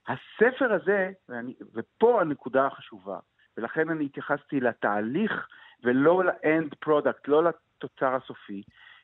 הספר 0.09 0.72
הזה, 0.72 1.11
ואני, 1.28 1.55
ופה 1.74 2.20
הנקודה 2.20 2.66
החשובה, 2.66 3.18
ולכן 3.57 3.90
אני 3.90 4.05
התייחסתי 4.05 4.61
לתהליך 4.61 5.49
ולא 5.84 6.24
ל-end 6.24 6.88
product, 6.88 7.22
לא 7.28 7.45
לתוצר 7.45 8.14
הסופי, 8.14 8.62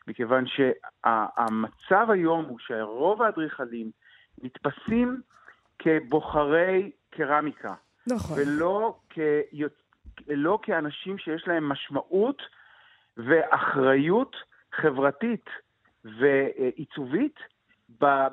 מכיוון 0.08 0.44
שהמצב 0.46 2.10
היום 2.10 2.44
הוא 2.44 2.58
שרוב 2.58 3.22
האדריכלים 3.22 3.90
נתפסים 4.42 5.20
כבוחרי 5.78 6.90
קרמיקה, 7.10 7.74
נכון. 8.06 8.38
ולא 8.40 8.98
כיוצ... 9.10 9.72
לא 10.28 10.58
כאנשים 10.62 11.18
שיש 11.18 11.48
להם 11.48 11.68
משמעות 11.68 12.42
ואחריות 13.16 14.36
חברתית 14.72 15.44
ועיצובית 16.04 17.38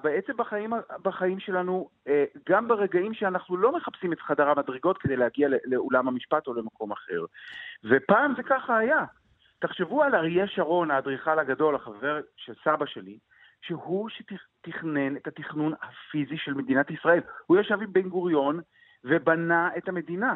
בעצם 0.04 0.38
בחיים, 0.38 0.74
בחיים 1.04 1.40
שלנו, 1.40 1.90
אה, 2.08 2.26
גם 2.50 2.68
ברגעים 2.68 3.14
שאנחנו 3.14 3.58
לא 3.58 3.76
מחפשים 3.76 4.14
את 4.14 4.22
חדר 4.22 4.50
המדרגות 4.50 4.98
כדי 4.98 5.16
להגיע 5.16 5.50
לאולם 5.66 6.08
המשפט 6.08 6.48
או 6.48 6.54
למקום 6.54 6.92
אחר. 6.92 7.26
ופעם 7.84 8.34
זה 8.38 8.44
ככה 8.44 8.78
היה. 8.78 9.04
תחשבו 9.60 10.04
על 10.04 10.16
אריה 10.16 10.48
שרון, 10.48 10.92
האדריכל 10.92 11.40
הגדול, 11.40 11.76
החבר 11.76 12.22
של 12.38 12.54
סבא 12.64 12.86
שלי, 12.86 13.18
שהוא 13.62 14.10
שתכנן 14.10 15.18
את 15.18 15.28
התכנון 15.28 15.74
הפיזי 15.82 16.38
של 16.38 16.54
מדינת 16.54 16.92
ישראל. 16.92 17.22
הוא 17.46 17.58
ישב 17.58 17.82
עם 17.82 17.94
בן 17.94 18.10
גוריון 18.10 18.60
ובנה 19.04 19.70
את 19.78 19.90
המדינה. 19.90 20.36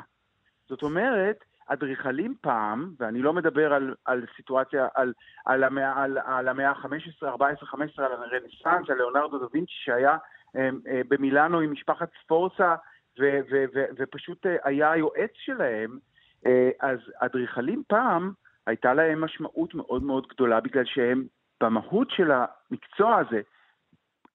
זאת 0.70 0.84
אומרת, 0.84 1.44
אדריכלים 1.68 2.36
פעם, 2.42 2.94
ואני 3.00 3.22
לא 3.22 3.34
מדבר 3.34 3.74
על, 3.74 3.96
על 4.06 4.26
סיטואציה, 4.36 4.88
על, 4.96 5.14
על, 5.46 5.64
המאה, 5.64 6.04
על, 6.04 6.18
על 6.26 6.48
המאה 6.48 6.70
ה-15, 6.70 7.28
14, 7.28 7.70
15, 7.70 8.06
על 8.06 8.12
הרנסאנס, 8.12 8.90
על 8.90 8.98
ליאונרדו 8.98 9.40
דה 9.40 9.46
וינצ'י 9.54 9.74
שהיה 9.74 10.18
אה, 10.56 10.70
אה, 10.88 11.02
במילאנו 11.08 11.60
עם 11.60 11.72
משפחת 11.72 12.10
ספורצה 12.24 12.76
ו, 13.20 13.40
ו, 13.52 13.66
ו, 13.76 13.86
ופשוט 13.98 14.46
אה, 14.46 14.56
היה 14.64 14.92
היועץ 14.92 15.32
שלהם, 15.34 16.00
אה, 16.46 16.70
אז 16.80 17.00
אדריכלים 17.16 17.84
פעם 17.88 18.32
הייתה 18.70 18.94
להם 18.94 19.22
משמעות 19.22 19.76
מאוד 19.76 20.04
מאוד 20.04 20.28
גדולה 20.28 20.60
בגלל 20.60 20.86
שהם 20.86 21.24
במהות 21.62 22.12
של 22.12 22.32
המקצוע 22.32 23.18
הזה, 23.18 23.42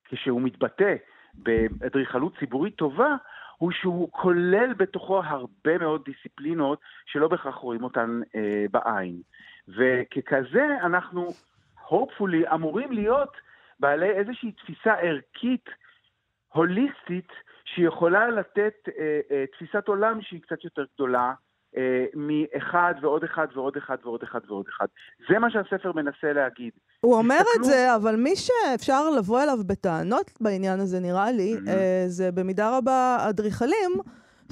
כשהוא 0.04 0.42
מתבטא 0.42 0.94
באדריכלות 1.34 2.38
ציבורית 2.38 2.76
טובה, 2.76 3.16
הוא 3.58 3.72
שהוא 3.72 4.12
כולל 4.12 4.74
בתוכו 4.74 5.22
הרבה 5.24 5.78
מאוד 5.78 6.04
דיסציפלינות 6.04 6.80
שלא 7.06 7.28
בהכרח 7.28 7.54
רואים 7.54 7.84
אותן 7.84 8.20
אה, 8.34 8.64
בעין. 8.70 9.22
וככזה 9.68 10.66
אנחנו, 10.82 11.28
hopefully, 11.88 12.54
אמורים 12.54 12.92
להיות 12.92 13.36
בעלי 13.80 14.10
איזושהי 14.10 14.52
תפיסה 14.52 14.94
ערכית, 14.94 15.64
הוליסטית, 16.48 17.32
שיכולה 17.64 18.28
לתת 18.28 18.74
אה, 18.98 19.20
אה, 19.30 19.44
תפיסת 19.52 19.88
עולם 19.88 20.22
שהיא 20.22 20.42
קצת 20.42 20.64
יותר 20.64 20.84
גדולה 20.94 21.34
מאחד 22.14 22.94
ועוד 23.02 23.24
אחד 23.24 23.46
ועוד 23.54 23.76
אחד 23.76 23.96
ועוד 24.04 24.20
אחד 24.22 24.38
ועוד 24.48 24.64
אחד. 24.76 24.86
זה 25.30 25.38
מה 25.38 25.50
שהספר 25.50 25.92
מנסה 25.92 26.32
להגיד. 26.34 26.70
הוא 27.00 27.14
אומר 27.16 27.40
את 27.58 27.64
זה, 27.64 27.94
אבל 27.96 28.16
מי 28.16 28.32
שאפשר 28.36 29.10
לבוא 29.10 29.42
אליו 29.42 29.58
בטענות 29.66 30.30
בעניין 30.40 30.80
הזה, 30.80 31.00
נראה 31.00 31.32
לי. 31.32 31.56
אה, 31.68 32.04
זה 32.06 32.32
במידה 32.32 32.76
רבה 32.78 33.16
אדריכלים. 33.28 33.92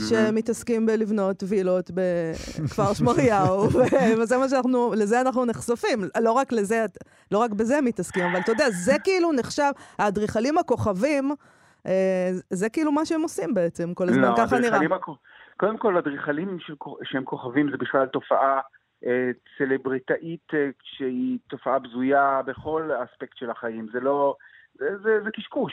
שמתעסקים 0.09 0.87
בלבנות 0.87 1.43
וילות 1.49 1.91
בכפר 1.95 2.93
שמריהו, 2.99 3.69
וזה 4.19 4.37
מה 4.39 4.49
שאנחנו, 4.49 4.93
לזה 4.97 5.21
אנחנו 5.21 5.45
נחשפים. 5.45 6.05
לא 6.21 6.33
רק 6.33 6.53
לזה, 6.53 6.87
לא 7.33 7.39
רק 7.39 7.51
בזה 7.51 7.81
מתעסקים, 7.81 8.25
אבל 8.25 8.41
אתה 8.41 8.53
יודע, 8.53 8.71
זה 8.71 8.93
כאילו 9.05 9.33
נחשב, 9.33 9.71
האדריכלים 9.99 10.59
הכוכבים, 10.59 11.31
אה, 11.87 11.93
זה 12.51 12.69
כאילו 12.69 12.93
מה 12.93 13.05
שהם 13.05 13.23
עושים 13.23 13.55
בעצם, 13.55 13.95
כל 13.95 14.09
הזמן, 14.09 14.23
לא, 14.23 14.35
ככה 14.37 14.59
נראה. 14.59 14.79
הכ- 14.79 15.11
קודם 15.63 15.79
כל, 15.79 15.97
אדריכלים 15.97 16.59
שהם 17.03 17.25
כוכבים 17.25 17.71
זה 17.71 17.77
בכלל 17.77 18.07
תופעה 18.07 18.61
אה, 19.07 19.31
סלבריטאית 19.59 20.55
אה, 20.55 20.69
שהיא 20.83 21.39
תופעה 21.49 21.79
בזויה 21.79 22.41
בכל 22.47 22.91
אספקט 23.05 23.37
של 23.37 23.51
החיים. 23.51 23.87
זה 23.93 24.01
לא... 24.01 24.35
זה, 24.75 24.99
זה, 25.03 25.21
זה 25.25 25.31
קשקוש. 25.31 25.73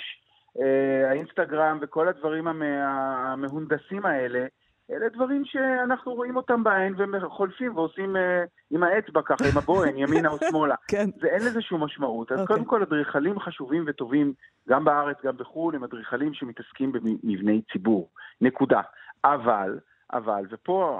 אה, 0.61 1.09
האינסטגרם 1.09 1.77
וכל 1.81 2.07
הדברים 2.07 2.47
המה- 2.47 3.31
המהונדסים 3.33 4.05
האלה, 4.05 4.45
אלה 4.91 5.09
דברים 5.09 5.45
שאנחנו 5.45 6.13
רואים 6.13 6.35
אותם 6.35 6.63
בעין 6.63 6.95
וחולפים 6.97 7.77
ועושים 7.77 8.15
אה, 8.15 8.43
עם 8.71 8.83
האצבע 8.83 9.21
ככה, 9.25 9.45
עם 9.51 9.57
הבוהן, 9.57 9.97
ימינה 10.01 10.29
או 10.29 10.37
שמאלה. 10.49 10.75
כן. 10.87 11.09
זה 11.21 11.27
אין 11.27 11.41
לזה 11.41 11.61
שום 11.61 11.83
משמעות. 11.83 12.31
אז 12.31 12.39
אוקיי. 12.39 12.55
קודם 12.55 12.65
כל, 12.65 12.81
אדריכלים 12.81 13.39
חשובים 13.39 13.83
וטובים, 13.87 14.33
גם 14.69 14.85
בארץ, 14.85 15.17
גם 15.23 15.37
בחו"ל, 15.37 15.75
הם 15.75 15.83
אדריכלים 15.83 16.33
שמתעסקים 16.33 16.91
במבני 16.91 17.61
ציבור. 17.71 18.09
נקודה. 18.41 18.81
אבל, 19.23 19.79
אבל, 20.13 20.45
ופה 20.49 20.99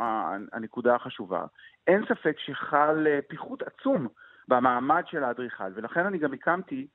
הנקודה 0.53 0.95
החשובה, 0.95 1.45
אין 1.87 2.05
ספק 2.05 2.35
שחל 2.39 3.07
אה, 3.07 3.19
פיחות 3.27 3.61
עצום 3.61 4.07
במעמד 4.47 5.03
של 5.05 5.23
האדריכל, 5.23 5.71
ולכן 5.75 6.05
אני 6.05 6.17
גם 6.17 6.33
הקמתי, 6.33 6.87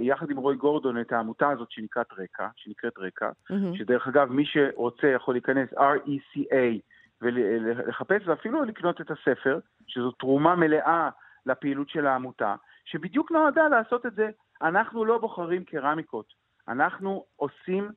יחד 0.00 0.30
עם 0.30 0.36
רוי 0.36 0.56
גורדון, 0.56 1.00
את 1.00 1.12
העמותה 1.12 1.50
הזאת 1.50 1.70
שנקראת 1.70 2.12
רקע, 2.18 2.48
שנקראת 2.56 2.98
רקע, 2.98 3.30
מהמם. 3.50 3.76
שדרך 3.76 4.08
אגב, 4.08 4.32
מי 4.32 4.44
שרוצה 4.46 5.08
יכול 5.08 5.34
להיכנס 5.34 5.68
RECA 5.72 6.80
ולחפש, 7.22 8.26
ואפילו 8.26 8.64
לקנות 8.64 9.00
את 9.00 9.10
הספר, 9.10 9.58
שזו 9.86 10.10
תרומה 10.10 10.56
מלאה 10.56 11.10
לפעילות 11.46 11.88
של 11.88 12.06
העמותה, 12.06 12.54
שבדיוק 12.84 13.32
נועדה 13.32 13.68
לעשות 13.68 14.06
את 14.06 14.14
זה. 14.14 14.30
אנחנו 14.62 15.04
לא 15.04 15.18
בוחרים 15.18 15.64
קרמיקות, 15.64 16.32
אנחנו 16.68 17.24
עושים 17.36 17.90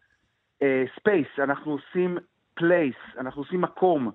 space, 0.99 1.27
uh, 1.39 1.43
אנחנו 1.43 1.71
עושים 1.71 2.17
place, 2.53 2.95
אנחנו 3.17 3.41
עושים 3.41 3.61
מקום. 3.61 4.11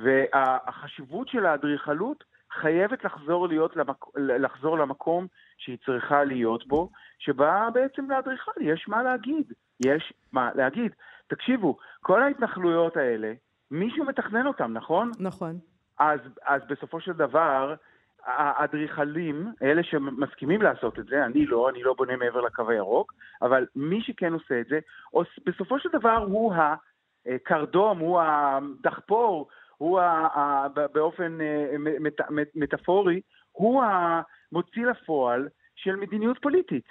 והחשיבות 0.00 1.28
של 1.28 1.46
האדריכלות 1.46 2.24
חייבת 2.52 3.04
לחזור, 3.04 3.48
להיות 3.48 3.76
למק... 3.76 4.04
לחזור 4.16 4.78
למקום 4.78 5.26
שהיא 5.58 5.78
צריכה 5.86 6.24
להיות 6.24 6.66
בו, 6.66 6.90
שבה 7.18 7.68
בעצם 7.74 8.10
לאדריכל 8.10 8.60
יש 8.60 8.88
מה 8.88 9.02
להגיד. 9.02 9.52
יש 9.84 10.12
מה 10.32 10.50
להגיד. 10.54 10.92
תקשיבו, 11.26 11.76
כל 12.00 12.22
ההתנחלויות 12.22 12.96
האלה, 12.96 13.32
מישהו 13.70 14.04
מתכנן 14.04 14.46
אותם, 14.46 14.72
נכון? 14.72 15.10
נכון. 15.18 15.58
אז, 15.98 16.20
אז 16.46 16.62
בסופו 16.68 17.00
של 17.00 17.12
דבר, 17.12 17.74
האדריכלים, 18.24 19.52
אלה 19.62 19.82
שמסכימים 19.82 20.62
לעשות 20.62 20.98
את 20.98 21.06
זה, 21.06 21.24
אני 21.24 21.46
לא, 21.46 21.70
אני 21.70 21.82
לא 21.82 21.94
בונה 21.94 22.16
מעבר 22.16 22.40
לקו 22.40 22.70
הירוק, 22.70 23.14
אבל 23.42 23.66
מי 23.76 24.02
שכן 24.02 24.32
עושה 24.32 24.60
את 24.60 24.66
זה, 24.66 24.78
בסופו 25.46 25.78
של 25.78 25.88
דבר 25.92 26.16
הוא 26.16 26.54
הקרדום, 27.26 27.98
הוא 27.98 28.20
הדחפור, 28.20 29.48
הוא 29.80 30.00
ה, 30.00 30.28
ה, 30.38 30.68
באופן 30.92 31.40
אה, 31.40 31.76
מט, 32.00 32.20
מטאפורי, 32.54 33.20
הוא 33.52 33.82
המוציא 33.82 34.86
לפועל 34.86 35.48
של 35.74 35.96
מדיניות 35.96 36.38
פוליטית. 36.42 36.88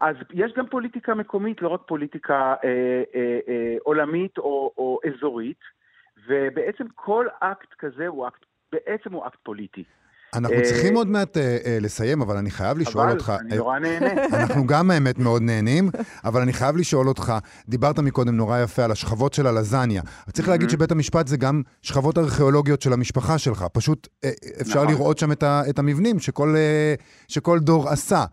אז 0.00 0.16
יש 0.32 0.52
גם 0.52 0.66
פוליטיקה 0.66 1.14
מקומית, 1.14 1.62
לא 1.62 1.68
רק 1.68 1.80
פוליטיקה 1.86 2.54
אה, 2.64 3.02
אה, 3.14 3.38
אה, 3.48 3.76
עולמית 3.82 4.38
או, 4.38 4.72
או 4.78 5.00
אזורית, 5.08 5.60
ובעצם 6.26 6.84
כל 6.94 7.26
אקט 7.40 7.74
כזה 7.78 8.06
הוא 8.06 8.28
אקט, 8.28 8.44
בעצם 8.72 9.12
הוא 9.12 9.26
אקט 9.26 9.38
פוליטי. 9.42 9.84
אנחנו 10.34 10.56
אה, 10.56 10.64
צריכים 10.64 10.94
עוד 10.94 11.06
מעט 11.08 11.36
אה, 11.36 11.56
אה, 11.66 11.78
לסיים, 11.80 12.22
אבל 12.22 12.36
אני 12.36 12.50
חייב 12.50 12.78
לשאול 12.78 13.10
אותך... 13.10 13.32
אבל, 13.34 13.46
אני 13.46 13.56
נורא 13.56 13.78
נהנה. 13.78 14.24
אנחנו 14.32 14.66
גם 14.66 14.90
האמת 14.90 15.18
מאוד 15.18 15.42
נהנים, 15.42 15.90
אבל 16.24 16.40
אני 16.40 16.52
חייב 16.52 16.76
לשאול 16.76 17.08
אותך, 17.08 17.32
דיברת 17.68 17.98
מקודם 17.98 18.36
נורא 18.36 18.58
יפה 18.58 18.84
על 18.84 18.92
השכבות 18.92 19.32
של 19.32 19.46
הלזניה. 19.46 20.02
צריך 20.32 20.48
להגיד 20.48 20.70
שבית 20.70 20.92
המשפט 20.92 21.26
זה 21.28 21.36
גם 21.36 21.62
שכבות 21.82 22.18
ארכיאולוגיות 22.18 22.82
של 22.82 22.92
המשפחה 22.92 23.38
שלך. 23.38 23.66
פשוט 23.72 24.08
אפשר 24.60 24.82
נכון. 24.82 24.94
לראות 24.94 25.18
שם 25.18 25.32
את 25.42 25.78
המבנים 25.78 26.16
שכל 27.28 27.58
דור 27.58 27.88
עשה. 27.88 28.24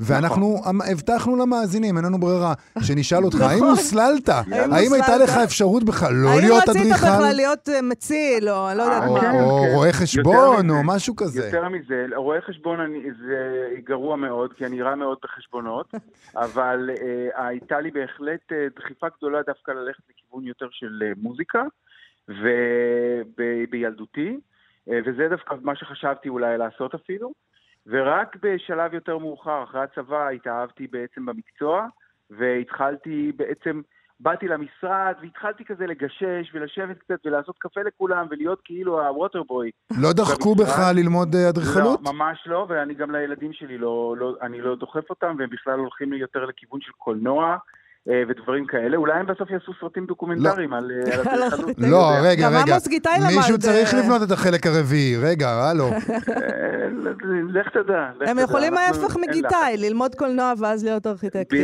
ואנחנו 0.00 0.56
נכון. 0.60 0.80
הבטחנו 0.92 1.36
למאזינים, 1.36 1.96
אין 1.96 2.04
לנו 2.04 2.18
ברירה, 2.18 2.54
שנשאל 2.86 3.24
אותך, 3.24 3.40
האם 3.40 3.56
נכון. 3.56 3.68
הוסללת? 3.68 4.28
האם 4.28 4.92
הייתה 4.92 5.16
לך 5.16 5.30
אפשרות 5.44 5.84
בכלל 5.84 6.12
לא 6.12 6.30
להיות 6.40 6.68
אדריכל? 6.68 6.78
האם 6.78 6.92
רצית 6.92 7.02
בכלל 7.02 7.32
להיות 7.36 7.68
אה, 7.68 7.82
מציל, 7.82 8.48
או 8.48 8.68
לא 8.76 8.82
יודעת 8.82 9.02
מה. 9.10 9.30
או 9.40 9.66
רואה 9.74 9.92
חשבון, 9.92 10.70
או 10.70 10.74
משהו 10.84 11.16
כזה. 11.16 11.46
יותר 11.46 11.68
מזה, 11.68 12.06
רואה 12.16 12.40
חשבון 12.40 12.78
זה 13.26 13.68
גרוע 13.84 14.16
מאוד, 14.16 14.52
כי 14.52 14.66
אני 14.66 14.82
רע 14.82 14.94
מאוד 14.94 15.18
בחשבונות, 15.22 15.94
אבל 16.46 16.90
אה, 17.00 17.46
הייתה 17.46 17.80
לי 17.80 17.90
בהחלט 17.90 18.52
אה, 18.52 18.66
דחיפה 18.76 19.06
גדולה 19.18 19.42
דווקא 19.46 19.70
ללכת 19.70 20.02
לכיוון 20.10 20.46
יותר 20.46 20.66
של 20.70 21.12
מוזיקה, 21.16 21.62
ובילדותי, 23.38 24.40
וזה 24.86 25.28
דווקא 25.30 25.54
מה 25.62 25.76
שחשבתי 25.76 26.28
אולי 26.28 26.58
לעשות 26.58 26.94
אפילו. 26.94 27.32
ורק 27.86 28.36
בשלב 28.42 28.94
יותר 28.94 29.18
מאוחר, 29.18 29.64
אחרי 29.64 29.80
הצבא, 29.80 30.28
התאהבתי 30.28 30.86
בעצם 30.86 31.26
במקצוע, 31.26 31.86
והתחלתי 32.30 33.32
בעצם, 33.36 33.80
באתי 34.20 34.48
למשרד, 34.48 35.14
והתחלתי 35.22 35.64
כזה 35.64 35.86
לגשש 35.86 36.54
ולשבת 36.54 36.98
קצת 36.98 37.26
ולעשות 37.26 37.58
קפה 37.58 37.80
לכולם, 37.82 38.26
ולהיות 38.30 38.60
כאילו 38.64 39.06
הווטרבוי. 39.06 39.70
לא 40.00 40.12
דחקו 40.12 40.54
בך 40.54 40.78
ללמוד 40.94 41.34
אה, 41.34 41.48
אדריכלות? 41.48 42.00
לא, 42.04 42.12
ממש 42.12 42.38
לא, 42.46 42.66
ואני 42.68 42.94
גם 42.94 43.10
לילדים 43.10 43.52
שלי 43.52 43.78
לא, 43.78 44.14
לא, 44.18 44.34
אני 44.42 44.60
לא 44.60 44.76
דוחף 44.76 45.10
אותם, 45.10 45.36
והם 45.38 45.50
בכלל 45.50 45.78
הולכים 45.78 46.12
יותר 46.12 46.44
לכיוון 46.44 46.80
של 46.80 46.92
קולנוע. 46.92 47.56
אה, 48.08 48.22
ודברים 48.28 48.66
כאלה. 48.66 48.96
אולי 48.96 49.12
הם 49.12 49.26
בסוף 49.26 49.50
יעשו 49.50 49.72
סרטים 49.80 50.06
דוקומנטריים 50.06 50.70
לא. 50.70 50.76
על 50.76 50.90
אדריכלות. 51.20 51.78
לא, 51.92 52.10
רגע, 52.22 52.48
רגע. 52.48 52.48
גם 52.48 52.68
עמוס 52.68 52.88
גיטאי 52.88 53.18
למד. 53.20 53.36
מישהו 53.36 53.58
צריך 53.58 53.94
לבנות 53.94 54.22
את 54.22 54.30
החלק 54.30 54.66
הרביעי. 54.66 55.16
רגע, 55.16 55.48
הלו. 55.48 55.84
אה, 55.92 56.88
לך 57.48 57.68
תדע. 57.68 58.10
הם 58.26 58.38
יכולים 58.38 58.76
ההפך 58.76 59.16
מגיטאי, 59.16 59.76
ללמוד 59.76 60.14
קולנוע 60.14 60.52
ואז 60.58 60.84
להיות 60.84 61.06
ארכיטקטים. 61.06 61.60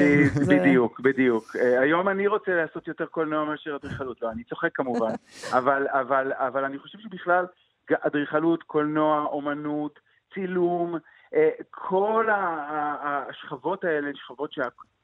בדיוק, 0.48 1.00
בדיוק. 1.00 1.56
אה, 1.56 1.80
היום 1.80 2.08
אני 2.08 2.26
רוצה 2.26 2.52
לעשות 2.54 2.88
יותר 2.88 3.06
קולנוע 3.06 3.44
מאשר 3.44 3.76
אדריכלות. 3.76 4.22
לא, 4.22 4.30
אני 4.30 4.44
צוחק 4.44 4.70
כמובן. 4.74 5.12
אבל 6.46 6.64
אני 6.64 6.78
חושב 6.78 6.98
שבכלל, 6.98 7.46
אדריכלות, 7.90 8.62
קולנוע, 8.62 9.24
אומנות, 9.24 9.98
צילום, 10.34 10.98
כל 11.70 12.26
השכבות 13.02 13.84
האלה, 13.84 14.10
שכבות 14.14 14.52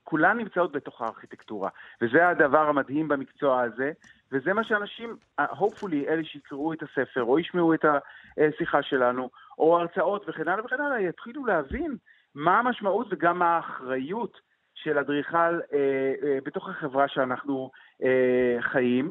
כולן 0.08 0.36
נמצאות 0.36 0.72
בתוך 0.72 1.02
הארכיטקטורה, 1.02 1.68
וזה 2.00 2.28
הדבר 2.28 2.68
המדהים 2.68 3.08
במקצוע 3.08 3.62
הזה, 3.62 3.92
וזה 4.32 4.52
מה 4.52 4.64
שאנשים, 4.64 5.16
hopefully, 5.40 6.08
אלה 6.08 6.24
שיקראו 6.24 6.72
את 6.72 6.82
הספר, 6.82 7.22
או 7.22 7.38
ישמעו 7.38 7.74
את 7.74 7.84
השיחה 7.84 8.82
שלנו, 8.82 9.30
או 9.58 9.78
הרצאות 9.78 10.24
וכן 10.28 10.48
הלאה 10.48 10.64
וכן 10.64 10.80
הלאה, 10.80 11.00
יתחילו 11.00 11.46
להבין 11.46 11.96
מה 12.34 12.58
המשמעות 12.58 13.06
וגם 13.10 13.38
מה 13.38 13.56
האחריות 13.56 14.40
של 14.74 14.98
אדריכל 14.98 15.36
אה, 15.36 15.78
אה, 16.22 16.38
בתוך 16.44 16.68
החברה 16.68 17.08
שאנחנו 17.08 17.70
אה, 18.02 18.56
חיים, 18.60 19.10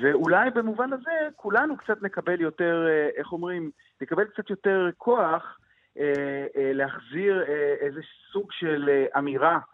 ואולי 0.00 0.50
במובן 0.50 0.92
הזה 0.92 1.28
כולנו 1.36 1.76
קצת 1.76 2.02
נקבל 2.02 2.40
יותר, 2.40 2.86
אה, 2.88 3.08
איך 3.16 3.32
אומרים, 3.32 3.70
נקבל 4.00 4.24
קצת 4.24 4.50
יותר 4.50 4.90
כוח 4.98 5.58
אה, 5.98 6.46
אה, 6.56 6.72
להחזיר 6.72 7.44
אה, 7.48 7.74
איזה 7.80 8.00
סוג 8.32 8.52
של 8.52 8.88
אה, 8.88 9.18
אמירה 9.18 9.54
אה, 9.54 9.73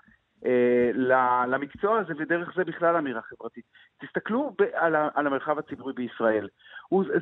למקצוע 1.47 1.99
הזה, 1.99 2.13
ודרך 2.19 2.53
זה 2.57 2.65
בכלל 2.65 2.97
אמירה 2.97 3.21
חברתית. 3.23 3.65
תסתכלו 4.01 4.53
על, 4.75 5.27
המרחב 5.27 5.59
הציבורי 5.59 5.93
בישראל. 5.93 6.49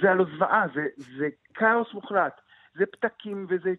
זה 0.03 0.11
הלא 0.11 0.25
זוועה, 0.37 0.65
זה, 0.75 0.87
זה 1.19 1.29
כאוס 1.55 1.95
מוחלט. 1.95 2.41
זה 2.79 2.85
פתקים 2.87 3.47
וזה 3.51 3.71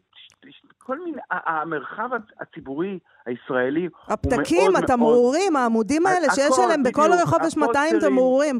כל 0.77 0.99
מיני, 0.99 1.21
המרחב 1.31 2.09
הציבורי 2.39 2.99
הישראלי 3.25 3.85
הוא 3.85 3.91
מאוד 4.07 4.19
מאוד... 4.23 4.33
הפתקים, 4.33 4.75
התמרורים, 4.75 5.55
העמודים 5.55 6.05
האלה 6.05 6.27
שיש 6.35 6.59
עליהם, 6.63 6.83
בכל 6.83 7.09
רחוב 7.23 7.39
יש 7.47 7.57
200 7.57 7.99
תמרורים. 7.99 8.59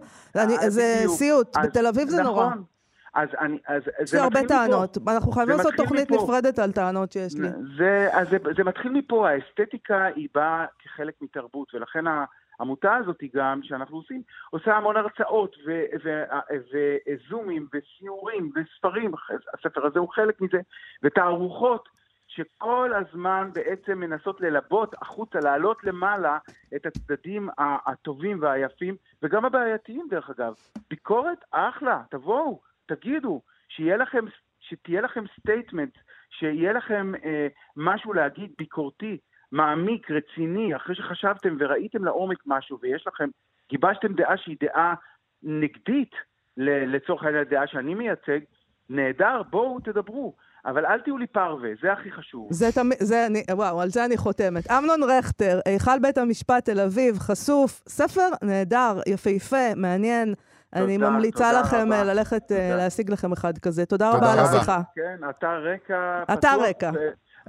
זה 0.67 1.03
סיוט, 1.07 1.57
בתל 1.63 1.87
אביב 1.87 2.07
זה 2.09 2.23
נורא. 2.23 2.49
אז 3.13 3.29
אני, 3.39 3.57
אז 3.67 3.81
יש 4.03 4.13
לי 4.13 4.19
הרבה 4.19 4.39
טענות. 4.47 4.97
אנחנו 5.07 5.31
חייבים 5.31 5.57
לעשות 5.57 5.73
תוכנית 5.77 6.11
מפה. 6.11 6.23
נפרדת 6.23 6.59
על 6.59 6.71
טענות 6.71 7.11
שיש 7.11 7.35
לי. 7.35 7.47
זה, 7.77 8.09
אז 8.11 8.29
זה, 8.29 8.37
זה 8.57 8.63
מתחיל 8.63 8.91
מפה, 8.91 9.29
האסתטיקה 9.29 10.05
היא 10.05 10.27
באה 10.33 10.65
כחלק 10.79 11.13
מתרבות, 11.21 11.75
ולכן 11.75 12.05
העמותה 12.59 12.95
הזאת 12.95 13.21
היא 13.21 13.29
גם, 13.33 13.59
שאנחנו 13.63 13.97
עושים, 13.97 14.21
עושה 14.49 14.75
המון 14.75 14.97
הרצאות 14.97 15.55
וזומים 17.07 17.67
וסיורים 17.73 18.51
וספרים, 18.55 19.11
הספר 19.53 19.85
הזה 19.85 19.99
הוא 19.99 20.09
חלק 20.09 20.41
מזה, 20.41 20.59
ותערוכות. 21.03 21.89
שכל 22.31 22.91
הזמן 22.93 23.49
בעצם 23.53 23.99
מנסות 23.99 24.41
ללבות 24.41 24.95
החוצה, 25.01 25.39
להעלות 25.39 25.83
למעלה 25.83 26.37
את 26.75 26.85
הצדדים 26.85 27.49
הטובים 27.59 28.41
והיפים, 28.41 28.95
וגם 29.23 29.45
הבעייתיים 29.45 30.07
דרך 30.09 30.29
אגב. 30.29 30.53
ביקורת, 30.89 31.37
אחלה, 31.51 32.01
תבואו, 32.09 32.59
תגידו, 32.95 33.41
שיהיה 33.69 33.97
לכם, 33.97 34.25
שתהיה 34.59 35.01
לכם 35.01 35.23
statement, 35.39 35.97
שיהיה 36.29 36.73
לכם 36.73 37.11
אה, 37.25 37.47
משהו 37.75 38.13
להגיד 38.13 38.51
ביקורתי, 38.57 39.17
מעמיק, 39.51 40.11
רציני, 40.11 40.75
אחרי 40.75 40.95
שחשבתם 40.95 41.57
וראיתם 41.59 42.05
לעומק 42.05 42.37
משהו 42.45 42.77
ויש 42.81 43.07
לכם, 43.07 43.29
גיבשתם 43.69 44.13
דעה 44.13 44.37
שהיא 44.37 44.57
דעה 44.59 44.93
נגדית 45.43 46.11
לצורך 46.57 47.23
העניין 47.23 47.41
הדעה 47.41 47.67
שאני 47.67 47.93
מייצג, 47.93 48.39
נהדר, 48.89 49.41
בואו 49.49 49.79
תדברו. 49.79 50.35
אבל 50.65 50.85
אל 50.85 50.99
תהיו 50.99 51.17
לי 51.17 51.27
פרווה, 51.27 51.69
זה 51.81 51.93
הכי 51.93 52.11
חשוב. 52.11 52.47
זה 52.51 52.65
תמיד, 52.71 52.97
זה 52.99 53.25
אני, 53.25 53.43
וואו, 53.51 53.81
על 53.81 53.89
זה 53.89 54.05
אני 54.05 54.17
חותמת. 54.17 54.71
אמנון 54.71 54.99
רכטר, 55.03 55.59
היכל 55.65 55.99
בית 56.01 56.17
המשפט 56.17 56.65
תל 56.65 56.79
אביב, 56.79 57.19
חשוף, 57.19 57.81
ספר 57.87 58.29
נהדר, 58.43 58.99
יפהפה, 59.07 59.75
מעניין. 59.75 60.33
אני 60.73 60.97
ממליצה 60.97 61.61
לכם 61.61 61.93
אה, 61.93 62.03
ללכת 62.03 62.51
אה, 62.51 62.75
להשיג 62.75 63.11
לכם 63.11 63.31
אחד 63.31 63.57
כזה. 63.57 63.85
תודה 63.85 64.11
רבה 64.11 64.33
על 64.33 64.39
השיחה. 64.39 64.81
כן, 64.95 65.29
אתר 65.29 65.63
רקע. 65.73 66.23
אתר 66.33 66.59
רקע. 66.69 66.91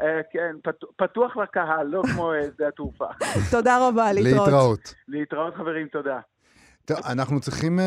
אה, 0.03 0.21
כן, 0.33 0.57
פתוח 0.97 1.37
לקהל, 1.37 1.87
לא 1.87 2.03
כמו 2.15 2.33
שדה 2.55 2.69
התעופה. 2.69 3.07
תודה 3.51 3.89
רבה, 3.89 4.13
להתראות. 4.13 4.47
להתראות. 4.47 4.95
להתראות, 5.09 5.55
חברים, 5.55 5.87
תודה. 5.87 6.21
טוב, 6.85 6.99
אנחנו 7.13 7.41
צריכים 7.41 7.79
uh, 7.79 7.83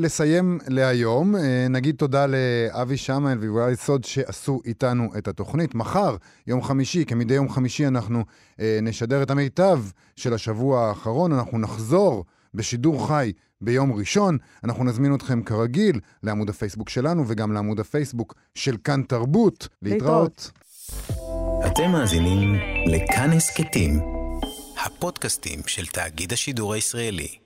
לסיים 0.00 0.58
להיום. 0.68 1.34
Uh, 1.34 1.38
נגיד 1.70 1.96
תודה 1.96 2.26
לאבי 2.26 2.96
שמאל 2.96 3.38
ויובל 3.38 3.74
סוד 3.74 4.04
שעשו 4.04 4.60
איתנו 4.64 5.08
את 5.18 5.28
התוכנית. 5.28 5.74
מחר, 5.74 6.16
יום 6.46 6.62
חמישי, 6.62 7.04
כמדי 7.04 7.34
יום 7.34 7.48
חמישי, 7.48 7.86
אנחנו 7.86 8.20
uh, 8.20 8.60
נשדר 8.82 9.22
את 9.22 9.30
המיטב 9.30 9.78
של 10.16 10.34
השבוע 10.34 10.88
האחרון. 10.88 11.32
אנחנו 11.32 11.58
נחזור 11.58 12.24
בשידור 12.54 13.08
חי 13.08 13.32
ביום 13.62 13.92
ראשון. 13.92 14.38
אנחנו 14.64 14.84
נזמין 14.84 15.14
אתכם 15.14 15.42
כרגיל 15.42 16.00
לעמוד 16.22 16.48
הפייסבוק 16.48 16.88
שלנו 16.88 17.24
וגם 17.28 17.52
לעמוד 17.52 17.80
הפייסבוק 17.80 18.34
של 18.54 18.76
כאן 18.84 19.02
תרבות. 19.02 19.68
להתראות. 19.82 20.50
אתם 21.66 21.90
מאזינים 21.92 22.54
לכאן 22.86 23.30
הסכתים, 23.30 24.00
הפודקאסטים 24.84 25.60
של 25.66 25.86
תאגיד 25.86 26.32
השידור 26.32 26.74
הישראלי. 26.74 27.41